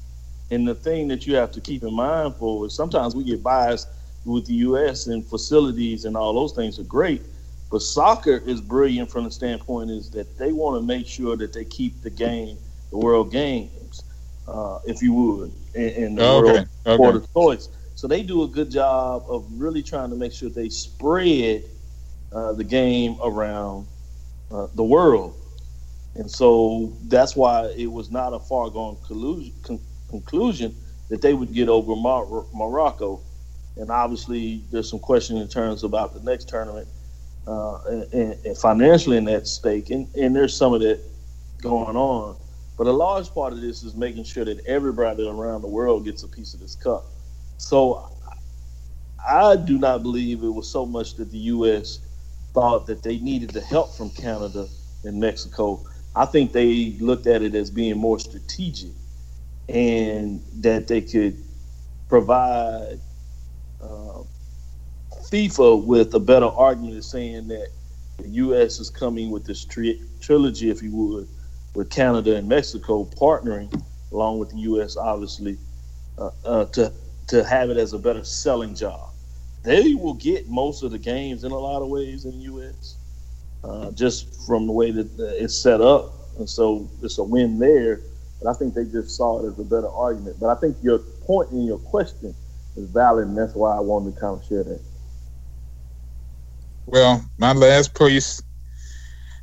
and 0.50 0.68
the 0.68 0.74
thing 0.74 1.08
that 1.08 1.26
you 1.26 1.36
have 1.36 1.50
to 1.52 1.60
keep 1.60 1.82
in 1.82 1.94
mind 1.94 2.36
for 2.36 2.66
is 2.66 2.74
sometimes 2.74 3.16
we 3.16 3.24
get 3.24 3.42
biased 3.42 3.88
with 4.24 4.46
the 4.46 4.54
U.S. 4.54 5.06
and 5.06 5.24
facilities 5.24 6.04
and 6.04 6.16
all 6.16 6.32
those 6.32 6.52
things 6.52 6.78
are 6.78 6.84
great, 6.84 7.22
but 7.70 7.80
soccer 7.80 8.42
is 8.46 8.60
brilliant 8.60 9.10
from 9.10 9.24
the 9.24 9.30
standpoint 9.30 9.90
is 9.90 10.10
that 10.10 10.38
they 10.38 10.52
want 10.52 10.80
to 10.80 10.86
make 10.86 11.06
sure 11.06 11.36
that 11.36 11.52
they 11.52 11.64
keep 11.64 12.00
the 12.02 12.10
game, 12.10 12.56
the 12.90 12.98
World 12.98 13.32
Games, 13.32 13.70
uh, 14.46 14.78
if 14.86 15.02
you 15.02 15.12
would, 15.12 15.52
in, 15.74 15.88
in 15.90 16.14
the 16.14 16.22
okay. 16.24 16.42
World 16.42 16.68
okay. 16.86 16.94
Sport 16.94 17.16
of 17.16 17.32
Choice. 17.34 17.68
So 17.94 18.08
they 18.08 18.22
do 18.22 18.42
a 18.42 18.48
good 18.48 18.70
job 18.70 19.24
of 19.28 19.46
really 19.52 19.82
trying 19.82 20.10
to 20.10 20.16
make 20.16 20.32
sure 20.32 20.48
they 20.48 20.68
spread 20.68 21.64
uh, 22.32 22.52
the 22.52 22.64
game 22.64 23.16
around 23.22 23.86
uh, 24.50 24.66
the 24.74 24.84
world. 24.84 25.36
And 26.16 26.30
so 26.30 26.92
that's 27.04 27.34
why 27.34 27.72
it 27.76 27.90
was 27.90 28.10
not 28.10 28.32
a 28.32 28.38
far 28.38 28.70
gone 28.70 28.96
con- 29.08 29.80
conclusion 30.08 30.74
that 31.08 31.22
they 31.22 31.34
would 31.34 31.52
get 31.52 31.68
over 31.68 31.96
Mar- 31.96 32.46
Morocco. 32.52 33.20
And 33.76 33.90
obviously, 33.90 34.62
there's 34.70 34.88
some 34.88 35.00
question 35.00 35.36
in 35.36 35.48
terms 35.48 35.82
about 35.82 36.14
the 36.14 36.20
next 36.20 36.48
tournament 36.48 36.86
uh, 37.46 37.78
and, 38.12 38.36
and, 38.44 38.58
financially 38.58 39.16
in 39.16 39.24
that 39.24 39.46
stake. 39.46 39.90
And, 39.90 40.08
and 40.14 40.34
there's 40.34 40.56
some 40.56 40.72
of 40.72 40.80
that 40.82 41.00
going 41.60 41.96
on. 41.96 42.36
But 42.76 42.88
a 42.88 42.92
large 42.92 43.32
part 43.32 43.52
of 43.52 43.60
this 43.60 43.82
is 43.84 43.94
making 43.94 44.24
sure 44.24 44.44
that 44.44 44.64
everybody 44.66 45.28
around 45.28 45.62
the 45.62 45.68
world 45.68 46.04
gets 46.04 46.24
a 46.24 46.28
piece 46.28 46.54
of 46.54 46.60
this 46.60 46.74
cup. 46.74 47.06
So 47.58 48.08
I 49.28 49.56
do 49.56 49.78
not 49.78 50.02
believe 50.02 50.42
it 50.42 50.48
was 50.48 50.70
so 50.70 50.86
much 50.86 51.16
that 51.16 51.30
the 51.30 51.38
U.S. 51.38 52.00
thought 52.54 52.86
that 52.86 53.02
they 53.02 53.18
needed 53.18 53.50
the 53.50 53.60
help 53.60 53.94
from 53.94 54.10
Canada 54.10 54.66
and 55.04 55.20
Mexico. 55.20 55.84
I 56.16 56.26
think 56.26 56.52
they 56.52 56.96
looked 57.00 57.26
at 57.26 57.42
it 57.42 57.54
as 57.54 57.70
being 57.70 57.98
more 57.98 58.18
strategic 58.18 58.92
and 59.68 60.42
that 60.62 60.88
they 60.88 61.00
could 61.02 61.38
provide 62.08 63.00
uh, 63.82 64.22
FIFA 65.30 65.84
with 65.84 66.14
a 66.14 66.20
better 66.20 66.46
argument 66.46 66.96
of 66.98 67.04
saying 67.04 67.48
that 67.48 67.68
the 68.18 68.28
U.S. 68.30 68.80
is 68.80 68.90
coming 68.90 69.30
with 69.30 69.44
this 69.46 69.64
tri- 69.64 69.98
trilogy, 70.20 70.70
if 70.70 70.82
you 70.82 70.94
would, 70.94 71.28
with 71.74 71.90
Canada 71.90 72.36
and 72.36 72.48
Mexico 72.48 73.04
partnering 73.04 73.70
along 74.14 74.38
with 74.38 74.50
the 74.50 74.58
U.S. 74.58 74.96
obviously 74.96 75.58
uh, 76.18 76.30
uh, 76.44 76.64
to 76.66 76.92
to 77.26 77.44
have 77.44 77.70
it 77.70 77.76
as 77.76 77.92
a 77.92 77.98
better 77.98 78.22
selling 78.24 78.74
job. 78.74 79.10
They 79.62 79.94
will 79.94 80.14
get 80.14 80.48
most 80.48 80.82
of 80.82 80.90
the 80.90 80.98
games 80.98 81.42
in 81.42 81.52
a 81.52 81.58
lot 81.58 81.82
of 81.82 81.88
ways 81.88 82.26
in 82.26 82.32
the 82.32 82.44
U.S. 82.44 82.96
Uh, 83.64 83.90
just 83.92 84.46
from 84.46 84.66
the 84.66 84.72
way 84.72 84.90
that 84.90 85.08
it's 85.18 85.56
set 85.56 85.80
up, 85.80 86.12
and 86.38 86.48
so 86.48 86.88
it's 87.02 87.18
a 87.18 87.24
win 87.24 87.58
there. 87.58 88.00
But 88.42 88.50
I 88.50 88.52
think 88.54 88.74
they 88.74 88.84
just 88.84 89.16
saw 89.16 89.42
it 89.42 89.48
as 89.50 89.58
a 89.58 89.64
better 89.64 89.88
argument. 89.88 90.36
But 90.38 90.50
I 90.50 90.60
think 90.60 90.76
your 90.82 90.98
point 90.98 91.50
in 91.50 91.64
your 91.64 91.78
question 91.78 92.34
is 92.76 92.88
valid, 92.90 93.28
and 93.28 93.38
that's 93.38 93.54
why 93.54 93.74
I 93.74 93.80
wanted 93.80 94.14
to 94.14 94.20
kind 94.20 94.38
of 94.38 94.46
share 94.46 94.64
that. 94.64 94.82
Well, 96.86 97.24
my 97.38 97.52
last 97.52 97.98
piece, 97.98 98.42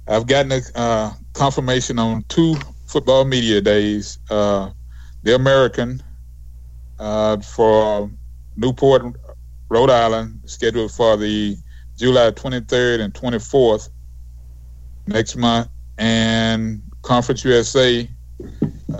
I've 0.08 0.28
gotten 0.28 0.52
a 0.52 0.62
uh, 0.76 1.14
confirmation 1.34 2.00
on 2.00 2.24
two 2.28 2.56
football 2.88 3.26
media 3.26 3.62
days. 3.62 4.20
Uh, 4.30 4.72
the 5.24 5.36
American 5.36 6.02
uh, 7.00 7.40
for 7.40 8.10
Newport, 8.56 9.04
Rhode 9.70 9.90
Island, 9.90 10.42
scheduled 10.46 10.92
for 10.92 11.18
the 11.18 11.56
July 11.98 12.32
23rd 12.32 13.02
and 13.02 13.14
24th 13.14 13.90
next 15.08 15.36
month, 15.36 15.70
and 15.98 16.82
Conference 17.04 17.44
USA 17.44 18.10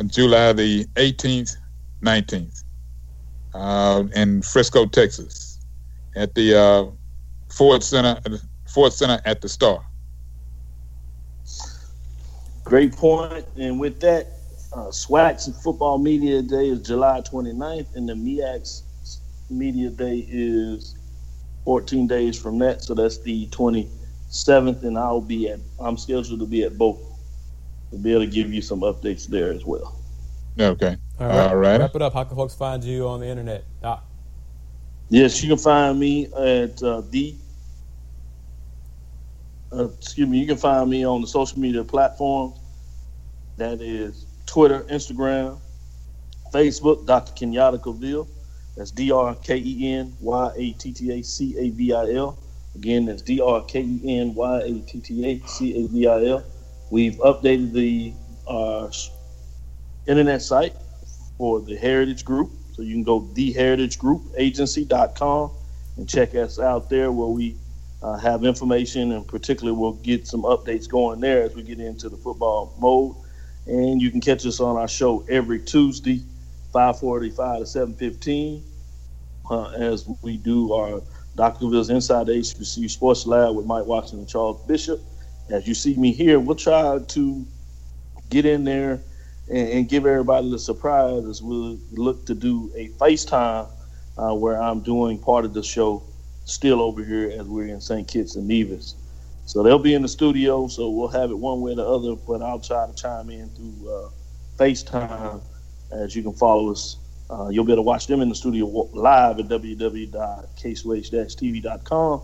July 0.08 0.54
the 0.54 0.86
18th, 0.96 1.58
19th, 2.02 2.64
uh, 3.54 4.04
in 4.16 4.42
Frisco, 4.42 4.86
Texas, 4.86 5.60
at 6.16 6.34
the 6.36 6.58
uh, 6.58 6.86
Ford 7.50 7.84
Center, 7.84 8.20
Ford 8.68 8.94
Center 8.94 9.20
at 9.26 9.42
the 9.42 9.50
Star. 9.50 9.86
Great 12.72 12.96
point. 12.96 13.46
And 13.58 13.82
with 13.82 14.00
that, 14.00 14.28
uh, 14.72 14.92
SWAC's 14.92 15.62
Football 15.62 15.98
Media 15.98 16.42
Day 16.42 16.70
is 16.70 16.80
July 16.80 17.20
29th, 17.20 17.98
and 17.98 18.08
the 18.08 18.14
MEAC's 18.14 18.84
Media 19.50 19.90
Day 19.90 20.26
is 20.30 20.96
14 21.66 22.08
days 22.08 22.40
from 22.42 22.60
that. 22.60 22.82
So 22.82 22.94
that's 22.94 23.18
the 23.18 23.48
27th, 23.48 24.84
and 24.84 24.98
I'll 24.98 25.20
be 25.20 25.50
at. 25.50 25.60
I'm 25.82 25.98
scheduled 25.98 26.40
to 26.40 26.46
be 26.46 26.64
at 26.64 26.78
both 26.78 26.98
to 27.92 27.98
be 27.98 28.12
able 28.12 28.22
to 28.22 28.32
give 28.32 28.54
you 28.54 28.62
some 28.62 28.80
updates 28.80 29.28
there 29.28 29.52
as 29.52 29.66
well. 29.66 30.00
Okay. 30.58 30.96
All 31.20 31.28
right. 31.28 31.50
All 31.50 31.58
right. 31.58 31.78
Wrap 31.78 31.94
it 31.94 32.02
up. 32.02 32.14
How 32.14 32.24
can 32.24 32.38
folks 32.38 32.56
find 32.56 32.82
you 32.82 33.06
on 33.06 33.20
the 33.20 33.28
internet? 33.28 33.66
Doc? 33.82 34.06
Yes, 35.10 35.44
you 35.44 35.50
can 35.50 35.58
find 35.58 36.00
me 36.00 36.28
at 36.28 36.82
uh, 36.82 37.02
the. 37.02 37.36
Uh, 39.74 39.90
excuse 39.90 40.30
me. 40.30 40.40
You 40.40 40.48
can 40.48 40.56
find 40.56 40.90
me 40.90 41.06
on 41.06 41.20
the 41.20 41.28
social 41.28 41.60
media 41.60 41.84
platforms. 41.84 42.60
That 43.62 43.80
is 43.80 44.26
Twitter, 44.48 44.82
Instagram, 44.90 45.60
Facebook. 46.52 47.06
Dr. 47.06 47.32
Kenyatta 47.34 47.84
Cavil. 47.84 48.28
That's 48.76 48.90
D 48.90 49.12
R 49.12 49.36
K 49.36 49.56
E 49.56 49.94
N 49.94 50.18
Y 50.20 50.52
A 50.56 50.72
T 50.72 50.92
T 50.92 51.12
A 51.12 51.22
C 51.22 51.56
A 51.60 51.70
V 51.70 51.94
I 51.94 52.14
L. 52.14 52.40
Again, 52.74 53.06
that's 53.06 53.22
D 53.22 53.40
R 53.40 53.62
K 53.62 53.82
E 53.82 54.18
N 54.18 54.34
Y 54.34 54.60
A 54.62 54.80
T 54.80 55.00
T 55.00 55.30
A 55.30 55.40
C 55.48 55.78
A 55.78 55.86
V 55.88 56.08
I 56.08 56.26
L. 56.26 56.44
We've 56.90 57.18
updated 57.18 57.74
the 57.74 58.14
uh, 58.48 58.90
internet 60.08 60.42
site 60.42 60.74
for 61.38 61.62
the 61.62 61.78
Heritage 61.78 62.26
Group. 62.26 62.50
So 62.74 62.82
you 62.82 62.96
can 62.96 63.04
go 63.04 63.22
theheritageGroupAgency.com 63.22 65.52
and 65.98 66.10
check 66.10 66.34
us 66.34 66.58
out 66.58 66.90
there 66.90 67.12
where 67.12 67.28
we 67.28 67.58
uh, 68.02 68.18
have 68.18 68.44
information 68.44 69.12
and 69.12 69.28
particularly 69.28 69.78
we'll 69.78 69.94
get 69.94 70.26
some 70.26 70.42
updates 70.42 70.90
going 70.90 71.20
there 71.20 71.44
as 71.44 71.54
we 71.54 71.62
get 71.62 71.80
into 71.80 72.10
the 72.10 72.18
football 72.18 72.74
mode. 72.80 73.18
And 73.68 74.02
you 74.02 74.12
can 74.12 74.22
catch 74.22 74.46
us 74.46 74.60
on 74.60 74.76
our 74.78 74.88
show 74.88 75.24
every 75.30 75.60
Tuesday, 75.60 76.24
545 76.74 77.60
to 77.60 77.66
715 77.66 78.64
uh, 79.50 79.70
as 79.70 80.08
we 80.22 80.38
do 80.38 80.74
our 80.74 81.02
Dr. 81.36 81.66
Cavil's 81.66 81.90
Inside 81.90 82.28
the 82.28 82.34
HBCU 82.34 82.90
Sports 82.90 83.26
Lab 83.26 83.56
with 83.56 83.66
Mike 83.66 83.86
Watson 83.86 84.20
and 84.20 84.28
Charles 84.28 84.66
Bishop 84.68 85.02
as 85.52 85.68
you 85.68 85.74
see 85.74 85.96
me 85.96 86.12
here, 86.12 86.40
we'll 86.40 86.56
try 86.56 87.00
to 87.00 87.46
get 88.30 88.46
in 88.46 88.64
there 88.64 89.02
and, 89.50 89.70
and 89.70 89.90
give 89.90 90.06
everybody 90.06 90.50
the 90.50 90.60
surprise 90.60 91.26
as 91.26 91.42
we 91.42 91.80
look 91.92 92.26
to 92.26 92.34
do 92.34 92.72
a 92.76 92.90
FaceTime 92.90 93.70
uh, 94.18 94.34
where 94.34 94.62
I'm 94.62 94.82
doing 94.82 95.20
part 95.20 95.46
of 95.46 95.54
the 95.54 95.64
show 95.64 96.04
still 96.46 96.82
over 96.82 97.04
here 97.04 97.32
as 97.38 97.48
we're 97.48 97.68
in 97.68 97.82
St. 97.82 98.08
Kitts 98.08 98.36
and 98.36 98.48
Nevis. 98.48 98.96
So 99.46 99.64
they'll 99.64 99.80
be 99.80 99.94
in 99.94 100.02
the 100.02 100.08
studio, 100.08 100.68
so 100.68 100.90
we'll 100.90 101.10
have 101.10 101.30
it 101.32 101.38
one 101.38 101.62
way 101.62 101.74
or 101.74 101.76
the 101.76 101.86
other, 101.86 102.16
but 102.16 102.42
I'll 102.42 102.60
try 102.60 102.88
to 102.88 102.94
chime 102.94 103.30
in 103.30 103.50
through 103.50 103.90
uh, 103.90 104.10
FaceTime 104.58 105.44
as 105.92 106.16
you 106.16 106.24
can 106.24 106.34
follow 106.34 106.72
us. 106.72 106.98
Uh, 107.30 107.50
you'll 107.50 107.66
be 107.66 107.72
able 107.72 107.84
to 107.84 107.88
watch 107.88 108.08
them 108.08 108.22
in 108.22 108.30
the 108.30 108.36
studio 108.36 108.66
live 108.94 109.40
at 109.40 109.48
www.kswh-tv.com 109.48 112.22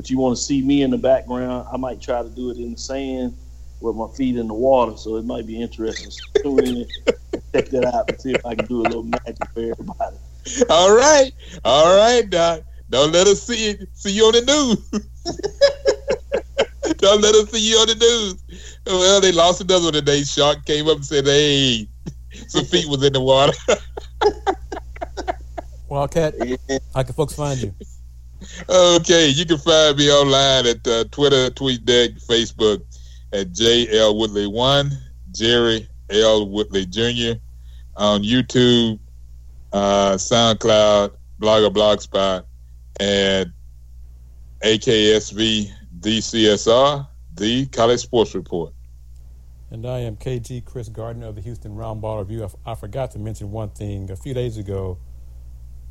but 0.00 0.08
you 0.08 0.16
want 0.18 0.34
to 0.36 0.42
see 0.42 0.62
me 0.62 0.82
in 0.82 0.90
the 0.90 0.96
background, 0.96 1.68
I 1.70 1.76
might 1.76 2.00
try 2.00 2.22
to 2.22 2.30
do 2.30 2.48
it 2.50 2.56
in 2.56 2.72
the 2.72 2.78
sand 2.78 3.36
with 3.80 3.96
my 3.96 4.08
feet 4.16 4.36
in 4.36 4.48
the 4.48 4.54
water. 4.54 4.96
So 4.96 5.16
it 5.16 5.26
might 5.26 5.46
be 5.46 5.60
interesting. 5.60 6.10
In 6.44 6.86
check 7.52 7.68
that 7.68 7.84
out 7.92 8.08
and 8.08 8.18
see 8.20 8.32
if 8.32 8.46
I 8.46 8.54
can 8.54 8.64
do 8.66 8.80
a 8.80 8.84
little 8.84 9.02
magic 9.02 9.36
for 9.52 9.60
everybody. 9.60 10.16
All 10.70 10.96
right, 10.96 11.32
all 11.66 11.94
right, 11.96 12.30
Doc. 12.30 12.62
Don't 12.88 13.12
let 13.12 13.26
us 13.26 13.42
see 13.42 13.68
it. 13.70 13.88
see 13.92 14.12
you 14.12 14.24
on 14.24 14.32
the 14.32 14.40
news. 14.40 14.78
Don't 16.98 17.20
let 17.20 17.34
us 17.34 17.50
see 17.50 17.70
you 17.70 17.76
on 17.76 17.88
the 17.88 17.94
news. 17.94 18.42
Well, 18.86 19.20
they 19.20 19.32
lost 19.32 19.60
another 19.60 19.84
one 19.84 19.92
today. 19.92 20.22
Shark 20.22 20.64
came 20.64 20.88
up 20.88 20.96
and 20.96 21.06
said, 21.06 21.26
"Hey, 21.26 21.88
some 22.48 22.64
feet 22.64 22.88
was 22.88 23.02
in 23.04 23.12
the 23.12 23.20
water." 23.20 23.52
Wildcat, 25.88 26.34
how 26.94 27.02
can 27.02 27.14
folks 27.14 27.34
find 27.34 27.60
you? 27.60 27.74
okay, 28.68 29.28
you 29.28 29.44
can 29.44 29.58
find 29.58 29.96
me 29.96 30.10
online 30.10 30.66
at 30.66 30.86
uh, 30.86 31.04
Twitter, 31.10 31.50
TweetDeck, 31.50 32.24
Facebook 32.26 32.82
at 33.32 33.48
JL 33.52 34.14
Woodley1, 34.14 34.92
Jerry 35.32 35.88
L. 36.10 36.48
Woodley 36.48 36.86
Jr. 36.86 37.38
On 37.96 38.22
YouTube, 38.22 38.98
uh, 39.72 40.14
SoundCloud, 40.14 41.12
Blogger 41.40 41.70
Blogspot, 41.70 42.44
and 42.98 43.52
AKSV 44.62 45.70
DCSR, 46.00 47.06
the 47.34 47.66
College 47.66 48.00
Sports 48.00 48.34
Report. 48.34 48.72
And 49.70 49.86
I 49.86 49.98
am 49.98 50.16
KG 50.16 50.64
Chris 50.64 50.88
Gardner 50.88 51.26
of 51.26 51.34
the 51.34 51.42
Houston 51.42 51.76
Roundball 51.76 52.20
Review. 52.20 52.48
I, 52.66 52.72
I 52.72 52.74
forgot 52.74 53.10
to 53.12 53.18
mention 53.18 53.50
one 53.50 53.68
thing. 53.70 54.10
A 54.10 54.16
few 54.16 54.32
days 54.32 54.56
ago, 54.56 54.98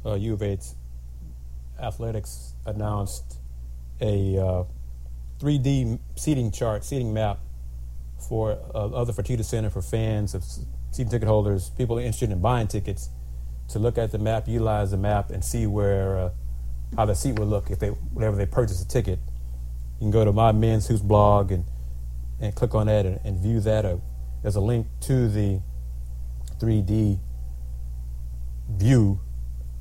uh, 0.05 0.16
U 0.16 0.34
of 0.34 0.41
H 0.41 0.62
Athletics 1.80 2.55
announced 2.66 3.38
a 4.01 4.38
uh, 4.38 4.64
3D 5.39 5.99
seating 6.16 6.51
chart, 6.51 6.84
seating 6.84 7.14
map 7.14 7.39
for 8.28 8.57
uh, 8.74 8.88
other 8.88 9.14
Fertitta 9.14 9.45
Center 9.45 9.70
for 9.70 9.82
fans 9.82 10.34
of 10.34 10.43
season 10.43 11.12
ticket 11.12 11.28
holders, 11.28 11.70
people 11.70 11.97
interested 11.99 12.32
in 12.32 12.41
buying 12.41 12.68
tickets, 12.68 13.10
to 13.70 13.80
look 13.80 13.97
at 13.99 14.12
the 14.12 14.18
map, 14.18 14.47
utilize 14.47 14.89
the 14.89 14.97
map, 14.97 15.30
and 15.30 15.45
see 15.45 15.68
where 15.68 16.18
uh, 16.18 16.30
how 16.97 17.05
the 17.05 17.14
seat 17.14 17.38
would 17.39 17.47
look 17.47 17.70
if 17.70 17.78
they 17.78 17.89
whenever 17.89 18.36
they 18.36 18.47
purchase 18.47 18.82
a 18.82 18.88
ticket. 18.88 19.20
You 20.00 20.06
can 20.06 20.12
go 20.12 20.26
to 20.26 20.32
my 20.32 20.52
men's 20.54 20.88
who's 20.88 21.02
blog 21.02 21.52
and 21.52 21.66
and 22.39 22.56
click 22.56 22.74
on 22.74 22.88
that 22.88 23.06
and, 23.06 23.20
and 23.26 23.39
view 23.39 23.60
that. 23.62 23.86
Uh, 23.86 23.97
there's 24.41 24.56
a 24.56 24.62
link 24.62 24.88
to 25.02 25.28
the 25.28 25.60
3D 26.60 27.20
view 28.70 29.20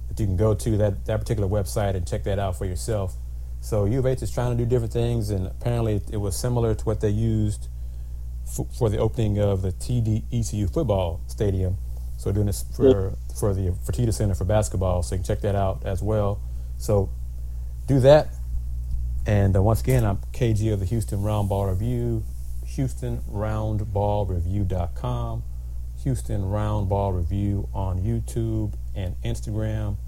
that 0.08 0.18
you 0.18 0.26
can 0.26 0.36
go 0.36 0.54
to 0.54 0.76
that, 0.78 1.06
that 1.06 1.20
particular 1.20 1.48
website 1.48 1.94
and 1.94 2.06
check 2.06 2.24
that 2.24 2.38
out 2.38 2.56
for 2.56 2.64
yourself. 2.64 3.14
So 3.60 3.84
U 3.84 3.98
of 4.00 4.06
H 4.06 4.22
is 4.22 4.30
trying 4.30 4.56
to 4.56 4.64
do 4.64 4.68
different 4.68 4.92
things, 4.92 5.30
and 5.30 5.46
apparently 5.46 5.96
it, 5.96 6.10
it 6.12 6.16
was 6.16 6.36
similar 6.36 6.74
to 6.74 6.84
what 6.84 7.00
they 7.00 7.10
used 7.10 7.68
f- 8.46 8.66
for 8.76 8.88
the 8.88 8.98
opening 8.98 9.38
of 9.38 9.62
the 9.62 9.72
TD 9.72 10.24
ECU 10.32 10.68
football 10.68 11.20
stadium. 11.26 11.76
So 12.18 12.32
doing 12.32 12.46
this 12.46 12.64
for 12.74 13.14
for 13.38 13.54
the 13.54 13.70
Fertitta 13.86 14.12
Center 14.12 14.34
for 14.34 14.44
basketball, 14.44 15.02
so 15.02 15.14
you 15.14 15.18
can 15.20 15.26
check 15.26 15.40
that 15.42 15.54
out 15.54 15.84
as 15.84 16.02
well. 16.02 16.40
So 16.78 17.10
do 17.86 18.00
that. 18.00 18.28
And 19.28 19.54
uh, 19.54 19.62
once 19.62 19.82
again, 19.82 20.04
I'm 20.06 20.16
KG 20.32 20.72
of 20.72 20.80
the 20.80 20.86
Houston 20.86 21.18
Roundball 21.18 21.68
Review, 21.68 22.24
HoustonRoundballReview.com, 22.64 25.42
Houston 26.02 26.42
Roundball 26.44 27.14
Review 27.14 27.68
on 27.74 28.00
YouTube 28.00 28.72
and 28.94 29.16
Instagram. 29.22 29.98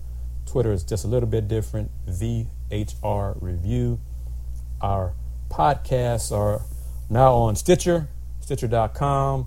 Twitter 0.46 0.72
is 0.72 0.82
just 0.82 1.04
a 1.04 1.06
little 1.06 1.28
bit 1.28 1.48
different, 1.48 1.90
VHR 2.08 3.36
Review. 3.42 4.00
Our 4.80 5.12
podcasts 5.50 6.34
are 6.34 6.62
now 7.10 7.34
on 7.34 7.56
Stitcher, 7.56 8.08
Stitcher.com. 8.40 9.46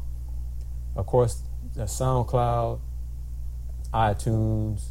Of 0.96 1.08
course, 1.08 1.42
SoundCloud, 1.76 2.80
iTunes, 3.92 4.90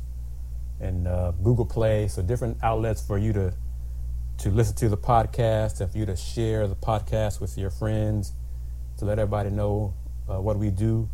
and 0.81 1.07
uh, 1.07 1.31
Google 1.41 1.67
Play. 1.67 2.09
So 2.09 2.21
different 2.21 2.59
outlets 2.65 3.01
for 3.01 3.17
you 3.17 3.33
to 3.35 3.55
to 4.39 4.51
listen 4.51 4.75
to 4.77 4.89
the 4.89 4.97
podcast, 4.97 5.81
and 5.81 5.91
for 5.91 5.99
you 5.99 6.07
to 6.07 6.17
share 6.17 6.67
the 6.67 6.77
podcast 6.77 7.41
with 7.41 7.57
your 7.57 7.71
friends, 7.71 8.33
to 8.99 9.05
let 9.05 9.19
everybody 9.19 9.51
know 9.51 9.95
uh, 10.29 10.41
what 10.41 10.59
we 10.59 10.71
do. 10.71 11.09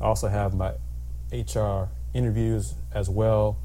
I 0.00 0.04
also 0.04 0.28
have 0.28 0.54
my 0.54 0.72
HR 1.32 1.88
interviews 2.14 2.74
as 2.92 3.08
well 3.08 3.58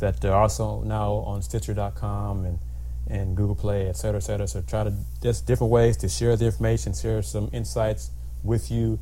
that 0.00 0.24
are 0.24 0.32
also 0.32 0.82
now 0.82 1.12
on 1.12 1.42
Stitcher.com 1.42 2.44
and 2.44 2.58
and 3.06 3.36
Google 3.36 3.54
Play, 3.54 3.88
et 3.88 3.96
cetera, 3.96 4.16
et 4.16 4.22
cetera. 4.22 4.48
So 4.48 4.62
try 4.62 4.84
to 4.84 4.94
just 5.22 5.46
different 5.46 5.70
ways 5.70 5.96
to 5.98 6.08
share 6.08 6.36
the 6.36 6.46
information, 6.46 6.94
share 6.94 7.20
some 7.22 7.50
insights 7.52 8.10
with 8.42 8.70
you 8.70 8.98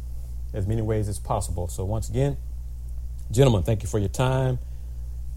as 0.53 0.67
many 0.67 0.83
ways 0.83 1.09
as 1.09 1.19
possible. 1.19 1.69
So 1.69 1.85
once 1.85 2.09
again, 2.09 2.37
gentlemen, 3.31 3.63
thank 3.63 3.83
you 3.83 3.89
for 3.89 3.99
your 3.99 4.09
time. 4.09 4.59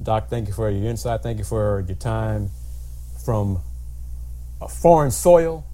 Doc, 0.02 0.30
thank 0.30 0.48
you 0.48 0.54
for 0.54 0.70
your 0.70 0.90
insight. 0.90 1.22
Thank 1.22 1.38
you 1.38 1.44
for 1.44 1.86
your 1.88 1.96
time 1.96 2.50
from 3.24 3.62
a 4.62 4.68
foreign 4.68 5.12
soil, 5.12 5.66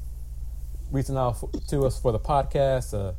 reaching 0.92 1.18
out 1.18 1.38
to 1.68 1.86
us 1.86 2.00
for 2.00 2.12
the 2.12 2.20
podcast. 2.20 2.94
Uh, 2.94 3.14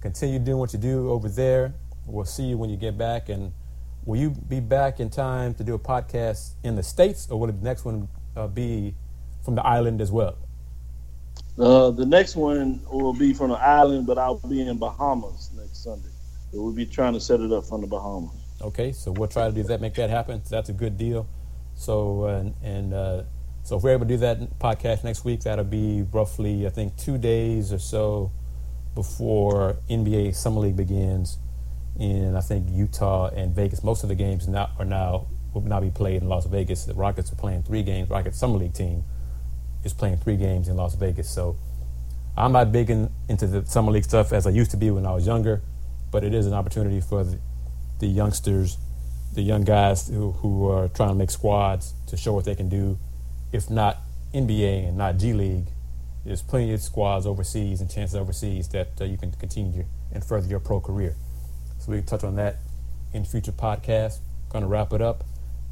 continue 0.00 0.38
doing 0.38 0.58
what 0.58 0.72
you 0.72 0.78
do 0.78 1.10
over 1.10 1.28
there. 1.28 1.74
We'll 2.06 2.24
see 2.24 2.44
you 2.44 2.58
when 2.58 2.70
you 2.70 2.76
get 2.76 2.98
back. 2.98 3.28
And 3.28 3.52
will 4.04 4.20
you 4.20 4.30
be 4.30 4.60
back 4.60 5.00
in 5.00 5.10
time 5.10 5.54
to 5.54 5.64
do 5.64 5.74
a 5.74 5.78
podcast 5.78 6.52
in 6.62 6.76
the 6.76 6.82
States, 6.82 7.30
or 7.30 7.40
will 7.40 7.46
the 7.46 7.64
next 7.64 7.84
one 7.84 8.08
uh, 8.36 8.46
be 8.46 8.94
from 9.44 9.54
the 9.54 9.64
island 9.64 10.00
as 10.00 10.10
well? 10.10 10.36
Uh, 11.58 11.90
the 11.90 12.04
next 12.04 12.34
one 12.34 12.80
will 12.90 13.12
be 13.12 13.32
from 13.32 13.50
the 13.50 13.56
island, 13.56 14.06
but 14.06 14.18
I'll 14.18 14.40
be 14.48 14.66
in 14.66 14.76
Bahamas 14.78 15.50
next 15.56 15.84
Sunday. 15.84 16.08
So 16.50 16.62
we'll 16.62 16.74
be 16.74 16.86
trying 16.86 17.14
to 17.14 17.20
set 17.20 17.40
it 17.40 17.52
up 17.52 17.64
from 17.64 17.80
the 17.80 17.86
Bahamas. 17.86 18.34
Okay, 18.60 18.92
so 18.92 19.12
we'll 19.12 19.28
try 19.28 19.46
to 19.46 19.52
do 19.52 19.62
that, 19.64 19.80
make 19.80 19.94
that 19.94 20.10
happen. 20.10 20.42
That's 20.48 20.68
a 20.68 20.72
good 20.72 20.98
deal. 20.98 21.28
So 21.76 22.26
and, 22.26 22.54
and 22.62 22.94
uh, 22.94 23.22
so 23.64 23.76
if 23.76 23.82
we're 23.82 23.90
able 23.90 24.06
to 24.06 24.08
do 24.08 24.18
that 24.18 24.58
podcast 24.60 25.02
next 25.02 25.24
week, 25.24 25.40
that'll 25.40 25.64
be 25.64 26.02
roughly 26.12 26.66
I 26.66 26.70
think 26.70 26.96
two 26.96 27.18
days 27.18 27.72
or 27.72 27.78
so 27.78 28.30
before 28.94 29.76
NBA 29.90 30.34
Summer 30.36 30.60
League 30.60 30.76
begins 30.76 31.38
in 31.98 32.36
I 32.36 32.40
think 32.40 32.68
Utah 32.70 33.28
and 33.28 33.54
Vegas. 33.54 33.82
Most 33.82 34.02
of 34.02 34.08
the 34.08 34.14
games 34.14 34.46
now 34.46 34.70
are 34.78 34.84
now 34.84 35.26
will 35.52 35.62
not 35.62 35.80
be 35.80 35.90
played 35.90 36.22
in 36.22 36.28
Las 36.28 36.46
Vegas. 36.46 36.84
The 36.84 36.94
Rockets 36.94 37.32
are 37.32 37.36
playing 37.36 37.62
three 37.62 37.82
games. 37.82 38.08
The 38.08 38.14
Rockets 38.14 38.38
Summer 38.38 38.58
League 38.58 38.74
team 38.74 39.04
is 39.82 39.92
playing 39.92 40.18
three 40.18 40.36
games 40.36 40.68
in 40.68 40.76
Las 40.76 40.94
Vegas. 40.94 41.30
So 41.30 41.56
I'm 42.36 42.52
not 42.52 42.72
big 42.72 42.90
in, 42.90 43.10
into 43.28 43.46
the 43.46 43.64
summer 43.64 43.92
league 43.92 44.04
stuff 44.04 44.32
as 44.32 44.46
I 44.46 44.50
used 44.50 44.72
to 44.72 44.76
be 44.76 44.90
when 44.90 45.06
I 45.06 45.12
was 45.12 45.26
younger, 45.26 45.62
but 46.10 46.24
it 46.24 46.34
is 46.34 46.46
an 46.46 46.52
opportunity 46.52 47.00
for 47.00 47.22
the, 47.22 47.38
the 48.00 48.08
youngsters, 48.08 48.76
the 49.32 49.42
young 49.42 49.62
guys 49.62 50.08
who, 50.08 50.32
who 50.32 50.68
are 50.68 50.88
trying 50.88 51.10
to 51.10 51.14
make 51.14 51.30
squads 51.30 51.94
to 52.08 52.16
show 52.16 52.32
what 52.32 52.44
they 52.44 52.54
can 52.54 52.68
do. 52.68 52.98
If 53.54 53.70
not 53.70 53.98
NBA 54.34 54.88
and 54.88 54.98
not 54.98 55.16
G 55.16 55.32
League, 55.32 55.68
there's 56.24 56.42
plenty 56.42 56.72
of 56.72 56.80
squads 56.82 57.24
overseas 57.24 57.80
and 57.80 57.88
chances 57.88 58.16
overseas 58.16 58.66
that 58.70 59.00
uh, 59.00 59.04
you 59.04 59.16
can 59.16 59.30
continue 59.30 59.84
and 60.10 60.24
further 60.24 60.48
your 60.48 60.58
pro 60.58 60.80
career. 60.80 61.14
So 61.78 61.92
we 61.92 61.98
can 61.98 62.06
touch 62.06 62.24
on 62.24 62.34
that 62.34 62.56
in 63.12 63.24
future 63.24 63.52
podcasts. 63.52 64.18
Going 64.48 64.62
to 64.62 64.66
wrap 64.66 64.92
it 64.92 65.00
up 65.00 65.22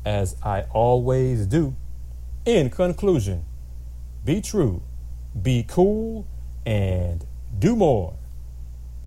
as 0.04 0.36
I 0.44 0.62
always 0.72 1.44
do. 1.44 1.74
In 2.46 2.70
conclusion, 2.70 3.46
be 4.24 4.40
true, 4.40 4.84
be 5.42 5.64
cool, 5.66 6.24
and 6.64 7.26
do 7.58 7.74
more. 7.74 8.14